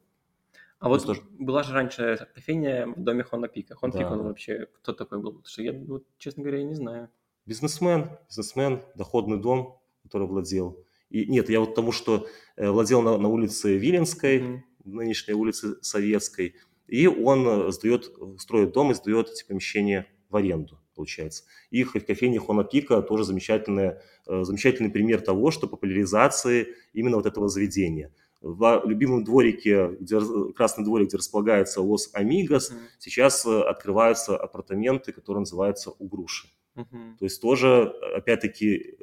А 0.79 0.89
вот 0.89 1.05
тоже... 1.05 1.23
была 1.39 1.63
же 1.63 1.73
раньше 1.75 2.27
кофейня 2.35 2.89
в 2.89 3.01
доме 3.01 3.23
Хона 3.23 3.49
Пика. 3.49 3.75
Хон 3.75 3.93
Пик, 3.93 4.11
он 4.11 4.23
вообще 4.23 4.67
кто 4.73 4.93
такой 4.93 5.19
был? 5.21 5.33
Потому 5.33 5.47
что 5.47 5.63
я, 5.63 5.73
вот, 5.73 6.05
честно 6.19 6.43
говоря, 6.43 6.63
не 6.65 6.75
знаю. 6.75 7.09
Бизнесмен, 7.47 8.11
бизнесмен, 8.29 8.83
доходный 8.97 9.39
дом, 9.39 9.81
который 10.03 10.27
владел. 10.27 10.85
И 11.11 11.27
нет, 11.27 11.51
я 11.51 11.61
вот 11.61 11.75
тому, 11.75 11.93
что 11.93 12.27
э, 12.57 12.69
владел 12.69 13.03
на, 13.03 13.19
на 13.19 13.29
улице 13.29 13.77
Виленской, 13.77 14.39
mm-hmm. 14.39 14.61
нынешней 14.85 15.35
улице 15.35 15.77
Советской, 15.83 16.57
и 16.89 17.07
он 17.07 17.47
э, 17.47 17.71
сдает, 17.71 18.11
строит 18.39 18.73
дом 18.73 18.91
и 18.91 18.95
сдает 18.95 19.29
эти 19.29 19.47
помещения 19.47 20.07
в 20.31 20.37
аренду 20.37 20.82
получается. 21.03 21.45
И 21.71 21.85
кофейня 21.85 22.41
Хона 22.41 22.65
Пика 22.65 23.03
тоже 23.03 23.25
замечательный, 23.25 23.97
э, 24.27 24.45
замечательный 24.45 24.91
пример 24.91 25.21
того, 25.21 25.51
что 25.51 25.67
популяризации 25.67 26.69
именно 26.93 27.17
вот 27.17 27.27
этого 27.27 27.49
заведения. 27.49 28.11
В 28.41 28.83
любимом 28.85 29.25
дворике, 29.25 29.97
где, 30.01 30.21
красный 30.55 30.85
дворик, 30.85 31.09
где 31.09 31.17
располагается 31.17 31.81
Лос 31.81 32.11
Амигос, 32.13 32.71
mm-hmm. 32.71 32.77
сейчас 32.99 33.47
э, 33.47 33.63
открываются 33.63 34.37
апартаменты, 34.37 35.13
которые 35.13 35.41
называются 35.41 35.91
У 35.99 36.09
Груши. 36.09 36.49
Mm-hmm. 36.77 37.19
То 37.19 37.25
есть 37.25 37.41
тоже, 37.43 37.93
опять-таки, 38.17 38.97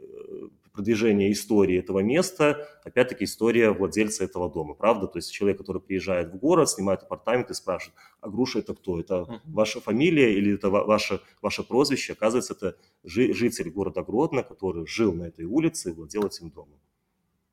продвижение 0.80 1.34
истории 1.34 1.78
этого 1.78 2.00
места, 2.00 2.66
опять-таки 2.86 3.26
история 3.26 3.72
владельца 3.72 4.24
этого 4.24 4.50
дома, 4.50 4.76
правда? 4.76 5.08
То 5.08 5.18
есть 5.18 5.30
человек, 5.30 5.58
который 5.58 5.82
приезжает 5.82 6.30
в 6.32 6.38
город, 6.38 6.70
снимает 6.70 7.04
апартамент 7.04 7.52
и 7.52 7.54
спрашивает, 7.54 7.96
а 8.22 8.30
груша 8.30 8.60
это 8.60 8.74
кто? 8.74 8.98
Это 8.98 9.14
uh-huh. 9.16 9.40
ваша 9.44 9.82
фамилия 9.82 10.34
или 10.34 10.54
это 10.54 10.70
ваше, 10.70 11.20
ваше 11.42 11.64
прозвище? 11.64 12.14
Оказывается, 12.14 12.54
это 12.54 12.78
житель 13.04 13.70
города 13.72 14.02
Гродно, 14.04 14.42
который 14.42 14.88
жил 14.88 15.12
на 15.12 15.24
этой 15.24 15.44
улице 15.44 15.90
и 15.90 15.94
владел 15.94 16.26
этим 16.26 16.50
домом. 16.50 16.80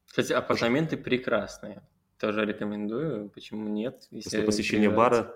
Кстати, 0.06 0.32
апартаменты 0.32 0.96
прекрасные. 0.96 1.82
Тоже 2.20 2.44
рекомендую. 2.44 3.28
Почему 3.30 3.68
нет? 3.68 4.06
Если 4.12 4.30
После 4.30 4.42
посещения 4.44 4.88
бара? 4.88 5.34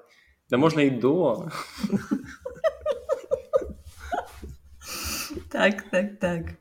Да 0.48 0.58
можно 0.58 0.78
и 0.78 0.90
до. 0.90 1.50
Так, 5.50 5.90
так, 5.90 6.20
так. 6.20 6.59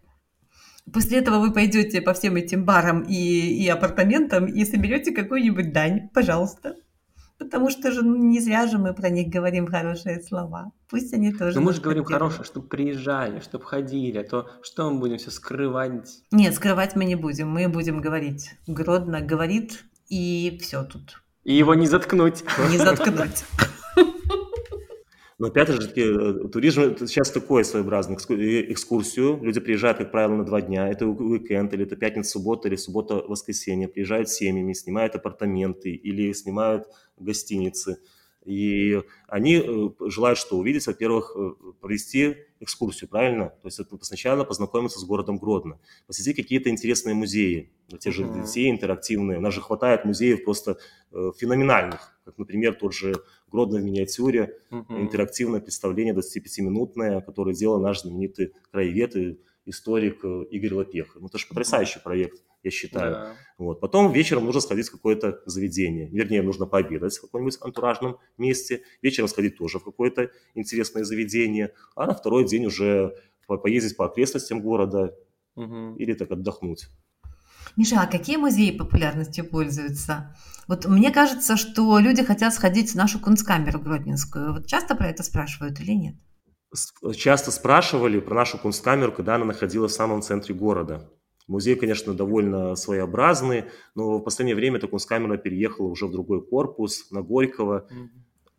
После 0.94 1.20
этого 1.20 1.40
вы 1.40 1.54
пойдете 1.54 2.02
по 2.02 2.14
всем 2.14 2.36
этим 2.36 2.66
барам 2.66 3.02
и, 3.02 3.14
и 3.14 3.68
апартаментам 3.68 4.46
и 4.46 4.66
соберете 4.66 5.12
какую-нибудь 5.12 5.74
дань, 5.74 6.10
пожалуйста. 6.14 6.76
Потому 7.40 7.70
что 7.70 7.92
же 7.92 8.04
ну, 8.04 8.18
не 8.18 8.42
зря 8.42 8.68
же 8.68 8.78
мы 8.78 8.94
про 8.94 9.10
них 9.10 9.30
говорим 9.30 9.66
хорошие 9.66 10.22
слова. 10.22 10.72
Пусть 10.90 11.14
они 11.14 11.32
тоже. 11.32 11.58
Но 11.58 11.66
мы 11.66 11.74
же 11.74 11.82
говорим 11.82 12.04
хорошее, 12.04 12.44
чтобы 12.44 12.68
приезжали, 12.68 13.40
чтобы 13.40 13.64
ходили, 13.64 14.18
а 14.18 14.24
то 14.24 14.50
что 14.62 14.92
мы 14.92 15.00
будем 15.00 15.18
все 15.18 15.32
скрывать? 15.32 16.22
Нет, 16.32 16.54
скрывать 16.54 16.98
мы 16.98 17.06
не 17.06 17.16
будем. 17.16 17.50
Мы 17.50 17.70
будем 17.70 18.02
говорить. 18.02 18.52
Гродно 18.68 19.22
говорит, 19.22 19.86
и 20.10 20.60
все 20.62 20.84
тут. 20.84 21.24
И 21.46 21.56
его 21.56 21.76
не 21.76 21.88
заткнуть. 21.88 22.44
Не 22.70 22.78
заткнуть. 22.78 23.46
Но 25.40 25.48
опять 25.48 25.70
же, 25.70 25.88
таки, 25.88 26.02
э, 26.02 26.50
туризм 26.50 26.82
это 26.82 27.08
сейчас 27.08 27.32
такой 27.32 27.64
своеобразный 27.64 28.18
экскурсию. 28.18 29.40
Люди 29.42 29.62
приезжают, 29.62 29.98
как 29.98 30.12
правило, 30.12 30.36
на 30.36 30.46
два 30.46 30.60
дня. 30.62 30.90
Это 30.90 31.08
уикенд, 31.08 31.74
или 31.74 31.86
это 31.86 31.96
пятница, 31.96 32.32
суббота, 32.32 32.68
или 32.68 32.76
суббота, 32.76 33.16
воскресенье. 33.16 33.88
Приезжают 33.88 34.30
семьями, 34.30 34.74
снимают 34.74 35.16
апартаменты 35.16 35.92
или 35.92 36.34
снимают 36.34 36.88
гостиницы. 37.18 38.00
И 38.46 39.02
они 39.28 39.56
э, 39.56 39.90
желают 40.10 40.40
что? 40.40 40.58
Увидеть, 40.58 40.88
во-первых, 40.88 41.34
э, 41.36 41.52
провести 41.80 42.36
экскурсию, 42.60 43.10
правильно? 43.10 43.50
То 43.62 43.68
есть 43.68 43.80
это 43.80 43.98
сначала 44.02 44.44
познакомиться 44.44 45.00
с 45.00 45.04
городом 45.04 45.38
Гродно, 45.38 45.80
посетить 46.08 46.36
какие-то 46.36 46.70
интересные 46.70 47.16
музеи, 47.16 47.72
те 48.00 48.12
же 48.12 48.24
uh-huh. 48.24 48.42
детей 48.42 48.70
интерактивные. 48.72 49.38
У 49.38 49.42
нас 49.42 49.54
же 49.54 49.62
хватает 49.62 50.04
музеев 50.04 50.44
просто 50.44 50.78
э, 51.12 51.32
феноменальных, 51.38 52.20
как, 52.26 52.38
например, 52.38 52.76
тот 52.76 52.94
же 52.94 53.16
Гродно 53.52 53.80
в 53.80 53.84
миниатюре, 53.84 54.58
uh-huh. 54.72 55.02
интерактивное 55.02 55.60
представление 55.60 56.14
25-минутное, 56.14 57.22
которое 57.22 57.54
сделал 57.54 57.82
наш 57.82 58.02
знаменитый 58.02 58.54
краевед 58.72 59.16
и 59.16 59.40
историк 59.66 60.24
Игорь 60.24 60.74
Лопех. 60.74 61.16
Ну, 61.20 61.28
это 61.28 61.38
же 61.38 61.48
потрясающий 61.48 62.00
проект 62.00 62.42
я 62.64 62.72
считаю. 62.72 63.14
Да. 63.14 63.36
Вот. 63.58 63.80
Потом 63.80 64.12
вечером 64.12 64.46
нужно 64.46 64.62
сходить 64.62 64.88
в 64.88 64.92
какое-то 64.92 65.42
заведение. 65.46 66.10
Вернее, 66.10 66.42
нужно 66.42 66.66
пообедать 66.66 67.18
в 67.18 67.22
каком-нибудь 67.22 67.58
антуражном 67.62 68.18
месте. 68.38 68.84
Вечером 69.02 69.28
сходить 69.28 69.58
тоже 69.58 69.80
в 69.80 69.84
какое-то 69.84 70.32
интересное 70.56 71.04
заведение. 71.04 71.74
А 71.96 72.06
на 72.06 72.14
второй 72.14 72.46
день 72.46 72.66
уже 72.66 73.16
поездить 73.48 73.98
по 73.98 74.06
окрестностям 74.06 74.62
города 74.62 75.16
угу. 75.56 75.96
или 75.96 76.14
так 76.14 76.32
отдохнуть. 76.32 76.90
Миша, 77.80 78.02
а 78.02 78.08
какие 78.08 78.36
музеи 78.36 78.78
популярностью 78.78 79.50
пользуются? 79.50 80.36
Вот 80.68 80.86
мне 80.86 81.12
кажется, 81.12 81.56
что 81.56 81.98
люди 82.00 82.26
хотят 82.26 82.54
сходить 82.54 82.92
в 82.92 82.96
нашу 82.96 83.20
кунсткамеру 83.20 83.80
Гродненскую. 83.80 84.52
Вот 84.52 84.68
часто 84.68 84.96
про 84.96 85.08
это 85.08 85.24
спрашивают 85.24 85.80
или 85.80 85.94
нет? 85.94 86.16
Часто 87.16 87.52
спрашивали 87.52 88.20
про 88.20 88.36
нашу 88.36 88.58
кунсткамеру, 88.58 89.14
когда 89.14 89.36
она 89.36 89.46
находилась 89.46 89.94
в 89.94 89.96
самом 89.96 90.22
центре 90.22 90.54
города. 90.54 91.10
Музей, 91.48 91.78
конечно, 91.78 92.14
довольно 92.14 92.76
своеобразный, 92.76 93.64
но 93.96 94.18
в 94.18 94.24
последнее 94.24 94.58
время 94.58 94.80
Токунскамера 94.80 95.38
переехала 95.38 95.88
уже 95.88 96.08
в 96.08 96.12
другой 96.12 96.46
корпус, 96.46 97.10
на 97.12 97.22
Горького. 97.22 97.88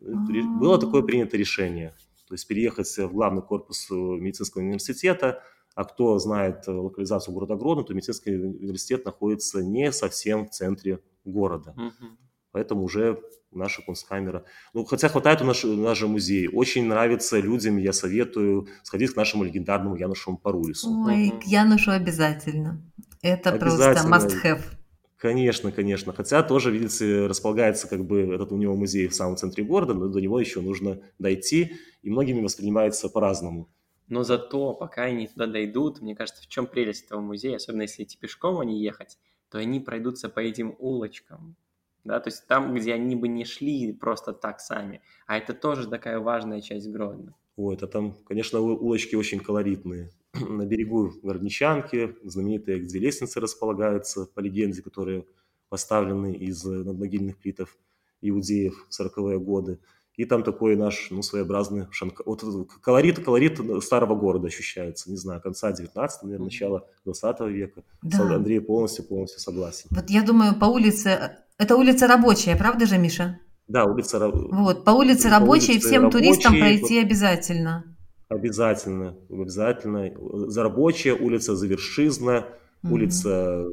Mm-hmm. 0.01 0.57
Было 0.57 0.79
такое 0.79 1.03
принято 1.03 1.37
решение. 1.37 1.93
То 2.27 2.33
есть 2.33 2.47
переехать 2.47 2.97
в 2.97 3.13
главный 3.13 3.43
корпус 3.43 3.87
медицинского 3.91 4.63
университета, 4.63 5.43
а 5.75 5.83
кто 5.83 6.17
знает 6.19 6.67
локализацию 6.67 7.33
города 7.33 7.55
Гродно, 7.55 7.83
то 7.83 7.93
медицинский 7.93 8.35
университет 8.35 9.05
находится 9.05 9.63
не 9.63 9.91
совсем 9.91 10.45
в 10.45 10.49
центре 10.51 10.99
города. 11.23 11.73
Mm-hmm. 11.77 12.17
Поэтому 12.51 12.83
уже 12.83 13.19
наша 13.51 13.81
кунсткамера. 13.81 14.45
Ну, 14.73 14.85
хотя 14.85 15.09
хватает 15.09 15.41
у 15.41 15.45
нас, 15.45 15.63
у 15.63 15.75
нас 15.75 15.97
же 15.97 16.07
музей. 16.07 16.47
Очень 16.47 16.87
нравится 16.87 17.39
людям, 17.39 17.77
я 17.77 17.93
советую 17.93 18.67
сходить 18.83 19.11
к 19.11 19.15
нашему 19.15 19.43
легендарному 19.43 19.95
Янушу 19.95 20.37
Парулису. 20.37 20.89
Ой, 21.05 21.31
к 21.41 21.43
Янушу 21.43 21.91
обязательно. 21.91 22.81
Это 23.21 23.53
просто 23.53 24.03
must-have. 24.05 24.61
Конечно, 25.17 25.71
конечно. 25.71 26.13
Хотя 26.13 26.41
тоже, 26.41 26.71
видите, 26.71 27.27
располагается 27.27 27.87
как 27.87 28.03
бы 28.05 28.33
этот 28.33 28.51
у 28.51 28.57
него 28.57 28.75
музей 28.75 29.07
в 29.07 29.13
самом 29.13 29.37
центре 29.37 29.63
города, 29.63 29.93
но 29.93 30.07
до 30.07 30.19
него 30.19 30.39
еще 30.39 30.61
нужно 30.61 30.99
дойти, 31.19 31.73
и 32.01 32.09
многими 32.09 32.41
воспринимается 32.41 33.07
по-разному. 33.07 33.69
Но 34.11 34.23
зато, 34.23 34.73
пока 34.73 35.03
они 35.03 35.25
туда 35.25 35.47
дойдут, 35.47 36.01
мне 36.01 36.15
кажется, 36.15 36.43
в 36.43 36.47
чем 36.47 36.67
прелесть 36.67 37.05
этого 37.05 37.21
музея, 37.21 37.55
особенно 37.55 37.83
если 37.83 38.03
идти 38.03 38.17
пешком, 38.17 38.59
а 38.59 38.65
не 38.65 38.83
ехать, 38.83 39.17
то 39.49 39.57
они 39.57 39.79
пройдутся 39.79 40.27
по 40.27 40.41
этим 40.41 40.75
улочкам, 40.79 41.55
да, 42.03 42.19
то 42.19 42.27
есть 42.27 42.45
там, 42.45 42.75
где 42.75 42.93
они 42.93 43.15
бы 43.15 43.29
не 43.29 43.45
шли 43.45 43.93
просто 43.93 44.33
так 44.33 44.59
сами, 44.59 45.01
а 45.27 45.37
это 45.37 45.53
тоже 45.53 45.87
такая 45.87 46.19
важная 46.19 46.59
часть 46.59 46.89
Гродно. 46.89 47.35
Ой, 47.55 47.75
это 47.75 47.87
там, 47.87 48.17
конечно, 48.25 48.59
улочки 48.59 49.15
очень 49.15 49.39
колоритные. 49.39 50.09
На 50.33 50.65
берегу 50.65 51.13
Горничанки 51.23 52.17
знаменитые 52.23 52.81
две 52.81 52.99
лестницы 52.99 53.39
располагаются, 53.39 54.25
по 54.25 54.41
легенде, 54.41 54.81
которые 54.81 55.25
поставлены 55.69 56.33
из 56.33 56.65
надмогильных 56.65 57.37
плитов 57.37 57.77
иудеев 58.19 58.87
в 58.89 59.01
40-е 59.01 59.39
годы. 59.39 59.79
И 60.21 60.25
там 60.25 60.43
такой 60.43 60.75
наш, 60.75 61.07
ну, 61.09 61.23
своеобразный 61.23 61.87
шанка... 61.89 62.21
вот 62.27 62.43
колорит, 62.79 63.25
колорит 63.25 63.59
старого 63.83 64.13
города 64.13 64.49
ощущается, 64.49 65.09
не 65.09 65.17
знаю, 65.17 65.41
конца 65.41 65.71
19 65.71 66.21
наверное, 66.21 66.45
начала 66.45 66.85
20 67.05 67.39
века. 67.49 67.81
Да. 68.03 68.35
Андрей 68.35 68.61
полностью, 68.61 69.03
полностью 69.03 69.39
согласен. 69.39 69.87
Вот 69.89 70.11
я 70.11 70.21
думаю, 70.21 70.53
по 70.53 70.65
улице 70.65 71.39
это 71.57 71.75
улица 71.75 72.05
Рабочая, 72.05 72.55
правда 72.55 72.85
же, 72.85 72.99
Миша? 72.99 73.39
Да, 73.67 73.85
улица 73.85 74.19
Рабочая. 74.19 74.53
Вот, 74.53 74.85
по 74.85 74.91
улице 74.91 75.23
по 75.23 75.39
Рабочей 75.39 75.71
улице 75.71 75.87
всем 75.87 76.03
рабочей, 76.03 76.19
туристам 76.19 76.59
пройти 76.59 76.99
вот, 76.99 77.05
обязательно. 77.05 77.97
Обязательно, 78.29 79.17
обязательно. 79.27 80.11
За 80.51 80.61
Рабочая, 80.61 81.13
улица 81.15 81.55
Завершизна, 81.55 82.45
угу. 82.83 82.93
улица 82.93 83.65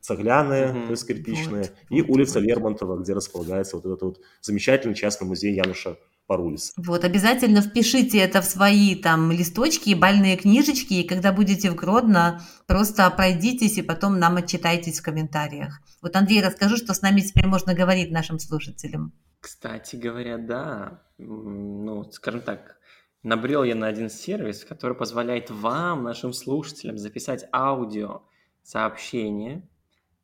Цагляная, 0.00 0.72
угу. 0.72 0.86
то 0.86 0.90
есть 0.92 1.06
кирпичная, 1.06 1.62
вот, 1.62 1.72
и 1.90 2.02
вот, 2.02 2.10
улица 2.10 2.40
вот. 2.40 2.48
Лермонтова, 2.48 3.02
где 3.02 3.12
располагается 3.12 3.76
вот 3.76 3.86
этот 3.86 4.02
вот 4.02 4.20
замечательный 4.40 4.94
частный 4.94 5.26
музей 5.26 5.54
Януша 5.54 5.96
Парулис. 6.28 6.74
Вот, 6.76 7.04
обязательно 7.04 7.62
впишите 7.62 8.18
это 8.18 8.42
в 8.42 8.44
свои 8.44 8.94
там 8.94 9.32
листочки 9.32 9.90
и 9.90 9.94
бальные 9.94 10.36
книжечки, 10.36 10.94
и 10.94 11.08
когда 11.08 11.32
будете 11.32 11.70
в 11.70 11.74
Гродно, 11.74 12.42
просто 12.66 13.10
пройдитесь 13.10 13.78
и 13.78 13.82
потом 13.82 14.18
нам 14.18 14.36
отчитайтесь 14.36 15.00
в 15.00 15.02
комментариях. 15.02 15.80
Вот, 16.02 16.14
Андрей, 16.14 16.42
расскажи, 16.42 16.76
что 16.76 16.92
с 16.92 17.00
нами 17.00 17.22
теперь 17.22 17.46
можно 17.46 17.74
говорить 17.74 18.10
нашим 18.10 18.38
слушателям. 18.38 19.12
Кстати 19.40 19.96
говоря, 19.96 20.36
да, 20.36 21.02
ну, 21.16 22.04
скажем 22.12 22.42
так, 22.42 22.76
набрел 23.22 23.64
я 23.64 23.74
на 23.74 23.86
один 23.86 24.10
сервис, 24.10 24.64
который 24.64 24.96
позволяет 24.96 25.50
вам, 25.50 26.02
нашим 26.02 26.34
слушателям, 26.34 26.98
записать 26.98 27.46
аудио 27.52 28.22
сообщение 28.62 29.66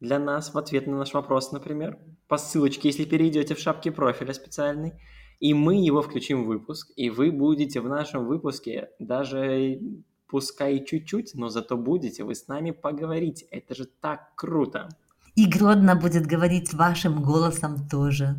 для 0.00 0.18
нас 0.18 0.52
в 0.52 0.58
ответ 0.58 0.86
на 0.86 0.98
наш 0.98 1.14
вопрос, 1.14 1.52
например, 1.52 1.98
по 2.28 2.38
ссылочке, 2.38 2.88
если 2.88 3.04
перейдете 3.04 3.54
в 3.54 3.58
шапке 3.58 3.90
профиля 3.90 4.32
специальной– 4.32 4.94
и 5.40 5.52
мы 5.52 5.76
его 5.76 6.02
включим 6.02 6.44
в 6.44 6.46
выпуск, 6.46 6.90
и 6.96 7.10
вы 7.10 7.30
будете 7.30 7.80
в 7.80 7.88
нашем 7.88 8.26
выпуске 8.26 8.88
даже 8.98 9.78
пускай 10.26 10.84
чуть-чуть, 10.84 11.32
но 11.34 11.48
зато 11.48 11.76
будете 11.76 12.24
вы 12.24 12.34
с 12.34 12.48
нами 12.48 12.70
поговорить. 12.70 13.44
Это 13.50 13.74
же 13.74 13.84
так 13.84 14.34
круто. 14.36 14.88
И 15.34 15.46
Гродно 15.46 15.96
будет 15.96 16.26
говорить 16.26 16.72
вашим 16.72 17.22
голосом 17.22 17.88
тоже. 17.88 18.36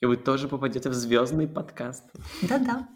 И 0.00 0.06
вы 0.06 0.16
тоже 0.16 0.48
попадете 0.48 0.90
в 0.90 0.94
звездный 0.94 1.48
подкаст. 1.48 2.04
Да-да. 2.42 2.88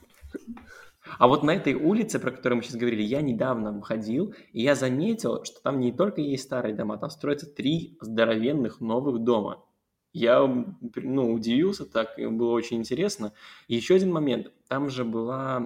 А 1.19 1.29
вот 1.29 1.43
на 1.43 1.55
этой 1.55 1.75
улице, 1.75 2.19
про 2.19 2.31
которую 2.31 2.59
мы 2.59 2.63
сейчас 2.63 2.77
говорили, 2.77 3.03
я 3.03 3.23
недавно 3.23 3.81
ходил, 3.83 4.35
и 4.53 4.63
я 4.63 4.75
заметил, 4.75 5.45
что 5.45 5.63
там 5.63 5.81
не 5.81 5.93
только 5.93 6.21
есть 6.21 6.45
старые 6.45 6.75
дома, 6.75 6.99
там 6.99 7.11
строятся 7.11 7.47
три 7.47 7.97
здоровенных 8.01 8.81
новых 8.81 9.21
дома. 9.21 9.65
Я 10.13 10.45
ну, 10.47 11.33
удивился 11.33 11.85
так, 11.85 12.17
было 12.17 12.53
очень 12.53 12.79
интересно. 12.79 13.33
И 13.69 13.77
еще 13.77 13.95
один 13.95 14.11
момент. 14.11 14.51
Там 14.67 14.89
же 14.89 15.05
была 15.05 15.63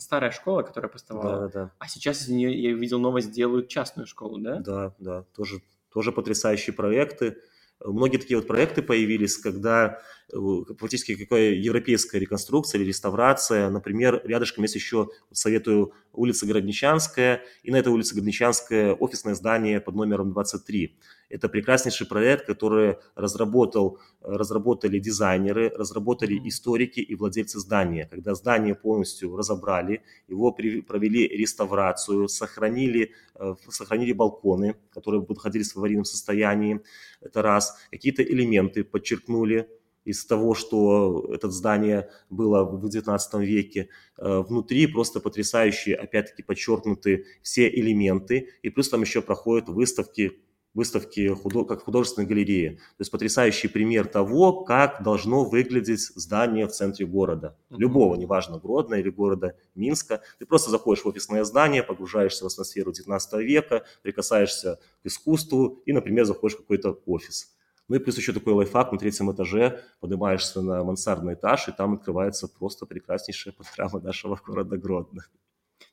старая 0.00 0.32
школа, 0.32 0.62
которая 0.62 0.90
поставала. 0.90 1.48
Да, 1.48 1.48
да. 1.48 1.70
А 1.78 1.88
сейчас 1.88 2.22
из 2.22 2.28
нее, 2.28 2.60
я 2.60 2.74
видел 2.74 2.98
новость, 2.98 3.30
делают 3.30 3.68
частную 3.68 4.06
школу, 4.06 4.38
да? 4.38 4.58
Да, 4.58 4.94
да. 4.98 5.22
Тоже, 5.34 5.62
тоже 5.92 6.12
потрясающие 6.12 6.74
проекты. 6.74 7.38
Многие 7.84 8.18
такие 8.18 8.38
вот 8.38 8.46
проекты 8.46 8.82
появились, 8.82 9.36
когда 9.38 10.00
фактически 10.30 11.14
какая 11.14 11.52
европейская 11.52 12.18
реконструкция 12.18 12.80
или 12.80 12.88
реставрация. 12.88 13.70
Например, 13.70 14.20
рядышком 14.24 14.64
есть 14.64 14.74
еще, 14.74 15.08
советую, 15.32 15.92
улица 16.12 16.46
Городничанская, 16.46 17.42
и 17.62 17.70
на 17.70 17.76
этой 17.76 17.92
улице 17.92 18.14
Городничанская 18.14 18.94
офисное 18.94 19.34
здание 19.34 19.80
под 19.80 19.94
номером 19.94 20.32
23. 20.32 20.98
Это 21.28 21.48
прекраснейший 21.48 22.06
проект, 22.06 22.46
который 22.46 22.96
разработал, 23.14 23.98
разработали 24.22 24.98
дизайнеры, 24.98 25.70
разработали 25.70 26.40
историки 26.48 27.00
и 27.00 27.14
владельцы 27.14 27.58
здания. 27.58 28.08
Когда 28.10 28.34
здание 28.34 28.74
полностью 28.74 29.36
разобрали, 29.36 30.02
его 30.28 30.52
провели 30.52 31.28
реставрацию, 31.28 32.28
сохранили, 32.28 33.12
э, 33.34 33.54
сохранили 33.68 34.12
балконы, 34.12 34.76
которые 34.92 35.24
находились 35.28 35.72
в 35.72 35.78
аварийном 35.78 36.04
состоянии, 36.04 36.80
это 37.20 37.42
раз. 37.42 37.76
Какие-то 37.90 38.22
элементы 38.22 38.84
подчеркнули, 38.84 39.68
из 40.06 40.24
того, 40.24 40.54
что 40.54 41.30
это 41.34 41.50
здание 41.50 42.08
было 42.30 42.64
в 42.64 42.86
XIX 42.86 43.18
веке. 43.44 43.88
Э, 44.16 44.38
внутри 44.40 44.86
просто 44.86 45.20
потрясающие, 45.20 45.96
опять-таки, 45.96 46.42
подчеркнуты 46.42 47.26
все 47.42 47.68
элементы. 47.68 48.48
И 48.62 48.70
плюс 48.70 48.88
там 48.88 49.02
еще 49.02 49.20
проходят 49.20 49.68
выставки 49.68 50.40
выставки 50.76 51.34
как 51.66 51.84
художественной 51.84 52.28
галерее. 52.28 52.72
То 52.72 53.00
есть 53.00 53.10
потрясающий 53.10 53.66
пример 53.66 54.06
того, 54.06 54.62
как 54.62 55.02
должно 55.02 55.42
выглядеть 55.42 56.00
здание 56.14 56.66
в 56.66 56.72
центре 56.72 57.06
города. 57.06 57.56
Любого, 57.70 58.14
неважно, 58.14 58.58
Гродно 58.58 58.96
или 58.96 59.08
города 59.08 59.56
Минска. 59.74 60.20
Ты 60.38 60.44
просто 60.44 60.70
заходишь 60.70 61.02
в 61.02 61.08
офисное 61.08 61.44
здание, 61.44 61.82
погружаешься 61.82 62.44
в 62.44 62.52
атмосферу 62.52 62.92
19 62.92 63.40
века, 63.40 63.84
прикасаешься 64.02 64.78
к 65.02 65.06
искусству 65.06 65.82
и, 65.86 65.94
например, 65.94 66.26
заходишь 66.26 66.56
в 66.56 66.60
какой-то 66.60 67.00
офис. 67.06 67.55
Ну 67.88 67.96
и 67.96 67.98
плюс 67.98 68.16
еще 68.16 68.32
такой 68.32 68.52
лайфхак, 68.52 68.92
на 68.92 68.98
третьем 68.98 69.32
этаже 69.32 69.84
поднимаешься 70.00 70.60
на 70.60 70.82
мансардный 70.82 71.34
этаж, 71.34 71.68
и 71.68 71.72
там 71.72 71.94
открывается 71.94 72.48
просто 72.48 72.86
прекраснейшая 72.86 73.54
панорама 73.54 74.00
нашего 74.04 74.38
города 74.44 74.76
Гродно. 74.76 75.22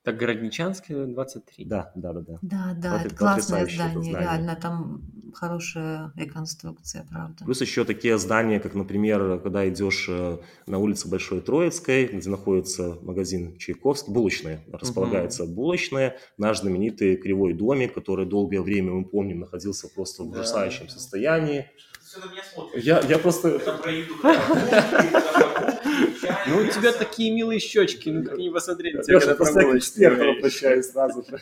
Так, 0.03 0.17
Городничанская, 0.17 1.05
23. 1.05 1.65
Да, 1.65 1.91
да, 1.95 2.13
да, 2.13 2.21
да. 2.21 2.39
Да, 2.41 2.73
да, 2.77 3.01
это 3.03 3.15
классное 3.15 3.65
здание, 3.65 3.91
здание, 3.91 4.19
реально, 4.19 4.55
там 4.61 5.01
хорошая 5.33 6.11
реконструкция, 6.15 7.05
правда. 7.09 7.45
Плюс 7.45 7.61
еще 7.61 7.85
такие 7.85 8.17
здания, 8.17 8.59
как, 8.59 8.73
например, 8.75 9.39
когда 9.39 9.67
идешь 9.67 10.05
э, 10.09 10.37
на 10.67 10.77
улице 10.77 11.07
Большой 11.07 11.41
Троицкой, 11.41 12.07
где 12.07 12.29
находится 12.29 12.97
магазин 13.01 13.57
Чайковский, 13.57 14.13
булочная, 14.13 14.63
располагается 14.71 15.45
угу. 15.45 15.53
булочная, 15.53 16.17
наш 16.37 16.59
знаменитый 16.59 17.15
Кривой 17.15 17.53
домик, 17.53 17.93
который 17.93 18.25
долгое 18.25 18.61
время, 18.61 18.91
мы 18.91 19.05
помним, 19.05 19.39
находился 19.39 19.87
просто 19.87 20.23
в 20.23 20.29
ужасающем 20.29 20.87
да. 20.87 20.91
состоянии. 20.91 21.69
Я, 22.75 22.99
я 23.07 23.17
просто... 23.17 23.59
Ну, 26.47 26.57
у 26.57 26.67
тебя 26.67 26.91
такие 26.91 27.31
милые 27.31 27.59
щечки, 27.59 28.09
ну 28.09 28.23
как 28.23 28.37
не 28.37 28.49
посмотреть 28.49 29.01
тебя, 29.01 29.19
когда 29.19 29.35
просто 29.35 29.77
экспертом 29.77 30.37
обращаюсь 30.37 30.85
сразу 30.87 31.23
же. 31.23 31.39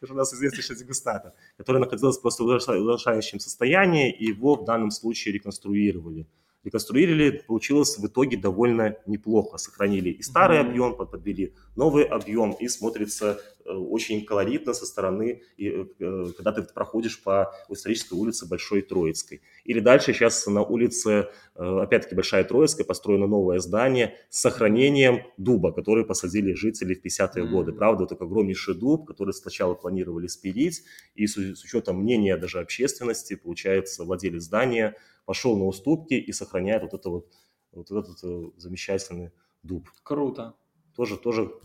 Это 0.00 0.12
у 0.12 0.16
нас 0.16 0.34
известнейший 0.34 0.76
дегустатор, 0.76 1.32
который 1.56 1.78
находился 1.78 2.20
просто 2.20 2.42
в 2.42 2.46
удушающем 2.46 3.40
состоянии, 3.40 4.12
и 4.12 4.26
его 4.26 4.56
в 4.56 4.64
данном 4.64 4.90
случае 4.90 5.34
реконструировали 5.34 6.26
реконструировали, 6.68 7.42
получилось 7.46 7.98
в 7.98 8.06
итоге 8.06 8.36
довольно 8.36 8.96
неплохо. 9.06 9.58
Сохранили 9.58 10.10
и 10.10 10.22
старый 10.22 10.58
mm-hmm. 10.58 10.68
объем, 10.68 10.96
подвели 10.96 11.54
новый 11.76 12.04
объем, 12.04 12.52
и 12.52 12.68
смотрится 12.68 13.40
э, 13.64 13.70
очень 13.70 14.24
колоритно 14.24 14.74
со 14.74 14.86
стороны, 14.86 15.42
и, 15.56 15.68
э, 15.68 16.26
когда 16.36 16.52
ты 16.52 16.62
проходишь 16.62 17.22
по 17.22 17.52
исторической 17.68 18.14
улице 18.14 18.46
Большой 18.46 18.82
Троицкой. 18.82 19.40
Или 19.64 19.80
дальше 19.80 20.12
сейчас 20.12 20.46
на 20.46 20.62
улице, 20.62 21.28
э, 21.54 21.78
опять-таки, 21.82 22.14
Большая 22.14 22.44
Троицкая, 22.44 22.86
построено 22.86 23.26
новое 23.26 23.58
здание 23.58 24.14
с 24.28 24.40
сохранением 24.40 25.22
дуба, 25.36 25.72
который 25.72 26.04
посадили 26.04 26.52
жители 26.52 26.94
в 26.94 27.04
50-е 27.04 27.44
mm-hmm. 27.44 27.48
годы. 27.48 27.72
Правда, 27.72 28.04
это 28.04 28.14
огромнейший 28.14 28.74
дуб, 28.74 29.06
который 29.06 29.32
сначала 29.32 29.74
планировали 29.74 30.26
спилить, 30.26 30.82
и 31.14 31.26
с, 31.26 31.36
с 31.36 31.64
учетом 31.64 32.02
мнения 32.02 32.36
даже 32.36 32.60
общественности, 32.60 33.34
получается, 33.34 34.04
владелец 34.04 34.42
здания 34.42 34.94
пошел 35.28 35.58
на 35.58 35.66
уступки 35.66 36.14
и 36.14 36.32
сохраняет 36.32 36.84
вот, 36.84 36.94
это 36.94 37.10
вот, 37.10 37.30
вот 37.72 37.90
этот 37.90 38.24
э, 38.24 38.50
замечательный 38.56 39.30
дуб. 39.62 39.86
Круто. 40.02 40.54
Тоже, 40.96 41.18
тоже. 41.18 41.48
тоже 41.48 41.60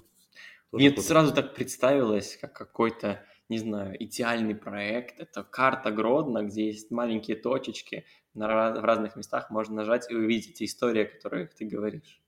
Мне 0.73 0.97
сразу 0.97 1.33
так 1.33 1.55
представилось, 1.55 2.35
как 2.35 2.51
какой-то, 2.51 3.23
не 3.47 3.59
знаю, 3.59 3.95
идеальный 4.03 4.53
проект. 4.53 5.17
Это 5.17 5.45
карта 5.45 5.91
Гродно, 5.91 6.43
где 6.43 6.65
есть 6.65 6.91
маленькие 6.91 7.37
точечки, 7.37 8.03
на, 8.33 8.73
в 8.73 8.83
разных 8.83 9.15
местах 9.15 9.49
можно 9.49 9.75
нажать 9.75 10.11
и 10.11 10.13
увидеть 10.13 10.55
эти 10.55 10.65
истории, 10.65 11.03
о 11.03 11.09
которых 11.09 11.53
ты 11.53 11.63
говоришь. 11.63 12.21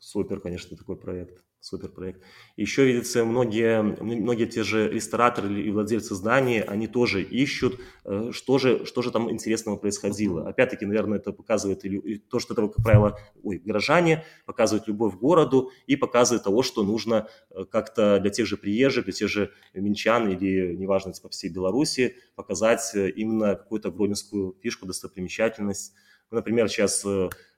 Супер, 0.00 0.40
конечно, 0.40 0.76
такой 0.76 0.96
проект 0.96 1.44
супер 1.66 1.88
проект. 1.88 2.22
Еще 2.56 2.84
видится, 2.84 3.24
многие, 3.24 3.82
многие 3.82 4.46
те 4.46 4.62
же 4.62 4.88
рестораторы 4.88 5.60
и 5.60 5.70
владельцы 5.70 6.14
зданий, 6.14 6.60
они 6.62 6.86
тоже 6.86 7.22
ищут, 7.22 7.80
э, 8.04 8.30
что 8.32 8.58
же, 8.58 8.86
что 8.86 9.02
же 9.02 9.10
там 9.10 9.30
интересного 9.30 9.76
происходило. 9.76 10.48
Опять-таки, 10.48 10.86
наверное, 10.86 11.18
это 11.18 11.32
показывает 11.32 11.84
или, 11.84 12.18
то, 12.18 12.38
что 12.38 12.54
это, 12.54 12.68
как 12.68 12.84
правило, 12.84 13.18
ой, 13.42 13.58
горожане 13.58 14.24
показывают 14.46 14.86
любовь 14.86 15.16
к 15.16 15.18
городу 15.18 15.72
и 15.88 15.96
показывает 15.96 16.44
того, 16.44 16.62
что 16.62 16.84
нужно 16.84 17.28
э, 17.50 17.64
как-то 17.64 18.20
для 18.20 18.30
тех 18.30 18.46
же 18.46 18.56
приезжих, 18.56 19.04
для 19.04 19.12
тех 19.12 19.28
же 19.28 19.50
минчан 19.74 20.28
или, 20.28 20.76
неважно, 20.76 21.12
по 21.20 21.28
всей 21.28 21.50
Беларуси, 21.50 22.16
показать 22.36 22.94
э, 22.94 23.10
именно 23.10 23.56
какую-то 23.56 23.90
гродненскую 23.90 24.56
фишку, 24.62 24.86
достопримечательность. 24.86 25.94
Например, 26.30 26.68
сейчас 26.68 27.04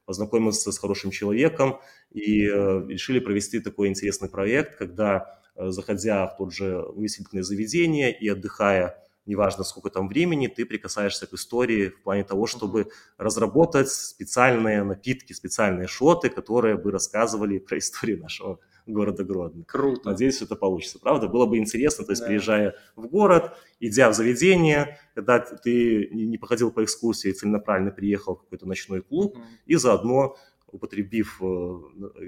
познакомился 0.08 0.72
с 0.72 0.78
хорошим 0.78 1.10
человеком 1.10 1.80
и 2.14 2.46
э, 2.46 2.86
решили 2.88 3.20
провести 3.20 3.60
такой 3.60 3.88
интересный 3.88 4.30
проект, 4.30 4.76
когда, 4.76 5.38
э, 5.54 5.68
заходя 5.68 6.26
в 6.26 6.38
тот 6.38 6.54
же 6.54 6.80
увеселительное 6.80 7.42
заведение 7.42 8.18
и 8.18 8.26
отдыхая 8.26 8.96
неважно 9.28 9.62
сколько 9.62 9.90
там 9.90 10.08
времени, 10.08 10.48
ты 10.48 10.64
прикасаешься 10.64 11.26
к 11.26 11.34
истории 11.34 11.90
в 11.90 12.02
плане 12.02 12.24
того, 12.24 12.46
чтобы 12.46 12.88
разработать 13.18 13.90
специальные 13.90 14.82
напитки, 14.82 15.32
специальные 15.34 15.86
шоты, 15.86 16.30
которые 16.30 16.76
бы 16.76 16.90
рассказывали 16.90 17.58
про 17.68 17.78
историю 17.78 18.20
нашего 18.20 18.58
города 18.86 19.22
Гродно. 19.22 19.64
Круто. 19.64 20.08
Надеюсь, 20.08 20.40
это 20.40 20.56
получится. 20.56 20.98
Правда, 20.98 21.28
было 21.28 21.44
бы 21.44 21.58
интересно, 21.58 22.06
то 22.06 22.12
есть, 22.12 22.22
да. 22.22 22.28
приезжая 22.28 22.74
в 22.96 23.06
город, 23.06 23.54
идя 23.80 24.08
в 24.08 24.14
заведение, 24.14 24.98
когда 25.14 25.40
ты 25.40 26.08
не 26.10 26.38
походил 26.38 26.70
по 26.70 26.82
экскурсии, 26.82 27.32
целенаправленно 27.32 27.90
приехал 27.90 28.36
в 28.36 28.40
какой-то 28.44 28.66
ночной 28.66 29.02
клуб, 29.02 29.36
mm-hmm. 29.36 29.42
и 29.66 29.74
заодно 29.76 30.36
употребив 30.72 31.40
э, 31.42 31.80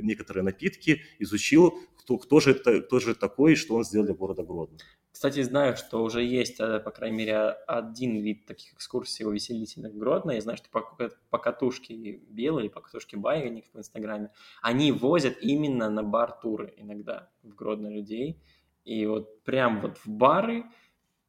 некоторые 0.02 0.44
напитки, 0.44 1.02
изучил, 1.18 1.78
кто, 1.96 2.18
кто, 2.18 2.40
же 2.40 2.52
это, 2.52 2.80
кто 2.80 2.98
же 2.98 3.14
такой, 3.14 3.54
что 3.54 3.74
он 3.74 3.84
сделал 3.84 4.06
для 4.06 4.14
города 4.14 4.42
Гродно. 4.42 4.78
Кстати, 5.12 5.42
знаю, 5.42 5.76
что 5.76 6.02
уже 6.02 6.22
есть, 6.24 6.60
э, 6.60 6.80
по 6.80 6.90
крайней 6.90 7.18
мере, 7.18 7.36
один 7.66 8.16
вид 8.16 8.46
таких 8.46 8.72
экскурсий 8.74 9.24
увеселительных 9.24 9.92
в 9.92 9.98
Гродно. 9.98 10.32
Я 10.32 10.40
знаю, 10.40 10.56
что 10.56 10.68
по, 10.70 11.38
катушке 11.38 11.94
или 11.94 12.68
по 12.68 12.80
катушке 12.80 13.16
Байганик 13.16 13.66
в 13.72 13.78
Инстаграме, 13.78 14.30
они 14.62 14.92
возят 14.92 15.36
именно 15.40 15.90
на 15.90 16.02
бар-туры 16.02 16.72
иногда 16.76 17.28
в 17.42 17.54
Гродно 17.54 17.88
людей. 17.88 18.40
И 18.84 19.04
вот 19.06 19.42
прям 19.42 19.80
вот 19.80 19.98
в 19.98 20.08
бары, 20.08 20.64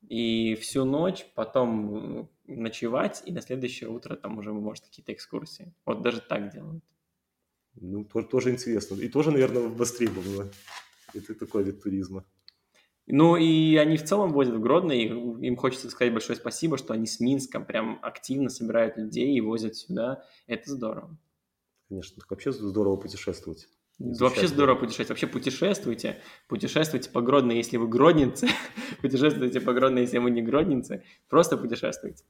и 0.08 0.56
всю 0.56 0.86
ночь, 0.86 1.26
потом 1.36 2.30
ночевать, 2.48 3.24
и 3.26 3.32
на 3.32 3.42
следующее 3.42 3.90
утро 3.90 4.16
там 4.16 4.38
уже, 4.38 4.54
может, 4.54 4.86
какие-то 4.86 5.14
экскурсии. 5.14 5.74
Вот 5.86 6.02
даже 6.02 6.22
так 6.22 6.52
делают. 6.52 6.84
Ну, 7.76 8.04
тоже, 8.04 8.28
тоже 8.28 8.52
интересно. 8.52 8.96
И 8.96 9.08
тоже, 9.08 9.32
наверное, 9.32 9.68
востребовано. 9.68 10.52
Это 11.14 11.34
такой 11.36 11.64
вид 11.64 11.82
туризма. 11.82 12.26
Ну 13.08 13.36
и 13.36 13.76
они 13.76 13.98
в 13.98 14.06
целом 14.06 14.32
возят 14.32 14.56
в 14.56 14.62
Гродно, 14.62 14.94
и 14.94 15.08
им 15.08 15.56
хочется 15.58 15.90
сказать 15.90 16.14
большое 16.14 16.38
спасибо, 16.38 16.78
что 16.78 16.94
они 16.94 17.08
с 17.08 17.20
Минском 17.20 17.66
прям 17.66 18.00
активно 18.02 18.50
собирают 18.50 18.98
людей 18.98 19.36
и 19.36 19.42
возят 19.42 19.76
сюда. 19.76 20.24
Это 20.48 20.72
здорово. 20.72 21.18
Конечно, 21.90 22.18
так 22.22 22.32
вообще 22.32 22.52
здорово 22.52 22.96
путешествовать. 22.96 23.68
Вообще 24.02 24.48
здорово 24.48 24.76
путешествовать. 24.76 25.10
Вообще 25.10 25.28
путешествуйте. 25.28 26.22
Путешествуйте 26.48 27.10
по 27.10 27.22
Гродно, 27.22 27.52
если 27.52 27.78
вы 27.78 27.88
гродницы. 27.88 28.48
путешествуйте 29.02 29.62
по 29.62 29.74
Гродно, 29.74 30.00
если 30.00 30.18
вы 30.18 30.32
не 30.32 30.42
гродницы. 30.42 31.04
Просто 31.30 31.58
путешествуйте. 31.58 32.24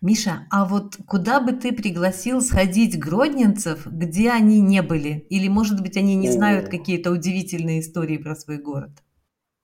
Миша, 0.00 0.46
а 0.50 0.64
вот 0.64 0.96
куда 1.06 1.40
бы 1.40 1.52
ты 1.52 1.72
пригласил 1.72 2.40
сходить 2.40 2.98
гродненцев, 2.98 3.86
где 3.86 4.30
они 4.30 4.60
не 4.60 4.82
были? 4.82 5.26
Или, 5.30 5.48
может 5.48 5.80
быть, 5.80 5.96
они 5.96 6.14
не 6.14 6.30
знают 6.30 6.68
какие-то 6.68 7.10
удивительные 7.10 7.80
истории 7.80 8.18
про 8.18 8.36
свой 8.36 8.58
город? 8.58 8.90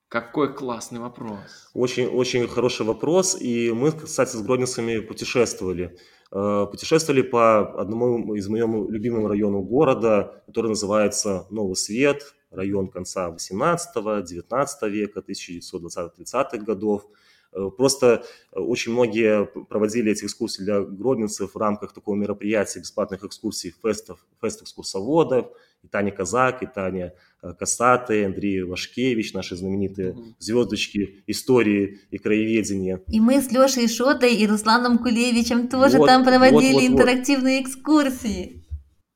Какой 0.09 0.53
классный 0.53 0.99
вопрос. 0.99 1.71
Очень, 1.73 2.05
очень 2.05 2.47
хороший 2.47 2.85
вопрос. 2.85 3.35
И 3.39 3.71
мы, 3.71 3.91
кстати, 3.91 4.35
с 4.35 4.41
гродненцами 4.41 4.99
путешествовали. 4.99 5.97
Э, 6.35 6.65
путешествовали 6.69 7.21
по 7.21 7.79
одному 7.79 8.33
из 8.33 8.47
моим 8.47 8.89
любимым 8.89 9.27
районов 9.27 9.67
города, 9.67 10.41
который 10.47 10.69
называется 10.69 11.45
Новый 11.51 11.75
Свет, 11.75 12.33
район 12.49 12.87
конца 12.87 13.29
18-19 13.29 14.89
века, 14.89 15.19
1920-30-х 15.19 16.57
годов. 16.57 17.05
Э, 17.51 17.69
просто 17.77 18.23
очень 18.51 18.93
многие 18.93 19.45
проводили 19.45 20.11
эти 20.11 20.25
экскурсии 20.25 20.63
для 20.63 20.81
гродненцев 20.81 21.53
в 21.53 21.57
рамках 21.57 21.93
такого 21.93 22.15
мероприятия, 22.15 22.79
бесплатных 22.79 23.23
экскурсий, 23.23 23.71
фестов, 23.83 24.25
фест 24.41 24.63
экскурсоводов. 24.63 25.51
И 25.83 25.87
Таня 25.87 26.11
Казак, 26.11 26.63
и 26.63 26.65
Таня 26.65 27.13
э, 27.41 27.53
Касаты, 27.59 28.25
Андрей 28.25 28.63
Вашкевич, 28.63 29.33
наши 29.33 29.55
знаменитые 29.55 30.11
mm-hmm. 30.11 30.33
звездочки 30.39 31.23
истории 31.27 31.99
и 32.09 32.17
краеведения. 32.17 33.01
И 33.07 33.19
мы 33.19 33.41
с 33.41 33.51
Лешей 33.51 33.87
Шотой 33.87 34.33
и 34.33 34.47
Русланом 34.47 34.97
Кулевичем 34.97 35.67
тоже 35.67 35.97
вот, 35.97 36.07
там 36.07 36.23
проводили 36.23 36.73
вот, 36.73 36.81
вот, 36.81 36.87
интерактивные 36.89 37.61
вот. 37.61 37.67
экскурсии. 37.67 38.63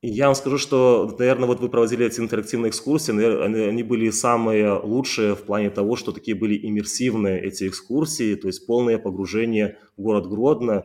Я 0.03 0.27
вам 0.27 0.35
скажу, 0.35 0.59
что, 0.59 1.15
наверное, 1.17 1.47
вот 1.47 1.59
вы 1.59 1.69
проводили 1.69 2.05
эти 2.05 2.19
интерактивные 2.19 2.69
экскурсии, 2.69 3.11
наверное, 3.11 3.67
они 3.67 3.81
были 3.81 4.11
самые 4.11 4.73
лучшие 4.73 5.35
в 5.35 5.41
плане 5.41 5.71
того, 5.71 5.95
что 5.95 6.11
такие 6.11 6.37
были 6.37 6.55
иммерсивные 6.67 7.41
эти 7.41 7.67
экскурсии, 7.67 8.35
то 8.35 8.47
есть 8.47 8.67
полное 8.67 8.99
погружение 8.99 9.77
в 9.97 10.03
город 10.03 10.27
Гродно, 10.27 10.83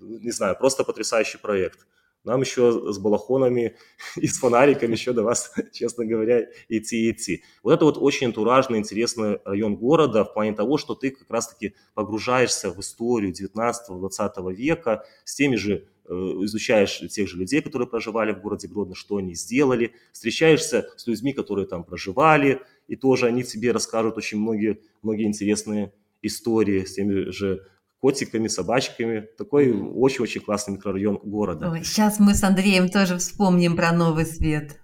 не 0.00 0.30
знаю, 0.30 0.56
просто 0.58 0.82
потрясающий 0.82 1.38
проект. 1.38 1.86
Нам 2.24 2.40
еще 2.40 2.92
с 2.92 2.98
балахонами 2.98 3.76
и 4.16 4.26
с 4.26 4.38
фонариками 4.38 4.92
еще 4.92 5.12
до 5.12 5.22
вас, 5.22 5.52
честно 5.72 6.04
говоря, 6.06 6.46
идти 6.68 7.06
и 7.06 7.10
идти. 7.12 7.44
Вот 7.62 7.72
это 7.72 7.84
вот 7.84 7.98
очень 7.98 8.28
антуражный, 8.28 8.78
интересный 8.78 9.38
район 9.44 9.76
города 9.76 10.24
в 10.24 10.32
плане 10.32 10.54
того, 10.54 10.78
что 10.78 10.94
ты 10.94 11.10
как 11.10 11.30
раз-таки 11.30 11.74
погружаешься 11.94 12.70
в 12.70 12.80
историю 12.80 13.32
19-20 13.32 14.54
века 14.54 15.04
с 15.24 15.34
теми 15.34 15.56
же 15.56 15.86
э, 16.06 16.12
изучаешь 16.14 17.02
тех 17.10 17.28
же 17.28 17.36
людей, 17.36 17.60
которые 17.60 17.86
проживали 17.86 18.32
в 18.32 18.40
городе 18.40 18.68
Гродно, 18.68 18.94
что 18.94 19.18
они 19.18 19.34
сделали, 19.34 19.92
встречаешься 20.12 20.88
с 20.96 21.06
людьми, 21.06 21.34
которые 21.34 21.66
там 21.66 21.84
проживали, 21.84 22.62
и 22.88 22.96
тоже 22.96 23.26
они 23.26 23.44
тебе 23.44 23.72
расскажут 23.72 24.16
очень 24.16 24.38
многие, 24.38 24.80
многие 25.02 25.26
интересные 25.26 25.92
истории 26.22 26.84
с 26.84 26.94
теми 26.94 27.30
же 27.30 27.66
котиками, 28.04 28.48
собачками. 28.48 29.26
Такой 29.38 29.72
очень-очень 29.72 30.42
классный 30.42 30.74
микрорайон 30.74 31.20
города. 31.24 31.70
Ой, 31.70 31.84
сейчас 31.84 32.20
мы 32.20 32.34
с 32.34 32.44
Андреем 32.44 32.90
тоже 32.90 33.16
вспомним 33.16 33.76
про 33.76 33.92
Новый 33.92 34.26
Свет. 34.26 34.78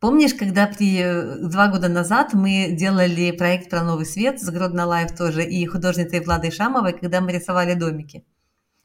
Помнишь, 0.00 0.32
когда 0.32 0.66
при, 0.66 1.02
два 1.50 1.68
года 1.68 1.88
назад 1.88 2.32
мы 2.32 2.68
делали 2.70 3.30
проект 3.32 3.68
про 3.68 3.82
Новый 3.82 4.06
Свет 4.06 4.40
с 4.40 4.48
Hrodna 4.48 4.86
Life 4.86 5.14
тоже 5.14 5.44
и 5.44 5.66
художницей 5.66 6.24
Владой 6.24 6.50
Шамовой, 6.50 6.94
когда 6.94 7.20
мы 7.20 7.32
рисовали 7.32 7.74
домики. 7.74 8.24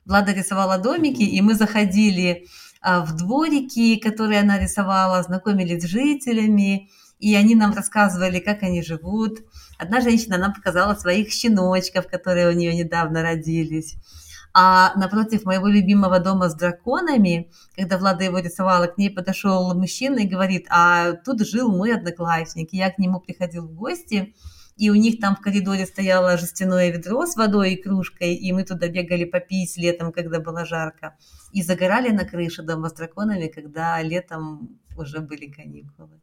Влада 0.04 0.34
рисовала 0.34 0.78
домики, 0.78 1.24
и 1.24 1.40
мы 1.40 1.54
заходили 1.54 2.48
а, 2.82 3.06
в 3.06 3.16
дворики, 3.16 3.98
которые 4.00 4.42
она 4.42 4.60
рисовала, 4.60 5.24
знакомились 5.24 5.84
с 5.84 5.88
жителями, 5.88 6.90
и 7.22 7.36
они 7.36 7.56
нам 7.56 7.74
рассказывали, 7.74 8.40
как 8.40 8.64
они 8.64 8.82
живут. 8.82 9.40
Одна 9.78 10.02
женщина 10.02 10.38
нам 10.38 10.54
показала 10.54 10.96
своих 10.96 11.32
щеночков, 11.32 12.08
которые 12.08 12.50
у 12.50 12.52
нее 12.52 12.76
недавно 12.76 13.22
родились. 13.22 13.96
А 14.54 14.94
напротив 14.96 15.46
моего 15.46 15.68
любимого 15.68 16.20
дома 16.20 16.50
с 16.50 16.56
драконами, 16.56 17.52
когда 17.76 17.98
Влада 17.98 18.24
его 18.26 18.40
рисовала, 18.40 18.88
к 18.88 18.98
ней 18.98 19.10
подошел 19.10 19.74
мужчина 19.76 20.20
и 20.20 20.28
говорит, 20.28 20.66
а 20.70 21.14
тут 21.14 21.48
жил 21.48 21.72
мой 21.72 21.94
одноклассник. 21.94 22.70
Я 22.74 22.92
к 22.92 22.98
нему 22.98 23.22
приходил 23.22 23.68
в 23.68 23.74
гости, 23.74 24.34
и 24.76 24.90
у 24.90 24.96
них 24.96 25.20
там 25.20 25.36
в 25.36 25.42
коридоре 25.42 25.86
стояло 25.86 26.38
жестяное 26.38 26.92
ведро 26.92 27.26
с 27.26 27.36
водой 27.36 27.74
и 27.74 27.82
кружкой, 27.82 28.34
и 28.34 28.52
мы 28.52 28.64
туда 28.64 28.88
бегали 28.88 29.26
попить 29.26 29.78
летом, 29.78 30.12
когда 30.12 30.40
было 30.40 30.66
жарко, 30.66 31.16
и 31.54 31.62
загорали 31.62 32.10
на 32.10 32.26
крыше 32.26 32.64
дома 32.64 32.90
с 32.90 32.94
драконами, 32.94 33.48
когда 33.48 34.02
летом 34.02 34.80
уже 34.98 35.20
были 35.20 35.46
каникулы. 35.52 36.21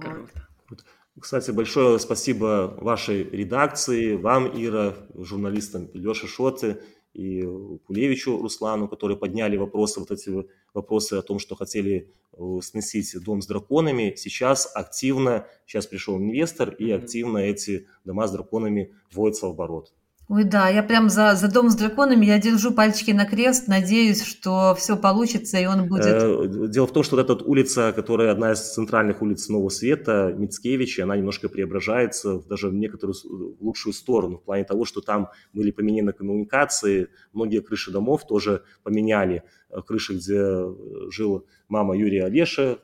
Круто. 0.00 0.48
Вот. 0.70 0.84
Кстати, 1.20 1.50
большое 1.50 1.98
спасибо 1.98 2.76
вашей 2.80 3.24
редакции, 3.24 4.14
вам, 4.14 4.46
Ира, 4.54 4.94
журналистам 5.14 5.90
Леше 5.92 6.28
Шоты 6.28 6.80
и 7.12 7.42
Кулевичу 7.86 8.40
Руслану, 8.40 8.86
которые 8.86 9.16
подняли 9.16 9.56
вопросы, 9.56 9.98
вот 9.98 10.10
эти 10.12 10.46
вопросы 10.74 11.14
о 11.14 11.22
том, 11.22 11.40
что 11.40 11.56
хотели 11.56 12.12
э, 12.32 12.58
сносить 12.62 13.12
дом 13.24 13.42
с 13.42 13.46
драконами. 13.46 14.14
Сейчас 14.16 14.70
активно, 14.72 15.46
сейчас 15.66 15.86
пришел 15.86 16.16
инвестор, 16.18 16.70
и 16.70 16.90
активно 16.92 17.38
эти 17.38 17.88
дома 18.04 18.28
с 18.28 18.32
драконами 18.32 18.94
вводятся 19.10 19.46
в 19.46 19.50
оборот. 19.50 19.92
Ой, 20.28 20.44
да, 20.44 20.68
я 20.68 20.82
прям 20.82 21.08
за, 21.08 21.34
за 21.34 21.50
дом 21.50 21.70
с 21.70 21.74
драконами, 21.74 22.26
я 22.26 22.38
держу 22.38 22.70
пальчики 22.70 23.12
на 23.12 23.24
крест, 23.24 23.66
надеюсь, 23.66 24.22
что 24.22 24.74
все 24.74 24.94
получится, 24.94 25.56
и 25.56 25.64
он 25.64 25.88
будет... 25.88 26.04
Э, 26.04 26.68
дело 26.68 26.86
в 26.86 26.92
том, 26.92 27.02
что 27.02 27.16
вот 27.16 27.30
эта 27.30 27.42
улица, 27.42 27.94
которая 27.96 28.30
одна 28.30 28.52
из 28.52 28.60
центральных 28.60 29.22
улиц 29.22 29.48
Нового 29.48 29.70
Света, 29.70 30.34
Мицкевич, 30.36 31.00
она 31.00 31.16
немножко 31.16 31.48
преображается 31.48 32.40
даже 32.40 32.68
в 32.68 32.74
некоторую 32.74 33.16
лучшую 33.58 33.94
сторону, 33.94 34.36
в 34.36 34.42
плане 34.42 34.64
того, 34.64 34.84
что 34.84 35.00
там 35.00 35.30
были 35.54 35.70
поменены 35.70 36.12
коммуникации, 36.12 37.08
многие 37.32 37.62
крыши 37.62 37.90
домов 37.90 38.26
тоже 38.26 38.64
поменяли, 38.82 39.44
э, 39.70 39.80
крыши, 39.80 40.12
где 40.12 40.40
э, 40.40 40.74
жил 41.10 41.46
мама 41.68 41.96
Юрия 41.96 42.26
Олеша, 42.26 42.78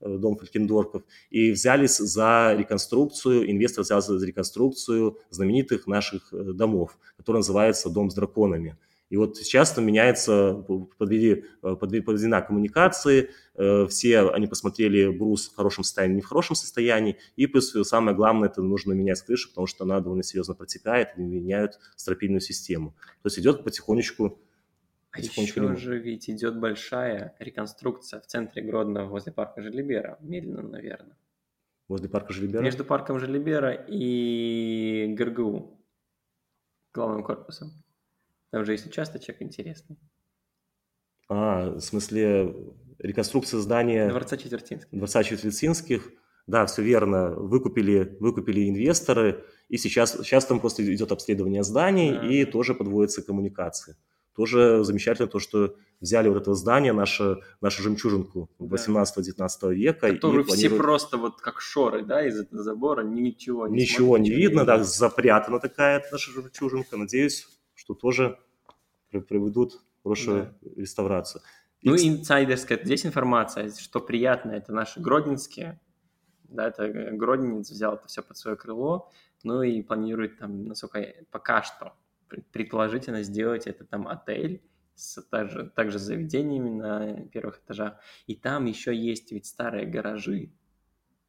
дом 0.00 0.36
Фалькендорфов, 0.36 1.02
и 1.30 1.50
взялись 1.52 1.98
за 1.98 2.54
реконструкцию, 2.58 3.50
инвестор 3.50 3.84
взялся 3.84 4.18
за 4.18 4.26
реконструкцию 4.26 5.18
знаменитых 5.30 5.86
наших 5.86 6.32
э, 6.32 6.52
домов, 6.52 6.98
который 7.16 7.38
называется 7.38 7.90
«Дом 7.90 8.10
с 8.10 8.14
драконами». 8.14 8.76
И 9.10 9.16
вот 9.16 9.38
сейчас 9.38 9.72
там 9.72 9.86
меняется, 9.86 10.64
подвели, 10.98 11.46
э, 11.62 11.76
подведена 11.76 12.42
коммуникации, 12.42 13.30
все 13.88 14.28
они 14.28 14.46
посмотрели 14.46 15.08
брус 15.08 15.48
в 15.48 15.56
хорошем 15.56 15.82
состоянии, 15.82 16.16
не 16.16 16.20
в 16.20 16.26
хорошем 16.26 16.54
состоянии, 16.54 17.16
и 17.34 17.46
плюс 17.46 17.72
самое 17.88 18.16
главное, 18.16 18.48
это 18.48 18.62
нужно 18.62 18.92
менять 18.92 19.20
крышу, 19.22 19.48
потому 19.48 19.66
что 19.66 19.84
она 19.84 19.98
довольно 19.98 20.22
серьезно 20.22 20.54
протекает, 20.54 21.08
и 21.16 21.22
меняют 21.22 21.80
стропильную 21.96 22.40
систему. 22.40 22.94
То 23.22 23.26
есть 23.26 23.38
идет 23.38 23.64
потихонечку 23.64 24.38
а 25.18 25.40
еще 25.40 25.76
же 25.76 25.98
ведь 25.98 26.28
идет 26.30 26.58
большая 26.58 27.34
реконструкция 27.38 28.20
в 28.20 28.26
центре 28.26 28.62
Гродно 28.62 29.04
возле 29.04 29.32
парка 29.32 29.62
Желибера. 29.62 30.18
Медленно, 30.20 30.62
наверное. 30.62 31.16
Возле 31.88 32.08
парка 32.08 32.32
Желибера? 32.32 32.62
Между 32.62 32.84
парком 32.84 33.18
Желибера 33.18 33.72
и 33.72 35.14
ГРГУ, 35.16 35.80
главным 36.92 37.22
корпусом. 37.22 37.72
Там 38.50 38.64
же 38.64 38.72
есть 38.72 38.86
участочек 38.86 39.40
интересный. 39.40 39.98
А, 41.28 41.70
в 41.70 41.80
смысле 41.80 42.54
реконструкция 42.98 43.60
здания... 43.60 44.08
Дворца 44.08 44.36
Четвертинских. 44.36 44.90
Дворца 44.90 45.22
Четвертинских. 45.22 46.10
Да, 46.46 46.64
все 46.66 46.82
верно. 46.82 47.30
Выкупили, 47.30 48.16
выкупили 48.20 48.68
инвесторы, 48.68 49.44
и 49.68 49.76
сейчас, 49.76 50.12
сейчас 50.12 50.46
там 50.46 50.60
просто 50.60 50.82
идет 50.94 51.12
обследование 51.12 51.62
зданий, 51.62 52.12
да. 52.12 52.26
и 52.26 52.44
тоже 52.46 52.74
подводятся 52.74 53.22
коммуникации 53.22 53.96
тоже 54.38 54.84
замечательно 54.84 55.26
то, 55.26 55.40
что 55.40 55.74
взяли 56.00 56.28
вот 56.28 56.42
это 56.42 56.54
здание, 56.54 56.92
нашу, 56.92 57.42
нашу 57.60 57.82
жемчужинку 57.82 58.48
да. 58.60 58.76
18-19 58.76 59.74
века. 59.74 60.12
Которую 60.12 60.44
и 60.44 60.46
все 60.46 60.54
планируют... 60.54 60.80
просто 60.80 61.16
вот 61.16 61.40
как 61.40 61.60
шоры, 61.60 62.04
да, 62.04 62.24
из 62.24 62.38
этого 62.38 62.62
забора, 62.62 63.02
ничего 63.02 63.66
не 63.66 63.82
Ничего 63.82 64.16
смотрят, 64.16 64.26
не 64.28 64.30
видно, 64.36 64.64
да, 64.64 64.84
запрятана 64.84 65.58
такая 65.58 66.04
наша 66.12 66.30
жемчужинка. 66.30 66.96
Надеюсь, 66.96 67.48
что 67.74 67.94
тоже 67.94 68.38
приведут 69.10 69.80
хорошую 70.04 70.54
да. 70.62 70.82
реставрацию. 70.82 71.42
Ну, 71.82 71.96
и 71.96 72.08
инсайдерская 72.08 72.78
здесь 72.84 73.04
информация, 73.04 73.72
что 73.72 73.98
приятно, 73.98 74.52
это 74.52 74.72
наши 74.72 75.00
гродненские, 75.00 75.80
да, 76.44 76.68
это 76.68 76.88
Гродненец 76.88 77.70
взял 77.70 77.94
это 77.94 78.06
все 78.06 78.22
под 78.22 78.36
свое 78.36 78.56
крыло, 78.56 79.10
ну 79.42 79.62
и 79.62 79.82
планирует 79.82 80.38
там, 80.38 80.64
насколько 80.64 81.04
пока 81.32 81.64
что 81.64 81.94
предположительно 82.28 83.22
сделать 83.22 83.66
это 83.66 83.84
там 83.84 84.06
отель 84.06 84.62
с 84.94 85.22
также, 85.22 85.70
также 85.70 85.98
заведениями 85.98 86.70
на 86.70 87.26
первых 87.28 87.60
этажах. 87.60 87.94
И 88.26 88.34
там 88.34 88.64
еще 88.66 88.94
есть 88.94 89.32
ведь 89.32 89.46
старые 89.46 89.86
гаражи. 89.86 90.52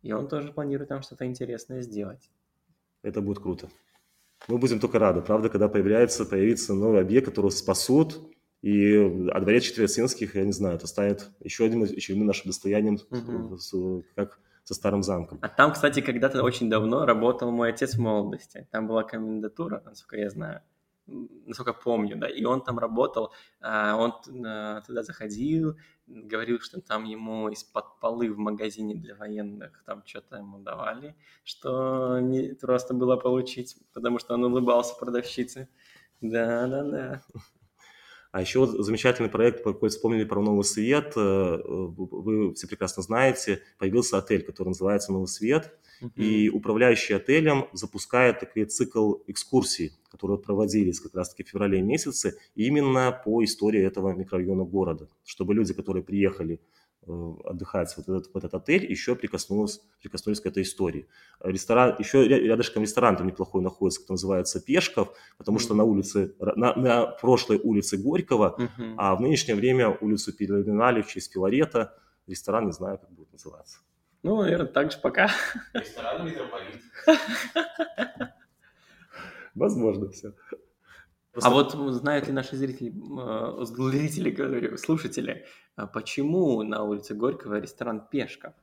И 0.02 0.12
он 0.12 0.28
тоже 0.28 0.52
планирует 0.52 0.90
там 0.90 1.02
что-то 1.02 1.26
интересное 1.26 1.82
сделать. 1.82 2.32
Это 3.04 3.22
будет 3.22 3.40
круто. 3.40 3.70
Мы 4.48 4.58
будем 4.58 4.80
только 4.80 5.00
рады, 5.00 5.22
правда, 5.22 5.50
когда 5.50 5.68
появляется, 5.68 6.26
появится 6.26 6.74
новый 6.74 7.02
объект, 7.02 7.28
который 7.28 7.52
спасут, 7.52 8.20
и 8.62 8.96
о 8.96 9.40
дворе 9.40 9.62
Четверостинских, 9.62 10.36
я 10.36 10.44
не 10.44 10.52
знаю, 10.52 10.76
это 10.76 10.88
станет 10.88 11.30
еще 11.40 11.66
одним 11.66 11.84
очередным 11.84 12.28
нашим 12.28 12.48
достоянием, 12.48 12.98
угу. 13.10 14.04
как 14.16 14.40
со 14.64 14.74
старым 14.74 15.02
замком. 15.02 15.40
А 15.42 15.50
там, 15.50 15.74
кстати, 15.74 16.02
когда-то 16.02 16.44
очень 16.44 16.70
давно 16.70 17.06
работал 17.06 17.52
мой 17.52 17.70
отец 17.70 17.96
в 17.96 18.00
молодости. 18.00 18.68
Там 18.72 18.88
была 18.88 19.04
комендатура, 19.04 19.82
насколько 19.86 20.18
я 20.18 20.30
знаю 20.30 20.62
насколько 21.46 21.74
помню, 21.74 22.18
да, 22.18 22.28
и 22.28 22.44
он 22.44 22.62
там 22.62 22.80
работал, 22.80 23.34
а, 23.62 23.96
он 23.96 24.14
туда 24.22 25.04
заходил, 25.04 25.78
говорил, 26.08 26.60
что 26.60 26.82
там 26.82 27.04
ему 27.04 27.50
из-под 27.50 28.00
полы 28.00 28.32
в 28.32 28.38
магазине 28.38 28.96
для 28.96 29.16
военных 29.16 29.84
там 29.86 30.04
что-то 30.06 30.38
ему 30.38 30.60
давали, 30.60 31.16
что 31.44 32.20
не 32.20 32.56
просто 32.56 32.94
было 32.94 33.16
получить, 33.18 33.78
потому 33.94 34.20
что 34.20 34.34
он 34.34 34.44
улыбался 34.46 34.96
продавщице. 34.96 35.70
Да-да-да. 36.22 37.22
А 38.32 38.42
еще 38.42 38.60
вот 38.60 38.86
замечательный 38.86 39.30
проект, 39.30 39.64
какой 39.64 39.90
вспомнили 39.90 40.24
про 40.24 40.42
Новый 40.42 40.64
Свет, 40.64 41.14
э, 41.16 41.62
вы 41.66 42.54
все 42.54 42.68
прекрасно 42.68 43.02
знаете, 43.02 43.62
появился 43.78 44.18
отель, 44.18 44.44
который 44.44 44.70
называется 44.70 45.12
Новый 45.12 45.28
Свет– 45.28 45.74
И 46.16 46.50
управляющий 46.50 47.14
отелем 47.14 47.66
запускает 47.74 48.40
такой 48.40 48.66
цикл 48.66 49.16
экскурсий, 49.28 49.92
которые 50.10 50.40
проводились 50.40 51.00
как 51.00 51.16
раз-таки 51.16 51.44
в 51.44 51.50
феврале 51.50 51.82
месяце, 51.82 52.38
именно 52.56 53.12
по 53.12 53.44
истории 53.44 53.82
этого 53.82 54.14
микрорайона 54.14 54.64
города, 54.64 55.10
чтобы 55.26 55.54
люди, 55.54 55.74
которые 55.74 56.04
приехали 56.04 56.62
отдыхать 57.10 57.94
вот 57.98 58.08
этот, 58.08 58.34
в 58.34 58.38
этот 58.38 58.54
отель, 58.54 58.90
еще 58.90 59.16
прикоснулись, 59.16 59.82
прикоснулись 60.02 60.40
к 60.40 60.46
этой 60.46 60.64
истории. 60.64 61.08
Ресторан, 61.42 61.96
еще 62.00 62.28
рядышком 62.28 62.84
ресторан 62.84 63.18
там 63.18 63.28
неплохой 63.28 63.62
находится, 63.62 64.02
который 64.02 64.16
называется 64.16 64.60
Пешков, 64.60 65.14
потому 65.38 65.58
mm-hmm. 65.58 65.62
что 65.62 65.74
на 65.74 65.84
улице, 65.84 66.36
на, 66.40 66.76
на 66.76 67.06
прошлой 67.08 67.58
улице 67.58 67.98
Горького, 67.98 68.56
mm-hmm. 68.58 68.96
а 68.98 69.16
в 69.16 69.22
нынешнее 69.22 69.56
время 69.56 69.98
улицу 70.02 70.34
переименовали 70.34 71.02
в 71.02 71.08
честь 71.08 71.34
Филарета. 71.34 71.96
Ресторан, 72.28 72.66
не 72.68 72.72
знаю, 72.72 73.00
как 73.00 73.12
будет 73.12 73.32
называться. 73.32 73.80
Ну, 74.22 74.42
наверное, 74.42 74.68
так 74.68 74.92
же 74.92 74.98
пока. 75.00 75.30
Ресторан 75.74 76.26
Митрополит. 76.26 76.82
Возможно, 79.56 80.10
все. 80.10 80.34
А 81.34 81.50
вот 81.50 81.74
знают 81.94 82.28
ли 82.28 82.34
наши 82.34 82.56
зрители, 82.56 82.92
э, 82.92 83.66
зрители, 83.66 84.32
говорю, 84.32 84.78
слушатели, 84.78 85.46
а 85.76 85.86
почему 85.88 86.64
на 86.64 86.84
улице 86.84 87.14
Горького 87.14 87.60
ресторан 87.60 88.08
Пешка? 88.10 88.56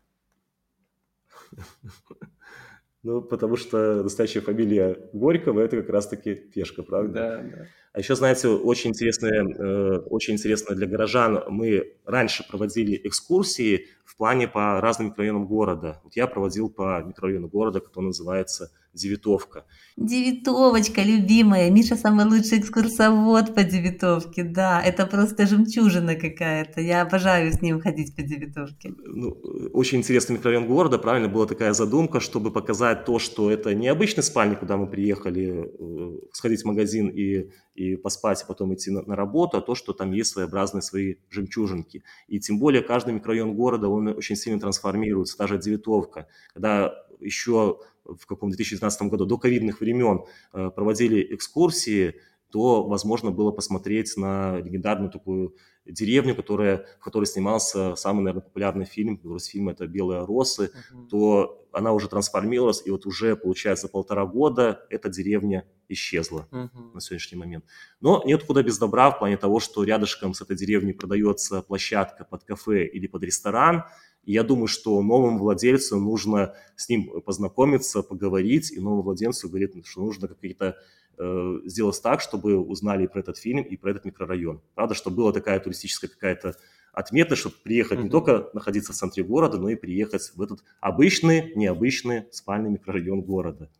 Ну, 3.02 3.22
потому 3.22 3.54
что 3.56 4.02
настоящая 4.02 4.40
фамилия 4.40 5.08
Горького– 5.12 5.60
это 5.62 5.76
как 5.76 5.90
раз-таки 5.90 6.34
Пешка, 6.34 6.82
правда? 6.82 7.12
Да, 7.12 7.56
да. 7.56 7.66
А 7.96 8.00
еще, 8.00 8.14
знаете, 8.14 8.48
очень 8.48 8.90
интересное, 8.90 9.42
э, 9.42 9.98
очень 10.10 10.34
интересно 10.34 10.76
для 10.76 10.86
горожан, 10.86 11.44
мы 11.48 11.94
раньше 12.04 12.46
проводили 12.46 13.00
экскурсии 13.04 13.86
в 14.04 14.16
плане 14.18 14.48
по 14.48 14.82
разным 14.82 15.08
микрорайонам 15.08 15.46
города. 15.46 16.02
Вот 16.04 16.14
я 16.14 16.26
проводил 16.26 16.68
по 16.68 17.02
микрорайону 17.02 17.48
города, 17.48 17.80
который 17.80 18.08
называется 18.08 18.70
Девятовка. 18.92 19.64
Девятовочка, 19.96 21.02
любимая. 21.02 21.70
Миша 21.70 21.96
самый 21.96 22.24
лучший 22.24 22.60
экскурсовод 22.60 23.54
по 23.54 23.62
Девятовке. 23.62 24.42
Да, 24.42 24.82
это 24.82 25.06
просто 25.06 25.46
жемчужина 25.46 26.14
какая-то. 26.14 26.80
Я 26.80 27.02
обожаю 27.02 27.52
с 27.52 27.60
ним 27.60 27.80
ходить 27.80 28.16
по 28.16 28.22
Девятовке. 28.22 28.94
Ну, 29.04 29.30
очень 29.72 29.98
интересный 29.98 30.36
микрорайон 30.36 30.66
города. 30.66 30.98
Правильно, 30.98 31.28
была 31.28 31.46
такая 31.46 31.72
задумка, 31.74 32.20
чтобы 32.20 32.50
показать 32.50 33.04
то, 33.04 33.18
что 33.18 33.50
это 33.50 33.74
не 33.74 33.88
обычный 33.88 34.22
спальник, 34.22 34.60
куда 34.60 34.76
мы 34.76 34.86
приехали 34.86 35.70
э, 35.78 36.18
сходить 36.32 36.62
в 36.62 36.66
магазин 36.66 37.08
и, 37.08 37.50
и 37.76 37.96
поспать, 37.96 38.42
а 38.42 38.46
потом 38.46 38.74
идти 38.74 38.90
на, 38.90 39.02
на 39.02 39.16
работу, 39.16 39.58
а 39.58 39.60
то, 39.60 39.74
что 39.74 39.92
там 39.92 40.12
есть 40.12 40.30
своеобразные 40.30 40.82
свои 40.82 41.16
жемчужинки. 41.30 42.02
И 42.28 42.40
тем 42.40 42.58
более 42.58 42.82
каждый 42.82 43.14
микрорайон 43.14 43.54
города, 43.54 43.88
он 43.88 44.08
очень 44.08 44.36
сильно 44.36 44.58
трансформируется. 44.58 45.38
Даже 45.38 45.58
Девятовка, 45.58 46.26
когда 46.52 46.94
еще 47.20 47.78
в 48.04 48.26
каком 48.26 48.50
2019 48.50 49.02
году, 49.02 49.26
до 49.26 49.38
ковидных 49.38 49.80
времен 49.80 50.24
э, 50.52 50.70
проводили 50.70 51.34
экскурсии, 51.34 52.14
то 52.50 52.84
возможно 52.84 53.30
было 53.30 53.50
посмотреть 53.50 54.16
на 54.16 54.58
легендарную 54.58 55.10
такую 55.10 55.56
деревню, 55.84 56.34
которая, 56.34 56.86
в 57.00 57.04
которой 57.04 57.24
снимался 57.24 57.94
самый, 57.96 58.22
наверное, 58.22 58.42
популярный 58.42 58.84
фильм, 58.84 59.20
фильм 59.38 59.68
это 59.68 59.86
«Белые 59.86 60.24
росы», 60.24 60.64
uh-huh. 60.64 61.08
то 61.08 61.66
она 61.72 61.92
уже 61.92 62.08
трансформировалась, 62.08 62.82
и 62.84 62.90
вот 62.90 63.06
уже, 63.06 63.36
получается, 63.36 63.88
полтора 63.88 64.26
года 64.26 64.86
эта 64.90 65.08
деревня 65.08 65.64
исчезла 65.88 66.48
uh-huh. 66.50 66.92
на 66.94 67.00
сегодняшний 67.00 67.38
момент. 67.38 67.64
Но 68.00 68.22
нет 68.24 68.42
куда 68.44 68.62
без 68.62 68.78
добра 68.78 69.10
в 69.10 69.18
плане 69.18 69.36
того, 69.36 69.60
что 69.60 69.84
рядышком 69.84 70.34
с 70.34 70.40
этой 70.40 70.56
деревней 70.56 70.92
продается 70.92 71.62
площадка 71.62 72.24
под 72.24 72.44
кафе 72.44 72.86
или 72.86 73.06
под 73.06 73.22
ресторан, 73.22 73.84
и 74.24 74.32
я 74.32 74.42
думаю, 74.42 74.66
что 74.66 75.00
новому 75.02 75.38
владельцу 75.38 76.00
нужно 76.00 76.54
с 76.74 76.88
ним 76.88 77.20
познакомиться, 77.20 78.02
поговорить, 78.02 78.72
и 78.72 78.80
новому 78.80 79.02
владельцу 79.02 79.48
говорит, 79.48 79.74
что 79.84 80.00
нужно 80.00 80.26
какие-то 80.26 80.76
э, 81.18 81.58
сделать 81.64 82.00
так, 82.02 82.20
чтобы 82.20 82.58
узнали 82.58 83.06
про 83.06 83.20
этот 83.20 83.38
фильм 83.38 83.62
и 83.62 83.76
про 83.76 83.90
этот 83.90 84.04
микрорайон. 84.04 84.60
Правда, 84.74 84.94
чтобы 84.94 85.16
была 85.16 85.32
такая 85.32 85.60
туристическая 85.60 86.10
какая-то 86.10 86.56
отметка, 86.92 87.36
чтобы 87.36 87.56
приехать 87.62 87.98
mm-hmm. 87.98 88.04
не 88.04 88.10
только 88.10 88.48
находиться 88.54 88.92
в 88.92 88.96
центре 88.96 89.22
города, 89.22 89.58
но 89.58 89.68
и 89.68 89.76
приехать 89.76 90.32
в 90.34 90.40
этот 90.40 90.64
обычный, 90.80 91.52
необычный 91.54 92.24
спальный 92.32 92.70
микрорайон 92.70 93.22
города. 93.22 93.70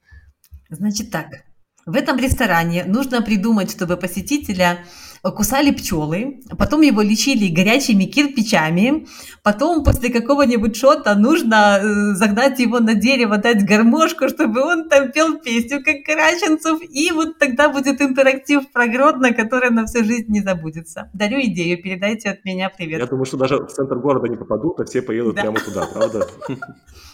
Значит 0.68 1.11
так, 1.11 1.45
в 1.87 1.95
этом 1.95 2.18
ресторане 2.18 2.84
нужно 2.84 3.22
придумать, 3.22 3.70
чтобы 3.70 3.97
посетителя 3.97 4.84
кусали 5.31 5.70
пчелы, 5.70 6.41
потом 6.59 6.83
его 6.83 7.03
лечили 7.03 7.53
горячими 7.53 8.05
кирпичами, 8.05 9.07
потом 9.43 9.85
после 9.85 10.11
какого-нибудь 10.11 10.77
шота 10.77 11.14
нужно 11.14 11.79
э, 11.79 12.14
загнать 12.14 12.59
его 12.59 12.81
на 12.81 12.95
дерево, 12.95 13.39
дать 13.39 13.64
гармошку, 13.64 14.29
чтобы 14.29 14.62
он 14.62 14.89
там 14.89 15.12
пел 15.12 15.39
песню, 15.39 15.83
как 15.85 16.03
Караченцев, 16.05 16.81
и 16.83 17.11
вот 17.12 17.39
тогда 17.39 17.68
будет 17.68 18.01
интерактив 18.01 18.70
про 18.72 18.87
Гродно, 18.87 19.33
который 19.33 19.70
на 19.70 19.87
всю 19.87 20.05
жизнь 20.05 20.31
не 20.31 20.41
забудется. 20.41 21.11
Дарю 21.12 21.41
идею, 21.43 21.83
передайте 21.83 22.31
от 22.31 22.45
меня 22.45 22.70
привет. 22.70 23.01
Я 23.01 23.07
думаю, 23.07 23.24
что 23.24 23.37
даже 23.37 23.59
в 23.59 23.68
центр 23.68 23.97
города 23.97 24.29
не 24.29 24.37
попадут, 24.37 24.81
а 24.81 24.85
все 24.85 25.03
поедут 25.03 25.37
да. 25.37 25.43
прямо 25.43 25.61
туда, 25.61 25.87
правда? 25.87 26.27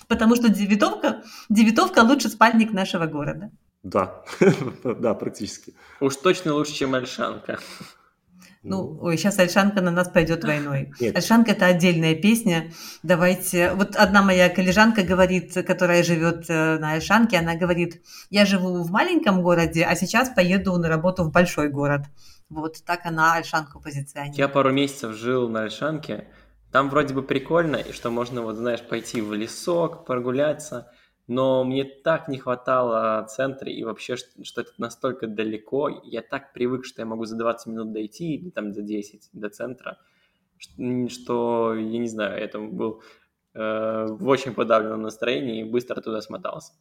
Потому 0.09 0.37
что 0.37 0.49
Девятовка, 0.49 1.23
Девятовка 1.49 2.01
лучший 2.01 2.31
спальник 2.31 2.73
нашего 2.73 3.07
города. 3.07 3.51
Да, 3.83 4.23
да, 4.85 5.15
практически. 5.15 5.75
Уж 6.01 6.17
точно 6.17 6.55
лучше, 6.55 6.73
чем 6.73 6.95
Альшанка. 6.95 7.59
Ну, 8.63 8.83
ну, 8.83 8.99
ой, 9.03 9.17
сейчас 9.17 9.39
Альшанка 9.39 9.81
на 9.81 9.91
нас 9.91 10.09
пойдет 10.09 10.45
войной. 10.45 10.93
Нет. 11.01 11.17
Альшанка 11.17 11.53
это 11.53 11.67
отдельная 11.67 12.15
песня. 12.15 12.73
Давайте. 13.03 13.73
Вот 13.75 13.97
одна 13.97 14.23
моя 14.23 14.49
коллежанка 14.49 15.03
говорит, 15.03 15.55
которая 15.67 16.03
живет 16.03 16.47
э, 16.49 16.79
на 16.79 16.93
Альшанке, 16.93 17.39
она 17.39 17.57
говорит: 17.57 18.03
я 18.31 18.47
живу 18.47 18.83
в 18.83 18.91
маленьком 18.91 19.43
городе, 19.43 19.85
а 19.85 19.97
сейчас 19.97 20.31
поеду 20.31 20.77
на 20.77 20.89
работу 20.89 21.25
в 21.25 21.33
большой 21.33 21.69
город. 21.69 22.03
Вот 22.49 22.85
так 22.85 23.07
она 23.07 23.35
Альшанку 23.35 23.81
позиционирует. 23.81 24.39
Я 24.39 24.49
пару 24.49 24.73
месяцев 24.73 25.17
жил 25.17 25.49
на 25.49 25.63
Альшанке. 25.63 26.29
Там 26.71 26.89
вроде 26.89 27.13
бы 27.13 27.23
прикольно, 27.23 27.77
и 27.77 27.93
что 27.93 28.11
можно, 28.11 28.43
вот 28.43 28.57
знаешь, 28.57 28.81
пойти 28.81 29.21
в 29.21 29.35
лесок, 29.35 30.07
прогуляться 30.07 30.91
но 31.29 31.65
мне 31.65 31.85
так 31.85 32.29
не 32.29 32.39
хватало 32.39 33.25
центра 33.29 33.71
и 33.71 33.85
вообще, 33.85 34.17
что, 34.17 34.61
это 34.61 34.73
настолько 34.79 35.27
далеко. 35.27 35.89
Я 36.05 36.23
так 36.23 36.53
привык, 36.53 36.85
что 36.85 37.03
я 37.03 37.07
могу 37.07 37.25
за 37.25 37.37
20 37.37 37.67
минут 37.69 37.93
дойти, 37.93 38.35
или 38.35 38.51
там 38.51 38.73
за 38.73 38.83
10 38.83 39.31
до 39.33 39.49
центра, 39.49 39.99
что, 40.59 41.75
я 41.75 41.99
не 41.99 42.09
знаю, 42.09 42.41
я 42.41 42.49
там 42.49 42.73
был 42.77 43.03
э, 43.55 44.07
в 44.09 44.29
очень 44.29 44.53
подавленном 44.53 45.03
настроении 45.03 45.61
и 45.61 45.65
быстро 45.65 46.01
туда 46.01 46.21
смотался. 46.23 46.73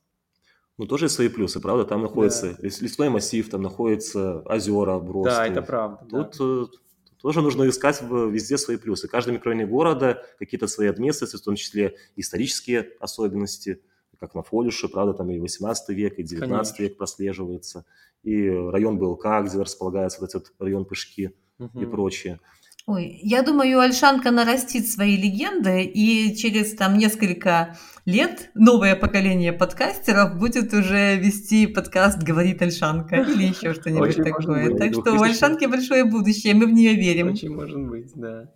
Ну, 0.78 0.88
тоже 0.88 1.10
свои 1.10 1.30
плюсы, 1.30 1.60
правда? 1.60 1.86
Там 1.86 2.02
находится 2.02 2.56
да. 2.56 2.64
лесной 2.64 3.10
массив, 3.10 3.48
там 3.48 3.62
находятся 3.62 4.40
озера, 4.40 4.98
броски. 4.98 5.30
Да, 5.30 5.46
это 5.46 5.62
правда. 5.62 6.06
Тут 6.10 6.38
да. 6.40 6.78
тоже 7.22 7.42
нужно 7.42 7.70
искать 7.70 8.02
везде 8.02 8.58
свои 8.58 8.78
плюсы. 8.78 9.08
Каждый 9.08 9.34
микрорайон 9.36 9.70
города, 9.70 10.26
какие-то 10.40 10.66
свои 10.66 10.88
отметственности, 10.88 11.38
в 11.38 11.44
том 11.44 11.56
числе 11.56 11.96
исторические 12.16 12.94
особенности– 13.00 13.84
как 14.22 14.36
на 14.36 14.44
Фолюше, 14.44 14.88
правда, 14.88 15.14
там 15.14 15.32
и 15.32 15.40
18 15.40 15.90
век, 15.90 16.20
и 16.20 16.24
19 16.24 16.50
Конечно. 16.50 16.84
век 16.84 16.98
прослеживается, 16.98 17.86
и 18.22 18.48
район 18.48 19.00
БЛК, 19.00 19.26
где 19.44 19.60
располагается 19.60 20.22
вот 20.22 20.30
этот 20.30 20.54
район 20.60 20.86
Пышки 20.86 21.36
угу. 21.58 21.82
и 21.82 21.86
прочее. 21.88 22.40
Ой, 22.86 23.20
я 23.24 23.42
думаю, 23.42 23.80
Альшанка 23.80 24.32
нарастит 24.32 24.88
свои 24.88 25.18
легенды, 25.18 25.84
и 25.84 26.36
через 26.36 26.76
там 26.76 26.98
несколько 26.98 27.78
лет 28.06 28.52
новое 28.54 28.96
поколение 28.96 29.54
подкастеров 29.54 30.38
будет 30.38 30.72
уже 30.74 31.16
вести 31.18 31.66
подкаст 31.66 32.22
«Говорит 32.22 32.62
Альшанка» 32.62 33.18
или 33.18 33.44
еще 33.46 33.74
что-нибудь 33.74 34.18
такое. 34.18 34.76
Так 34.78 34.94
что 34.94 35.14
у 35.14 35.22
Альшанки 35.22 35.66
большое 35.66 36.06
будущее, 36.06 36.54
мы 36.54 36.68
в 36.68 36.74
нее 36.74 36.94
верим. 36.94 37.30
Очень 37.30 37.56
может 37.56 37.80
быть, 37.80 38.12
да. 38.16 38.52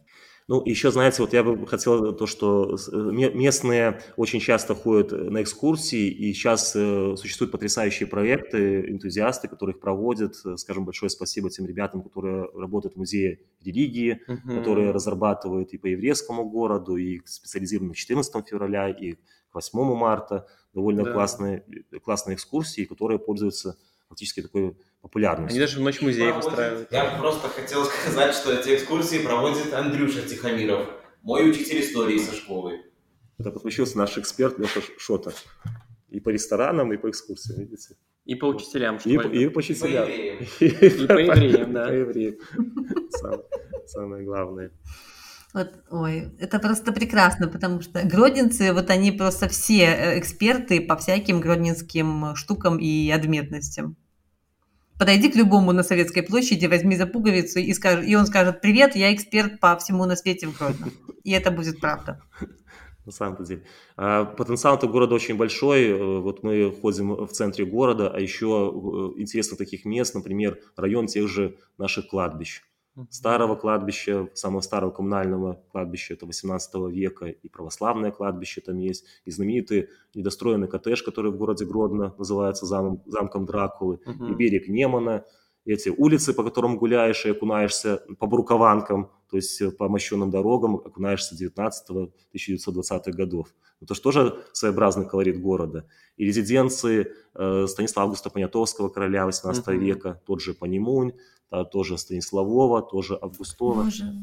Ну, 0.48 0.62
еще, 0.64 0.92
знаете, 0.92 1.24
вот 1.24 1.34
я 1.34 1.44
бы 1.44 1.66
хотел 1.66 2.14
то, 2.14 2.28
что 2.28 2.76
э, 2.76 2.96
местные 2.96 4.00
очень 4.16 4.40
часто 4.40 4.76
ходят 4.76 5.12
на 5.12 5.42
экскурсии, 5.42 6.08
и 6.08 6.34
сейчас 6.34 6.76
э, 6.76 7.16
существуют 7.18 7.52
потрясающие 7.52 8.08
проекты, 8.08 8.92
энтузиасты, 8.92 9.48
которые 9.48 9.74
их 9.74 9.82
проводят. 9.82 10.36
Скажем, 10.58 10.86
большое 10.86 11.10
спасибо 11.10 11.50
тем 11.50 11.66
ребятам, 11.66 12.04
которые 12.04 12.48
работают 12.54 12.94
в 12.94 12.98
музее 13.00 13.40
религии, 13.64 14.22
uh-huh. 14.28 14.60
которые 14.60 14.92
разрабатывают 14.92 15.74
и 15.74 15.80
по 15.80 15.88
еврейскому 15.88 16.48
городу, 16.48 16.96
и 16.96 17.22
специализированно 17.26 17.96
14 17.96 18.48
февраля, 18.48 18.90
и 18.90 19.14
к 19.14 19.56
8 19.56 19.80
марта. 19.96 20.46
Довольно 20.76 21.06
да. 21.06 21.14
классные, 21.14 21.64
классные 22.04 22.36
экскурсии, 22.36 22.84
которые 22.84 23.18
пользуются 23.18 23.78
фактически 24.10 24.42
такой 24.42 24.76
популярностью. 25.02 25.58
Они 25.58 25.60
даже 25.60 25.82
ночь 25.82 26.02
музеев 26.02 26.38
устраивают. 26.38 26.92
Я 26.92 27.18
просто 27.20 27.50
хотел 27.50 27.86
сказать, 27.86 28.34
что 28.34 28.54
эти 28.54 28.76
экскурсии 28.76 29.20
проводит 29.24 29.74
Андрюша 29.74 30.22
Тихомиров, 30.22 30.88
мой 31.22 31.50
учитель 31.50 31.82
истории 31.82 32.20
со 32.20 32.36
школы. 32.36 32.82
Это 33.38 33.52
подключился 33.52 33.98
наш 33.98 34.18
эксперт 34.18 34.58
Леша 34.60 34.82
Шота. 34.98 35.34
И 36.10 36.20
по 36.20 36.30
ресторанам, 36.30 36.94
и 36.94 36.98
по 36.98 37.10
экскурсиям, 37.10 37.60
видите? 37.60 37.96
И 38.24 38.36
по 38.36 38.46
учителям 38.46 38.98
И, 39.06 39.14
и 39.14 39.50
по 39.50 39.58
учителям. 39.60 40.08
И 40.08 40.70
по 41.08 41.20
евреям, 41.20 41.74
да. 41.74 41.86
По 41.88 41.92
евреям. 41.92 42.36
Самое 43.86 44.24
главное. 44.24 44.72
Вот, 45.56 45.72
ой, 45.90 46.34
это 46.38 46.60
просто 46.60 46.92
прекрасно, 46.92 47.48
потому 47.48 47.80
что 47.80 48.06
гродненцы, 48.06 48.74
вот 48.74 48.90
они 48.90 49.14
просто 49.14 49.48
все 49.48 49.86
э, 49.86 50.20
эксперты 50.20 50.82
по 50.82 50.98
всяким 50.98 51.40
гродненским 51.40 52.36
штукам 52.36 52.78
и 52.78 53.10
отметностям. 53.10 53.96
Подойди 55.00 55.32
к 55.32 55.36
любому 55.38 55.72
на 55.72 55.84
Советской 55.84 56.24
площади, 56.24 56.66
возьми 56.66 56.98
за 56.98 57.08
пуговицу 57.08 57.60
и, 57.60 57.74
скажи, 57.74 58.06
и 58.06 58.16
он 58.16 58.26
скажет 58.26 58.60
«Привет, 58.60 58.98
я 58.98 59.14
эксперт 59.14 59.62
по 59.62 59.78
всему 59.78 60.04
на 60.06 60.18
свете 60.18 60.48
в 60.48 60.58
Гродно». 60.58 60.88
И 61.24 61.32
это 61.32 61.52
будет 61.52 61.80
правда. 61.80 62.22
На 63.06 63.14
самом 63.14 63.42
деле. 63.46 63.64
А 63.96 64.26
потенциал 64.26 64.76
этого 64.76 64.92
города 64.92 65.16
очень 65.16 65.38
большой. 65.38 65.86
Э, 65.88 66.20
вот 66.20 66.44
мы 66.44 66.70
ходим 66.82 67.26
в 67.26 67.32
центре 67.32 67.64
города, 67.66 68.12
а 68.14 68.20
еще 68.20 68.46
э, 68.46 69.22
интересно 69.22 69.56
таких 69.56 69.86
мест, 69.86 70.16
например, 70.16 70.60
район 70.76 71.08
тех 71.08 71.30
же 71.30 71.56
наших 71.78 72.10
кладбищ 72.10 72.62
старого 73.10 73.56
кладбища, 73.56 74.30
самого 74.34 74.62
старого 74.62 74.92
коммунального 74.92 75.62
кладбища, 75.72 76.14
это 76.14 76.26
18 76.26 76.76
века, 76.92 77.26
и 77.26 77.50
православное 77.50 78.12
кладбище 78.12 78.62
там 78.62 78.78
есть, 78.78 79.06
и 79.26 79.32
знаменитый 79.32 79.90
недостроенный 80.14 80.68
коттедж, 80.68 81.04
который 81.04 81.32
в 81.32 81.38
городе 81.38 81.66
Гродно 81.66 82.14
называется 82.18 82.66
зам, 82.66 83.02
замком 83.06 83.46
Дракулы, 83.46 84.00
uh-huh. 84.06 84.32
и 84.32 84.36
берег 84.36 84.68
Немана, 84.68 85.26
эти 85.66 85.90
улицы, 85.90 86.34
по 86.34 86.44
которым 86.44 86.78
гуляешь 86.78 87.26
и 87.26 87.32
окунаешься 87.32 88.04
по 88.20 88.28
брукованкам, 88.28 89.10
то 89.30 89.38
есть 89.38 89.60
э, 89.62 89.72
по 89.72 89.90
мощенным 89.90 90.30
дорогам 90.30 90.76
окунаешься 90.76 91.36
19-1920-х 91.36 93.12
годов. 93.12 93.48
Это 93.82 93.96
же 93.96 94.02
тоже 94.02 94.44
своеобразный 94.54 95.08
колорит 95.08 95.42
города. 95.42 95.88
И 96.18 96.26
резиденции 96.26 97.12
э, 97.34 97.66
Станислава 97.68 98.06
Августа 98.06 98.30
Понятовского, 98.30 98.90
короля 98.90 99.26
18 99.26 99.68
uh-huh. 99.68 99.76
века, 99.76 100.22
тот 100.26 100.40
же 100.40 100.54
Панимунь, 100.54 101.14
тоже 101.72 101.98
Станиславова, 101.98 102.82
тоже 102.82 103.18
Августова. 103.22 103.84
Боже. 103.84 104.14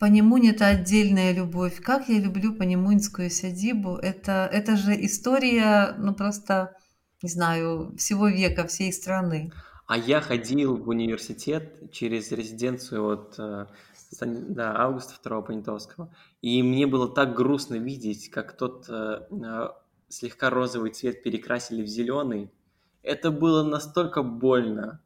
Это 0.00 0.66
отдельная 0.66 1.32
любовь. 1.32 1.82
Как 1.82 2.08
я 2.08 2.20
люблю 2.20 2.54
Панимуньскую 2.54 3.30
садибу. 3.30 3.96
Это, 3.96 4.48
это 4.52 4.76
же 4.76 4.94
история, 5.04 5.94
ну 5.98 6.14
просто, 6.14 6.76
не 7.22 7.28
знаю, 7.28 7.94
всего 7.96 8.28
века, 8.28 8.66
всей 8.66 8.92
страны. 8.92 9.50
А 9.88 9.96
я 9.96 10.20
ходил 10.20 10.76
в 10.76 10.88
университет 10.90 11.90
через 11.92 12.30
резиденцию 12.30 13.06
от 13.08 13.38
э, 13.38 13.66
да, 14.20 14.76
Августа 14.76 15.14
II 15.24 15.42
Понятовского. 15.42 16.14
И 16.42 16.62
мне 16.62 16.86
было 16.86 17.08
так 17.08 17.34
грустно 17.34 17.76
видеть, 17.76 18.30
как 18.30 18.56
тот 18.56 18.86
э, 18.90 19.20
э, 19.30 19.68
слегка 20.08 20.50
розовый 20.50 20.90
цвет 20.90 21.22
перекрасили 21.22 21.82
в 21.82 21.86
зеленый. 21.86 22.50
Это 23.02 23.30
было 23.30 23.62
настолько 23.64 24.22
больно. 24.22 25.00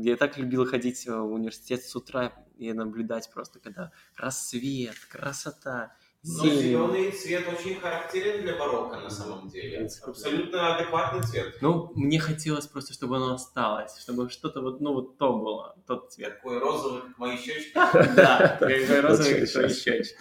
Я 0.00 0.16
так 0.16 0.38
любил 0.38 0.64
ходить 0.64 1.06
в 1.06 1.22
университет 1.22 1.82
с 1.82 1.96
утра 1.96 2.32
и 2.56 2.72
наблюдать 2.72 3.28
просто, 3.32 3.58
когда 3.58 3.90
рассвет, 4.16 4.94
красота, 5.10 5.92
но 6.22 6.44
зеленый 6.44 7.10
цвет 7.12 7.44
очень 7.48 7.80
характерен 7.80 8.42
для 8.42 8.56
барокко 8.56 8.98
на 9.00 9.10
самом 9.10 9.48
деле. 9.48 9.88
Абсолютно 10.02 10.76
адекватный 10.76 11.22
цвет. 11.22 11.56
Ну, 11.60 11.92
мне 11.94 12.20
хотелось 12.20 12.66
просто, 12.66 12.92
чтобы 12.92 13.16
оно 13.16 13.34
осталось, 13.34 13.98
чтобы 13.98 14.28
что-то 14.30 14.60
вот, 14.60 14.80
ну, 14.80 14.94
вот 14.94 15.18
то 15.18 15.32
было, 15.32 15.76
тот 15.86 16.12
цвет. 16.12 16.36
Такой 16.36 16.58
розовый, 16.58 17.02
как 17.02 17.18
мои 17.18 17.36
щечки. 17.36 17.72
Да, 18.14 18.56
такой 18.60 19.00
розовый, 19.00 19.40
как 19.40 19.50
твои 19.50 19.68
щечки. 19.68 20.16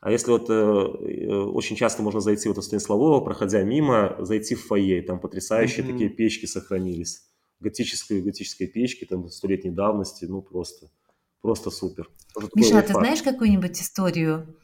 А 0.00 0.10
если 0.10 0.30
вот 0.30 0.50
э, 0.50 0.52
э, 0.52 1.34
очень 1.34 1.76
часто 1.76 2.02
можно 2.02 2.20
зайти 2.20 2.48
вот 2.48 2.58
от 2.58 2.64
Станиславова, 2.64 3.24
проходя 3.24 3.62
мимо, 3.62 4.16
зайти 4.20 4.54
в 4.54 4.66
фойе, 4.66 5.02
там 5.02 5.18
потрясающие 5.18 5.84
такие 5.84 6.10
печки 6.10 6.44
сохранились 6.44 7.22
готической, 7.64 8.22
готической 8.22 8.66
печки, 8.66 9.04
там, 9.04 9.28
столетней 9.28 9.70
давности, 9.70 10.26
ну, 10.26 10.42
просто, 10.42 10.90
просто 11.40 11.70
супер. 11.70 12.08
Миша, 12.54 12.78
а 12.78 12.82
ты 12.82 12.92
знаешь 12.92 13.22
какую-нибудь 13.22 13.80
историю, 13.80 14.56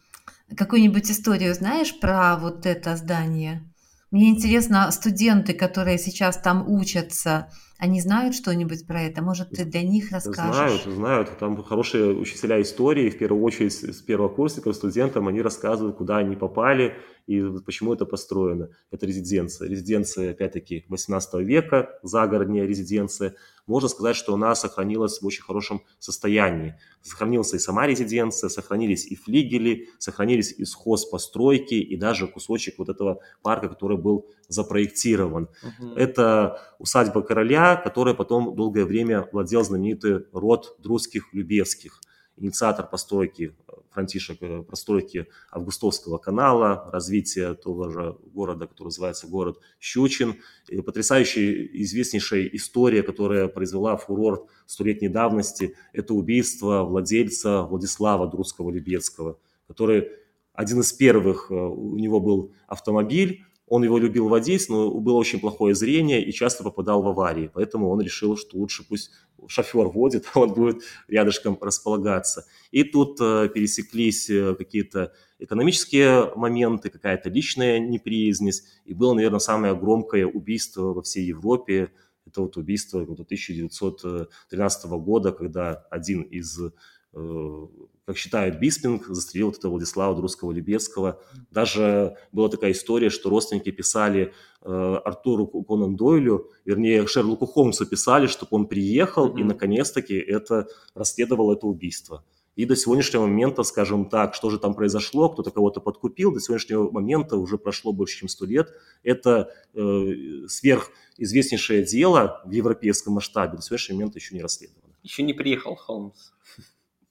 какую-нибудь 0.56 1.10
историю 1.10 1.54
знаешь 1.54 1.98
про 1.98 2.36
вот 2.36 2.66
это 2.66 2.96
здание? 2.96 3.64
Мне 4.10 4.30
интересно, 4.30 4.90
студенты, 4.90 5.54
которые 5.54 5.98
сейчас 5.98 6.36
там 6.40 6.68
учатся, 6.68 7.50
они 7.80 8.00
знают 8.00 8.34
что-нибудь 8.34 8.86
про 8.86 9.02
это? 9.02 9.22
Может, 9.22 9.50
ты 9.50 9.64
для 9.64 9.82
них 9.82 10.12
расскажешь? 10.12 10.82
Знают, 10.82 10.82
знают. 10.82 11.38
Там 11.38 11.62
хорошие 11.62 12.14
учителя 12.14 12.60
истории, 12.60 13.08
в 13.08 13.18
первую 13.18 13.42
очередь 13.42 13.72
с 13.72 14.02
первого 14.02 14.28
курсника 14.28 14.72
студентам, 14.72 15.28
они 15.28 15.40
рассказывают, 15.40 15.96
куда 15.96 16.18
они 16.18 16.36
попали 16.36 16.94
и 17.26 17.42
почему 17.64 17.94
это 17.94 18.06
построено. 18.06 18.70
Это 18.90 19.06
резиденция. 19.06 19.68
Резиденция, 19.68 20.32
опять-таки, 20.32 20.84
18 20.88 21.34
века, 21.40 21.98
загородная 22.02 22.66
резиденция. 22.66 23.34
Можно 23.66 23.88
сказать, 23.88 24.16
что 24.16 24.34
она 24.34 24.54
сохранилась 24.56 25.22
в 25.22 25.26
очень 25.26 25.42
хорошем 25.42 25.82
состоянии. 26.00 26.74
Сохранилась 27.02 27.54
и 27.54 27.58
сама 27.60 27.86
резиденция, 27.86 28.50
сохранились 28.50 29.06
и 29.06 29.14
флигели, 29.14 29.88
сохранились 29.98 30.52
и 30.52 30.64
постройки, 31.08 31.74
и 31.74 31.96
даже 31.96 32.26
кусочек 32.26 32.74
вот 32.78 32.88
этого 32.88 33.20
парка, 33.42 33.68
который 33.68 33.96
был 33.96 34.26
запроектирован. 34.48 35.48
Угу. 35.62 35.94
Это 35.94 36.60
усадьба 36.80 37.22
короля, 37.22 37.69
которая 37.76 38.14
потом 38.14 38.54
долгое 38.54 38.84
время 38.84 39.28
владел 39.32 39.64
знаменитый 39.64 40.26
род 40.32 40.76
друзских 40.78 41.32
Любецких, 41.32 42.00
инициатор 42.36 42.86
постройки 42.86 43.54
Франтишек, 43.90 44.38
э, 44.40 44.62
постройки 44.62 45.26
Августовского 45.50 46.18
канала, 46.18 46.88
развития 46.92 47.54
того 47.54 47.90
же 47.90 48.16
города, 48.32 48.66
который 48.66 48.88
называется 48.88 49.26
город 49.26 49.58
Щучин, 49.80 50.36
и 50.68 50.80
потрясающая, 50.80 51.68
известнейшая 51.72 52.44
история, 52.52 53.02
которая 53.02 53.48
произвела 53.48 53.96
фурор 53.96 54.46
столетней 54.66 55.08
давности, 55.08 55.76
это 55.92 56.14
убийство 56.14 56.84
владельца 56.84 57.62
Владислава 57.62 58.30
Друзского-Любецкого, 58.30 59.38
который 59.66 60.08
один 60.52 60.80
из 60.80 60.92
первых, 60.92 61.50
э, 61.50 61.54
у 61.54 61.96
него 61.96 62.20
был 62.20 62.52
автомобиль, 62.68 63.44
он 63.70 63.84
его 63.84 63.98
любил 63.98 64.28
водить, 64.28 64.68
но 64.68 64.90
было 64.90 65.16
очень 65.16 65.38
плохое 65.38 65.76
зрение 65.76 66.22
и 66.24 66.32
часто 66.32 66.64
попадал 66.64 67.02
в 67.02 67.08
аварии. 67.08 67.48
Поэтому 67.54 67.88
он 67.88 68.00
решил, 68.00 68.36
что 68.36 68.58
лучше 68.58 68.84
пусть 68.86 69.12
шофер 69.46 69.86
водит, 69.86 70.26
а 70.34 70.40
он 70.40 70.52
будет 70.52 70.82
рядышком 71.06 71.56
располагаться. 71.60 72.44
И 72.72 72.82
тут 72.82 73.20
э, 73.20 73.48
пересеклись 73.48 74.28
э, 74.28 74.56
какие-то 74.56 75.12
экономические 75.38 76.34
моменты, 76.34 76.90
какая-то 76.90 77.30
личная 77.30 77.78
неприязнь. 77.78 78.50
И 78.84 78.92
было, 78.92 79.14
наверное, 79.14 79.38
самое 79.38 79.76
громкое 79.76 80.26
убийство 80.26 80.92
во 80.92 81.02
всей 81.02 81.24
Европе. 81.24 81.92
Это 82.26 82.42
вот 82.42 82.56
убийство 82.56 83.02
1913 83.02 84.90
года, 84.90 85.30
когда 85.30 85.74
один 85.90 86.22
из 86.22 86.58
Э, 86.60 86.70
как 87.12 88.16
считают, 88.16 88.58
Биспинг 88.58 89.06
застрелил 89.06 89.50
этого 89.50 89.72
Владислава 89.72 90.16
Друзского 90.16 90.52
Любецкого. 90.52 91.22
Даже 91.50 92.16
была 92.32 92.48
такая 92.48 92.72
история, 92.72 93.08
что 93.08 93.30
родственники 93.30 93.70
писали 93.70 94.32
э, 94.62 95.00
Артуру 95.04 95.46
Конан 95.46 95.96
Дойлю, 95.96 96.50
вернее, 96.64 97.06
Шерлоку 97.06 97.46
Холмсу 97.46 97.86
писали, 97.86 98.26
чтобы 98.26 98.48
он 98.52 98.66
приехал 98.66 99.28
mm-hmm. 99.28 99.40
и, 99.40 99.44
наконец-таки, 99.44 100.14
это 100.14 100.66
расследовал 100.94 101.52
это 101.52 101.66
убийство. 101.66 102.24
И 102.56 102.64
до 102.64 102.74
сегодняшнего 102.74 103.22
момента, 103.22 103.62
скажем 103.62 104.08
так, 104.08 104.34
что 104.34 104.50
же 104.50 104.58
там 104.58 104.74
произошло, 104.74 105.28
кто-то 105.28 105.50
кого-то 105.50 105.80
подкупил, 105.80 106.32
до 106.32 106.40
сегодняшнего 106.40 106.90
момента 106.90 107.36
уже 107.36 107.58
прошло 107.58 107.92
больше, 107.92 108.18
чем 108.18 108.28
сто 108.28 108.44
лет. 108.44 108.72
Это 109.02 109.52
э, 109.72 110.48
сверхизвестнейшее 110.48 111.84
дело 111.84 112.42
в 112.44 112.50
европейском 112.50 113.14
масштабе, 113.14 113.56
до 113.56 113.62
сегодняшнего 113.62 113.98
момента 113.98 114.18
еще 114.18 114.34
не 114.34 114.42
расследовано. 114.42 114.94
Еще 115.02 115.22
не 115.22 115.32
приехал 115.32 115.76
Холмс. 115.76 116.32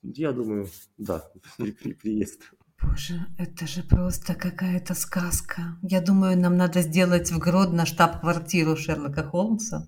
Я 0.02 0.32
думаю, 0.32 0.68
да, 0.98 1.24
при, 1.58 1.72
при, 1.72 1.92
приезд. 1.92 2.42
Боже, 2.82 3.26
это 3.38 3.66
же 3.66 3.82
просто 3.82 4.34
какая-то 4.34 4.94
сказка. 4.94 5.78
Я 5.82 6.00
думаю, 6.00 6.38
нам 6.38 6.56
надо 6.56 6.80
сделать 6.80 7.30
в 7.30 7.38
Гродно 7.38 7.84
штаб-квартиру 7.84 8.76
Шерлока 8.76 9.22
Холмса 9.22 9.86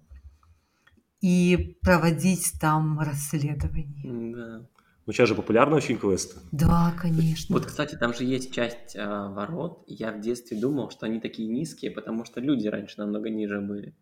и 1.22 1.78
проводить 1.80 2.52
там 2.60 3.00
расследование. 3.00 4.34
Да. 4.34 4.68
Ну, 5.04 5.12
сейчас 5.12 5.28
же 5.28 5.34
популярны 5.34 5.74
очень 5.74 5.98
квесты. 5.98 6.38
Да, 6.52 6.94
конечно. 7.00 7.54
Вот, 7.54 7.66
кстати, 7.66 7.96
там 7.96 8.14
же 8.14 8.24
есть 8.24 8.52
часть 8.52 8.94
э, 8.94 9.04
ворот. 9.04 9.82
Я 9.88 10.12
в 10.12 10.20
детстве 10.20 10.60
думал, 10.60 10.90
что 10.90 11.06
они 11.06 11.18
такие 11.18 11.48
низкие, 11.48 11.90
потому 11.90 12.24
что 12.24 12.40
люди 12.40 12.68
раньше 12.68 12.98
намного 12.98 13.28
ниже 13.28 13.60
были. 13.60 13.96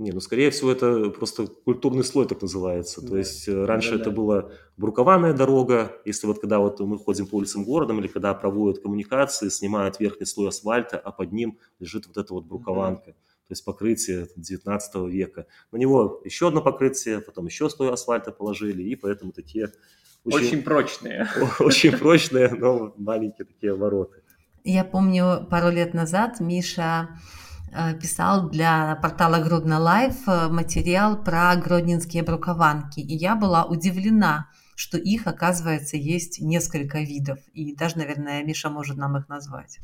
Не, 0.00 0.12
ну, 0.12 0.20
скорее 0.20 0.50
всего, 0.50 0.72
это 0.72 1.10
просто 1.10 1.46
культурный 1.46 2.04
слой 2.04 2.26
так 2.26 2.40
называется. 2.40 3.02
Да. 3.02 3.08
То 3.08 3.16
есть 3.18 3.46
э, 3.48 3.64
раньше 3.66 3.90
да, 3.90 3.96
это 3.96 4.04
да. 4.06 4.16
была 4.16 4.50
брукованная 4.78 5.34
дорога. 5.34 5.92
Если 6.06 6.26
вот 6.26 6.40
когда 6.40 6.58
вот 6.58 6.80
мы 6.80 6.98
ходим 6.98 7.26
по 7.26 7.34
улицам 7.34 7.64
города 7.64 7.92
или 7.92 8.06
когда 8.06 8.32
проводят 8.32 8.82
коммуникации, 8.82 9.50
снимают 9.50 10.00
верхний 10.00 10.24
слой 10.24 10.48
асфальта, 10.48 10.98
а 10.98 11.12
под 11.12 11.32
ним 11.32 11.58
лежит 11.80 12.06
вот 12.06 12.16
эта 12.16 12.32
вот 12.32 12.44
брукованка. 12.46 13.10
Mm-hmm 13.10 13.30
то 13.50 13.52
есть 13.54 13.64
покрытие 13.64 14.28
19 14.36 14.94
века. 15.10 15.44
На 15.72 15.76
него 15.76 16.20
еще 16.24 16.46
одно 16.46 16.62
покрытие, 16.62 17.20
потом 17.20 17.46
еще 17.46 17.68
слой 17.68 17.92
асфальта 17.92 18.30
положили, 18.30 18.80
и 18.84 18.94
поэтому 18.94 19.32
такие... 19.32 19.72
Очень, 20.22 20.36
очень 20.36 20.62
прочные. 20.62 21.26
Очень 21.58 21.98
прочные, 21.98 22.50
но 22.50 22.94
маленькие 22.96 23.46
такие 23.46 23.74
ворота. 23.74 24.18
Я 24.62 24.84
помню, 24.84 25.48
пару 25.50 25.70
лет 25.70 25.94
назад 25.94 26.38
Миша 26.38 27.08
писал 28.00 28.50
для 28.50 28.96
портала 28.96 29.42
Гродно 29.42 29.78
Life 29.78 30.26
э, 30.26 30.48
материал 30.48 31.22
про 31.22 31.54
гродненские 31.56 32.22
брукованки. 32.22 33.00
И 33.00 33.14
я 33.14 33.36
была 33.36 33.64
удивлена, 33.64 34.48
что 34.76 34.98
их, 34.98 35.26
оказывается, 35.26 35.96
есть 35.96 36.40
несколько 36.40 37.00
видов. 37.00 37.38
И 37.52 37.74
даже, 37.76 37.98
наверное, 37.98 38.42
Миша 38.44 38.70
может 38.70 38.96
нам 38.96 39.16
их 39.16 39.28
назвать. 39.28 39.78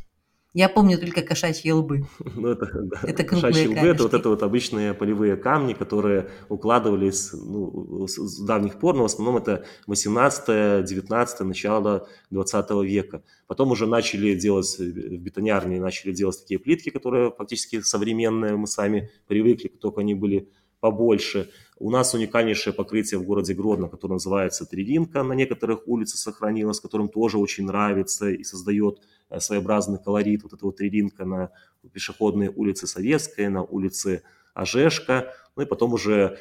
Я 0.56 0.70
помню 0.70 0.98
только 0.98 1.20
кошачьи 1.20 1.70
лбы. 1.70 2.06
Ну, 2.34 2.48
это, 2.48 2.66
да. 2.72 3.00
Это 3.02 3.24
Кошачьи 3.24 3.68
лбы– 3.68 3.76
это 3.88 4.04
вот 4.04 4.14
это 4.14 4.30
вот 4.30 4.42
обычные 4.42 4.94
полевые 4.94 5.36
камни, 5.36 5.74
которые 5.74 6.30
укладывались 6.48 7.30
ну, 7.34 8.06
с 8.08 8.38
давних 8.40 8.78
пор, 8.78 8.96
но 8.96 9.02
в 9.02 9.04
основном 9.04 9.36
это 9.36 9.66
18-19, 9.86 11.44
начало 11.44 12.08
20 12.30 12.70
века. 12.84 13.22
Потом 13.46 13.70
уже 13.70 13.86
начали 13.86 14.34
делать, 14.34 14.76
э, 14.80 14.84
в 14.84 15.18
бетонярне 15.18 15.78
начали 15.78 16.12
делать 16.12 16.40
такие 16.40 16.58
плитки, 16.58 16.88
которые 16.88 17.32
фактически 17.36 17.82
современные, 17.82 18.56
мы 18.56 18.66
сами 18.66 19.10
привыкли, 19.26 19.68
только 19.68 20.00
они 20.00 20.14
были 20.14 20.48
побольше. 20.80 21.50
У 21.78 21.90
нас 21.90 22.14
уникальнейшее 22.14 22.72
покрытие 22.72 23.20
в 23.20 23.24
городе 23.24 23.52
Гродно, 23.52 23.88
которое 23.88 24.14
называется 24.14 24.64
Трилинка, 24.64 25.22
на 25.22 25.34
некоторых 25.34 25.86
улицах 25.86 26.18
сохранилось, 26.18 26.80
которым 26.80 27.10
тоже 27.10 27.36
очень 27.36 27.66
нравится 27.66 28.30
и 28.30 28.42
создает 28.42 29.00
своеобразный 29.38 29.98
колорит. 29.98 30.42
Вот 30.42 30.52
эта 30.52 30.64
вот 30.66 30.76
Трилинка 30.76 31.24
на 31.24 31.50
пешеходной 31.92 32.48
улице 32.48 32.86
Советской, 32.86 33.48
на 33.48 33.62
улице 33.62 34.22
Ожешка. 34.54 35.32
Ну 35.56 35.62
и 35.62 35.66
потом 35.66 35.92
уже 35.94 36.38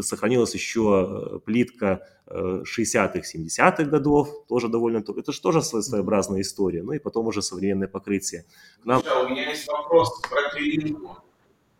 сохранилась 0.00 0.54
еще 0.54 0.80
э, 1.34 1.38
плитка 1.38 2.06
э, 2.26 2.62
60-х, 2.64 3.20
70-х 3.20 3.84
годов, 3.84 4.28
тоже 4.48 4.68
довольно... 4.68 5.02
то- 5.02 5.16
Это 5.18 5.30
же 5.32 5.40
тоже 5.40 5.62
своеобразная 5.62 6.40
история. 6.40 6.82
Ну 6.82 6.92
и 6.92 6.98
потом 6.98 7.26
уже 7.26 7.42
современное 7.42 7.86
покрытие. 7.88 8.44
Нам 8.84 8.98
Миша, 9.02 9.20
у 9.20 9.28
меня 9.28 9.50
есть 9.50 9.68
вопрос 9.68 10.20
про 10.22 10.50
Трилинку. 10.52 11.16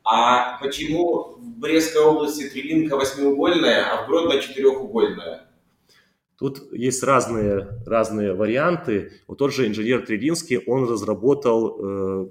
А 0.04 0.58
почему 0.60 1.36
в 1.38 1.58
Брестской 1.58 2.02
области 2.02 2.48
Трилинка 2.48 2.96
восьмиугольная, 2.96 3.84
а 3.92 4.04
в 4.04 4.08
Гродно 4.08 4.40
четырехугольная? 4.40 5.49
Тут 6.40 6.72
есть 6.72 7.02
разные, 7.02 7.68
разные 7.84 8.32
варианты. 8.32 9.12
Вот 9.28 9.36
тот 9.36 9.52
же 9.52 9.68
инженер 9.68 10.06
Трилинский, 10.06 10.56
он 10.56 10.88
разработал 10.88 11.68
э, 11.68 11.82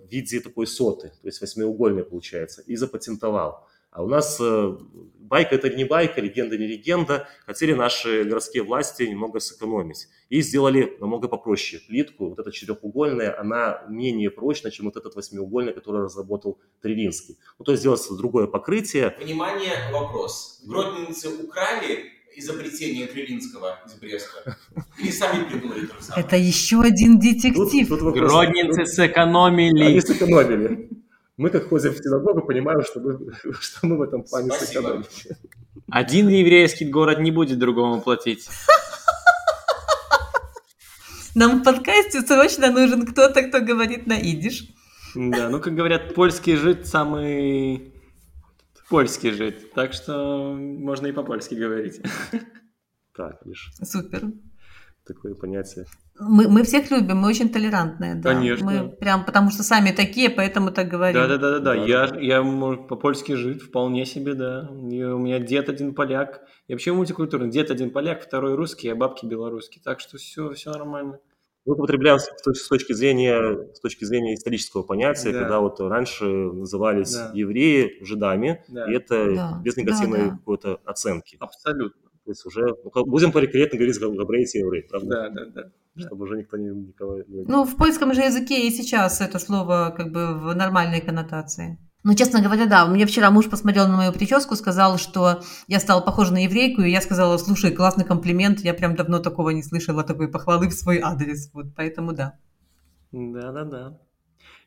в 0.03 0.12
виде 0.12 0.39
такой 0.39 0.66
соты, 0.66 1.10
то 1.22 1.28
есть 1.28 1.39
восьмиугольной 1.41 2.03
получается, 2.03 2.64
и 2.64 2.76
запатентовал. 2.76 3.68
А 3.91 4.03
у 4.03 4.07
нас 4.07 4.39
э, 4.41 4.78
байка 5.20 5.53
это 5.53 5.70
не 5.70 5.84
байка, 5.84 6.22
легенда 6.22 6.57
не 6.57 6.66
легенда. 6.66 7.28
Хотели 7.45 7.74
наши 7.74 8.24
городские 8.24 8.64
власти 8.64 9.03
немного 9.03 9.39
сэкономить. 9.39 10.07
И 10.30 10.41
сделали 10.41 10.97
намного 10.99 11.28
попроще 11.28 11.80
плитку. 11.88 12.30
Вот 12.30 12.39
эта 12.39 12.51
четырехугольная, 12.51 13.39
она 13.39 13.84
менее 13.89 14.32
прочная, 14.32 14.72
чем 14.72 14.88
вот 14.88 14.97
этот 14.97 15.16
восьмиугольный, 15.16 15.74
который 15.74 16.01
разработал 16.01 16.60
Трилинский. 16.82 17.38
Ну, 17.60 17.66
то 17.66 17.74
есть 17.74 17.82
сделать 17.82 18.01
другое 18.18 18.47
покрытие. 18.47 19.16
Внимание, 19.20 19.74
вопрос. 19.91 20.64
Гродненцы 20.66 21.30
украли 21.30 22.18
изобретение 22.40 23.06
Трилинского 23.08 23.80
из 23.86 23.94
Бреста? 23.96 24.58
Или 24.98 25.12
сами 25.12 25.44
придумали 25.50 25.86
то 25.86 25.96
же 25.96 26.02
самое? 26.04 26.26
Это 26.26 26.36
еще 26.38 26.82
один 26.82 27.20
Тут- 27.20 27.22
детектив. 27.22 27.88
тут 27.88 28.02
вопрос- 28.02 28.32
Гродницы 28.32 28.80
Они 28.80 28.86
сэкономили. 28.88 30.00
сэкономили. 30.00 30.90
Мы, 31.38 31.50
как 31.52 31.70
ходим 31.70 31.92
в 31.94 31.98
синагогу, 31.98 32.42
понимаем, 32.42 32.84
что 32.84 33.00
мы, 33.00 33.18
что 33.62 33.88
мы 33.88 33.98
в 33.98 34.02
этом 34.02 34.24
плане 34.24 34.50
Спасибо. 34.52 34.82
сэкономили. 34.82 35.06
Один 35.92 36.28
еврейский 36.30 36.86
город 36.86 37.20
не 37.20 37.32
будет 37.32 37.60
другому 37.60 38.02
платить. 38.02 38.48
Нам 41.36 41.62
в 41.62 41.64
подкасте 41.64 42.22
срочно 42.22 42.72
нужен 42.72 43.06
кто-то, 43.06 43.42
кто 43.44 43.62
говорит 43.62 44.08
на 44.08 44.18
идиш. 44.20 44.66
Да, 45.16 45.50
ну, 45.50 45.60
как 45.60 45.76
говорят, 45.76 46.14
польский 46.14 46.56
жид 46.56 46.88
самый 46.88 47.94
польский 48.90 49.32
жид. 49.32 49.72
Так 49.74 49.94
что 49.94 50.54
можно 50.58 51.08
и 51.08 51.12
по-польски 51.12 51.56
говорить. 51.56 52.02
Так, 53.16 53.46
лишь 53.46 53.70
Супер. 53.84 54.32
такое 55.06 55.36
понятие. 55.36 55.86
Мы, 56.22 56.48
мы 56.48 56.64
всех 56.64 56.90
любим, 56.90 57.18
мы 57.18 57.28
очень 57.28 57.50
толерантные, 57.50 58.16
да. 58.16 58.34
Конечно. 58.34 58.66
Мы 58.66 58.90
прям 58.90 59.26
потому 59.26 59.52
что 59.52 59.62
сами 59.62 59.92
такие, 59.92 60.30
поэтому 60.30 60.72
так 60.72 60.88
говорим. 60.88 61.22
Да-да-да-да, 61.22 61.60
Да, 61.60 61.76
я, 61.76 62.08
да. 62.08 62.18
я 62.18 62.42
может, 62.42 62.88
по-польски 62.88 63.34
жид, 63.34 63.62
вполне 63.62 64.06
себе, 64.06 64.36
да. 64.36 64.70
И 64.90 65.04
у 65.04 65.18
меня 65.18 65.40
дед 65.40 65.68
один 65.68 65.94
поляк. 65.94 66.42
Я 66.70 66.76
вообще 66.76 66.94
мультикультурный. 66.94 67.50
Дед 67.50 67.72
один 67.72 67.92
поляк, 67.92 68.24
второй 68.24 68.56
русский, 68.56 68.88
а 68.88 68.96
бабки 68.96 69.26
белорусские. 69.26 69.82
Так 69.84 70.00
что 70.00 70.18
все, 70.18 70.54
все 70.54 70.72
нормально. 70.72 71.20
Мы 71.66 71.74
употребляем 71.76 72.20
с 72.20 72.30
точ- 72.45 72.55
с 72.55 72.68
точки 72.68 72.93
зрения, 72.93 73.68
с 73.74 73.80
точки 73.80 74.05
зрения 74.05 74.34
исторического 74.36 74.84
понятия, 74.84 75.32
Да. 75.32 75.39
когда 75.39 75.60
вот 75.60 75.80
раньше 75.80 76.26
назывались 76.26 77.14
Да. 77.14 77.32
евреи 77.34 78.03
жидами, 78.03 78.64
Да. 78.70 78.89
и 78.91 78.95
это 78.95 79.36
Да, 79.36 79.62
без 79.64 79.78
негативной 79.78 80.20
да, 80.20 80.26
да. 80.30 80.32
какой-то 80.38 80.80
оценки. 80.86 81.38
Абсолютно. 81.39 82.01
То 82.26 82.32
есть 82.32 82.45
уже, 82.45 82.62
ну, 82.84 83.05
будем 83.05 83.32
корректно 83.32 83.78
говорить 83.78 83.99
габрейти 83.99 84.57
и 84.57 84.62
евреи, 84.62 84.86
правда? 84.89 85.07
Да, 85.10 85.30
да, 85.30 85.45
да. 85.45 85.72
Чтобы 85.97 86.24
уже 86.26 86.38
никто 86.38 86.57
не, 86.57 86.70
никого 86.70 87.18
не... 87.28 87.43
Ну, 87.43 87.66
в 87.66 87.76
польском 87.76 88.14
же 88.14 88.22
языке 88.22 88.68
и 88.68 88.72
сейчас 88.72 89.20
это 89.20 89.39
слово 89.39 89.93
как 89.95 90.12
бы 90.12 90.34
в 90.39 90.55
нормальной 90.55 91.01
коннотации. 91.01 91.78
Ну, 92.04 92.16
честно 92.16 92.41
говоря, 92.41 92.66
да, 92.66 92.86
мне 92.86 93.06
вчера 93.06 93.30
муж 93.30 93.50
посмотрел 93.50 93.88
на 93.88 93.97
мою 93.97 94.14
прическу, 94.14 94.56
сказал, 94.56 94.97
что 94.97 95.41
я 95.68 95.80
стала 95.82 96.00
похожа 96.00 96.32
на 96.32 96.43
еврейку, 96.45 96.82
и 96.82 96.89
я 96.89 97.02
сказала, 97.02 97.38
слушай, 97.38 97.72
классный 97.72 98.06
комплимент, 98.06 98.62
я 98.62 98.74
прям 98.74 98.95
давно 98.95 99.20
такого 99.20 99.50
не 99.50 99.64
слышала, 99.64 100.04
такой 100.04 100.30
похвалы 100.30 100.70
в 100.70 100.74
свой 100.74 101.00
адрес, 101.00 101.52
вот, 101.54 101.76
поэтому 101.76 102.14
да. 102.14 102.39
Да-да-да. 103.12 104.00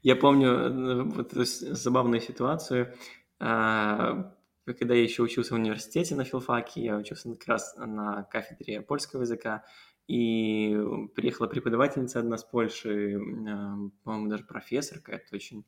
Я 0.02 0.16
помню 0.16 0.48
э, 0.48 1.02
вот 1.04 1.32
забавную 1.32 2.20
ситуацию, 2.20 2.92
а, 3.38 4.34
когда 4.64 4.94
я 4.94 5.02
еще 5.02 5.22
учился 5.22 5.54
в 5.54 5.58
университете 5.58 6.14
на 6.14 6.24
филфаке, 6.24 6.82
я 6.82 6.96
учился 6.96 7.32
как 7.34 7.48
раз 7.48 7.74
на 7.78 8.24
кафедре 8.24 8.82
польского 8.82 9.22
языка, 9.22 9.64
и 10.06 10.76
приехала 11.14 11.46
преподавательница 11.46 12.18
одна 12.18 12.36
с 12.36 12.44
Польши, 12.44 13.12
м, 13.12 13.92
по-моему, 14.04 14.28
даже 14.28 14.44
профессор 14.44 14.98
какая-то 14.98 15.34
очень 15.34 15.64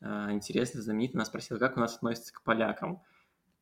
а, 0.00 0.32
интересная, 0.32 0.82
знаменитая, 0.82 1.16
она 1.16 1.24
спросила, 1.24 1.58
как 1.58 1.76
у 1.76 1.80
нас 1.80 1.96
относятся 1.96 2.32
к 2.32 2.42
полякам. 2.42 3.02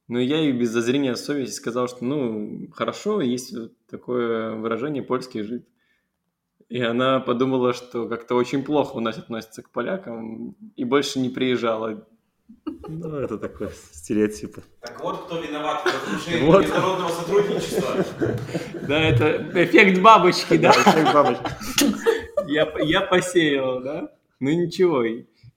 Ну, 0.08 0.18
я 0.18 0.38
ей 0.38 0.52
без 0.52 0.70
зазрения 0.70 1.14
совести 1.16 1.54
сказал, 1.54 1.88
что, 1.88 2.04
ну, 2.04 2.68
хорошо, 2.72 3.20
есть 3.20 3.54
такое 3.90 4.54
выражение 4.54 5.02
«польский 5.02 5.42
жид». 5.42 5.66
И 6.68 6.80
она 6.80 7.20
подумала, 7.20 7.72
что 7.72 8.08
как-то 8.08 8.34
очень 8.34 8.64
плохо 8.64 8.96
у 8.96 9.00
нас 9.00 9.18
относятся 9.18 9.62
к 9.62 9.70
полякам, 9.70 10.56
и 10.74 10.84
больше 10.84 11.20
не 11.20 11.28
приезжала. 11.28 12.06
Ну, 12.88 13.16
это 13.16 13.38
такой 13.38 13.70
стереотип. 13.92 14.58
Так 14.80 15.02
вот, 15.02 15.26
кто 15.26 15.40
виноват 15.40 15.82
в 15.82 15.86
разрушении 15.86 16.46
Вот. 16.46 16.62
международного 16.62 17.08
сотрудничества. 17.08 18.04
Да, 18.86 19.00
это 19.00 19.64
эффект 19.64 20.00
бабочки, 20.00 20.56
да? 20.56 20.72
Человек 20.72 21.12
бабочка. 21.14 21.50
Я, 22.46 22.72
я 22.78 23.00
посеял, 23.00 23.82
да? 23.82 24.12
Ну 24.38 24.50
ничего, 24.50 25.02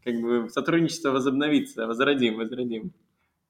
как 0.03 0.15
бы 0.21 0.49
сотрудничество 0.49 1.11
возобновится, 1.11 1.87
возродим, 1.87 2.37
возродим. 2.37 2.93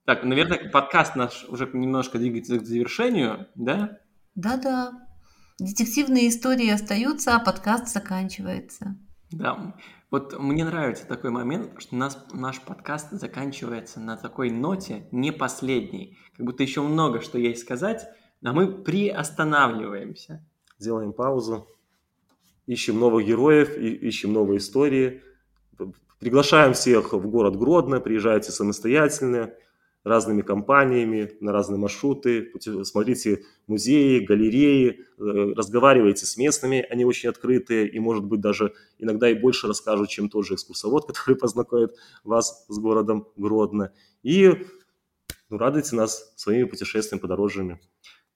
Так, 0.06 0.24
наверное, 0.24 0.70
подкаст 0.70 1.16
наш 1.16 1.46
уже 1.50 1.70
немножко 1.72 2.18
двигается 2.18 2.60
к 2.60 2.66
завершению, 2.66 3.48
да? 3.56 4.00
Да-да, 4.36 5.08
детективные 5.60 6.30
истории 6.30 6.70
остаются, 6.70 7.36
а 7.36 7.40
подкаст 7.40 7.90
заканчивается. 7.90 8.98
Да. 9.32 9.76
Вот 10.10 10.40
мне 10.40 10.66
нравится 10.66 11.06
такой 11.06 11.30
момент, 11.30 11.80
что 11.80 11.96
нас, 11.96 12.18
наш 12.34 12.60
подкаст 12.62 13.12
заканчивается 13.12 14.00
на 14.00 14.18
такой 14.18 14.50
ноте, 14.50 15.08
не 15.12 15.32
последней. 15.32 16.18
Как 16.36 16.48
будто 16.48 16.64
еще 16.64 16.82
много 16.82 17.22
что 17.22 17.38
есть 17.38 17.62
сказать, 17.62 18.08
а 18.44 18.54
мы 18.54 18.82
приостанавливаемся. 18.82 20.44
Делаем 20.80 21.14
паузу, 21.14 21.68
ищем 22.66 23.00
новых 23.00 23.28
героев, 23.28 23.78
и- 23.78 23.94
ищем 24.08 24.34
новые 24.34 24.58
истории. 24.58 25.22
Приглашаем 26.20 26.74
всех 26.74 27.14
в 27.14 27.30
город 27.30 27.56
Гродно, 27.56 28.02
приезжайте 28.02 28.52
самостоятельно, 28.52 29.54
разными 30.04 30.42
компаниями, 30.42 31.32
на 31.40 31.52
разные 31.52 31.78
маршруты, 31.78 32.52
смотрите 32.84 33.44
музеи, 33.68 34.26
галереи, 34.26 35.00
э, 35.18 35.54
разговаривайте 35.56 36.26
с 36.26 36.38
местными, 36.38 36.86
они 36.90 37.06
очень 37.06 37.30
открытые 37.30 37.88
и, 37.88 38.00
может 38.00 38.24
быть, 38.26 38.42
даже 38.42 38.74
иногда 38.98 39.30
и 39.30 39.34
больше 39.34 39.68
расскажут, 39.68 40.10
чем 40.10 40.30
тот 40.30 40.46
же 40.46 40.56
экскурсовод, 40.56 41.06
который 41.08 41.36
познакомит 41.36 41.96
вас 42.24 42.66
с 42.68 42.80
городом 42.80 43.28
Гродно. 43.36 43.92
И 44.24 44.66
ну, 45.50 45.58
радуйте 45.58 45.96
нас 45.96 46.34
своими 46.36 46.66
путешествиями, 46.66 47.22
подорожьями. 47.22 47.80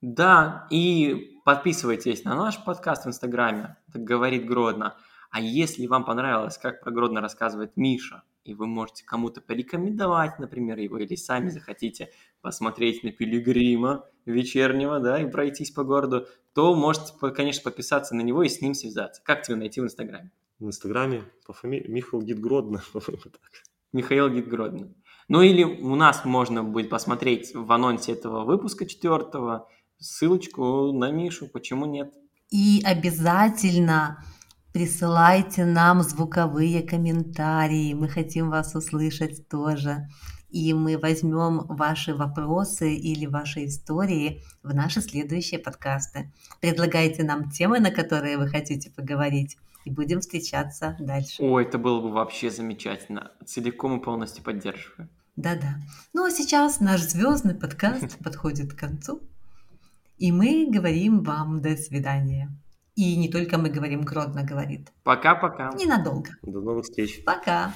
Да, 0.01 0.67
и 0.69 1.39
подписывайтесь 1.45 2.23
на 2.23 2.35
наш 2.35 2.63
подкаст 2.63 3.05
в 3.05 3.07
Инстаграме, 3.07 3.77
так 3.91 4.03
говорит 4.03 4.45
Гродно. 4.45 4.97
А 5.33 5.41
если 5.41 5.87
вам 5.87 6.05
понравилось, 6.05 6.59
как 6.59 6.79
про 6.79 6.91
Гродно 6.91 7.19
рассказывает 7.19 7.75
Миша, 7.75 8.21
и 8.43 8.53
вы 8.53 8.67
можете 8.67 9.03
кому-то 9.03 9.41
порекомендовать, 9.41 10.37
например, 10.37 10.77
его, 10.77 10.99
или 10.99 11.15
сами 11.15 11.49
захотите 11.49 12.11
посмотреть 12.41 13.03
на 13.03 13.11
пилигрима 13.11 14.05
вечернего, 14.27 14.99
да, 14.99 15.19
и 15.19 15.27
пройтись 15.27 15.71
по 15.71 15.83
городу, 15.83 16.27
то 16.53 16.75
можете, 16.75 17.13
конечно, 17.35 17.63
подписаться 17.63 18.13
на 18.13 18.21
него 18.21 18.43
и 18.43 18.47
с 18.47 18.61
ним 18.61 18.75
связаться. 18.75 19.23
Как 19.25 19.41
тебя 19.41 19.55
найти 19.55 19.81
в 19.81 19.85
Инстаграме? 19.85 20.29
В 20.59 20.67
Инстаграме 20.67 21.23
по 21.47 21.53
фамилии 21.53 21.87
Михаил 21.87 22.21
Гид 22.21 22.39
Гродно. 22.39 22.83
по-моему, 22.93 23.23
так. 23.23 23.63
Михаил 23.91 24.29
Гид 24.29 24.47
Гродно. 24.47 24.93
Ну 25.29 25.41
или 25.41 25.63
у 25.63 25.95
нас 25.95 26.25
можно 26.25 26.63
будет 26.63 26.91
посмотреть 26.91 27.55
в 27.55 27.71
анонсе 27.71 28.11
этого 28.11 28.45
выпуска 28.45 28.85
четвертого, 28.85 29.67
ссылочку 29.97 30.91
на 30.91 31.09
Мишу, 31.09 31.47
почему 31.47 31.87
нет? 31.87 32.13
И 32.51 32.83
обязательно 32.85 34.23
присылайте 34.73 35.65
нам 35.65 36.01
звуковые 36.01 36.81
комментарии. 36.81 37.93
Мы 37.93 38.09
хотим 38.09 38.49
вас 38.49 38.75
услышать 38.75 39.47
тоже. 39.47 40.09
И 40.49 40.73
мы 40.73 40.97
возьмем 40.97 41.65
ваши 41.67 42.13
вопросы 42.13 42.93
или 42.93 43.25
ваши 43.25 43.65
истории 43.65 44.43
в 44.61 44.73
наши 44.73 45.01
следующие 45.01 45.59
подкасты. 45.59 46.31
Предлагайте 46.61 47.23
нам 47.23 47.49
темы, 47.49 47.79
на 47.79 47.91
которые 47.91 48.37
вы 48.37 48.47
хотите 48.47 48.91
поговорить, 48.91 49.57
и 49.85 49.89
будем 49.89 50.21
встречаться 50.21 50.95
дальше. 50.99 51.41
О, 51.41 51.59
это 51.59 51.77
было 51.77 52.01
бы 52.01 52.11
вообще 52.11 52.51
замечательно. 52.51 53.31
Целиком 53.45 53.99
и 53.99 54.03
полностью 54.03 54.43
поддерживаю. 54.43 55.09
Да-да. 55.35 55.75
Ну 56.13 56.25
а 56.25 56.31
сейчас 56.31 56.79
наш 56.79 57.01
звездный 57.01 57.55
подкаст 57.55 58.17
подходит 58.23 58.73
к 58.73 58.79
концу. 58.79 59.21
И 60.19 60.31
мы 60.31 60.67
говорим 60.69 61.23
вам 61.23 61.61
до 61.61 61.75
свидания. 61.75 62.55
И 62.95 63.15
не 63.17 63.29
только 63.29 63.57
мы 63.57 63.69
говорим, 63.69 64.01
Гродно 64.01 64.43
говорит. 64.43 64.91
Пока-пока. 65.03 65.71
Ненадолго. 65.73 66.29
До 66.43 66.61
новых 66.61 66.85
встреч. 66.85 67.23
Пока. 67.25 67.73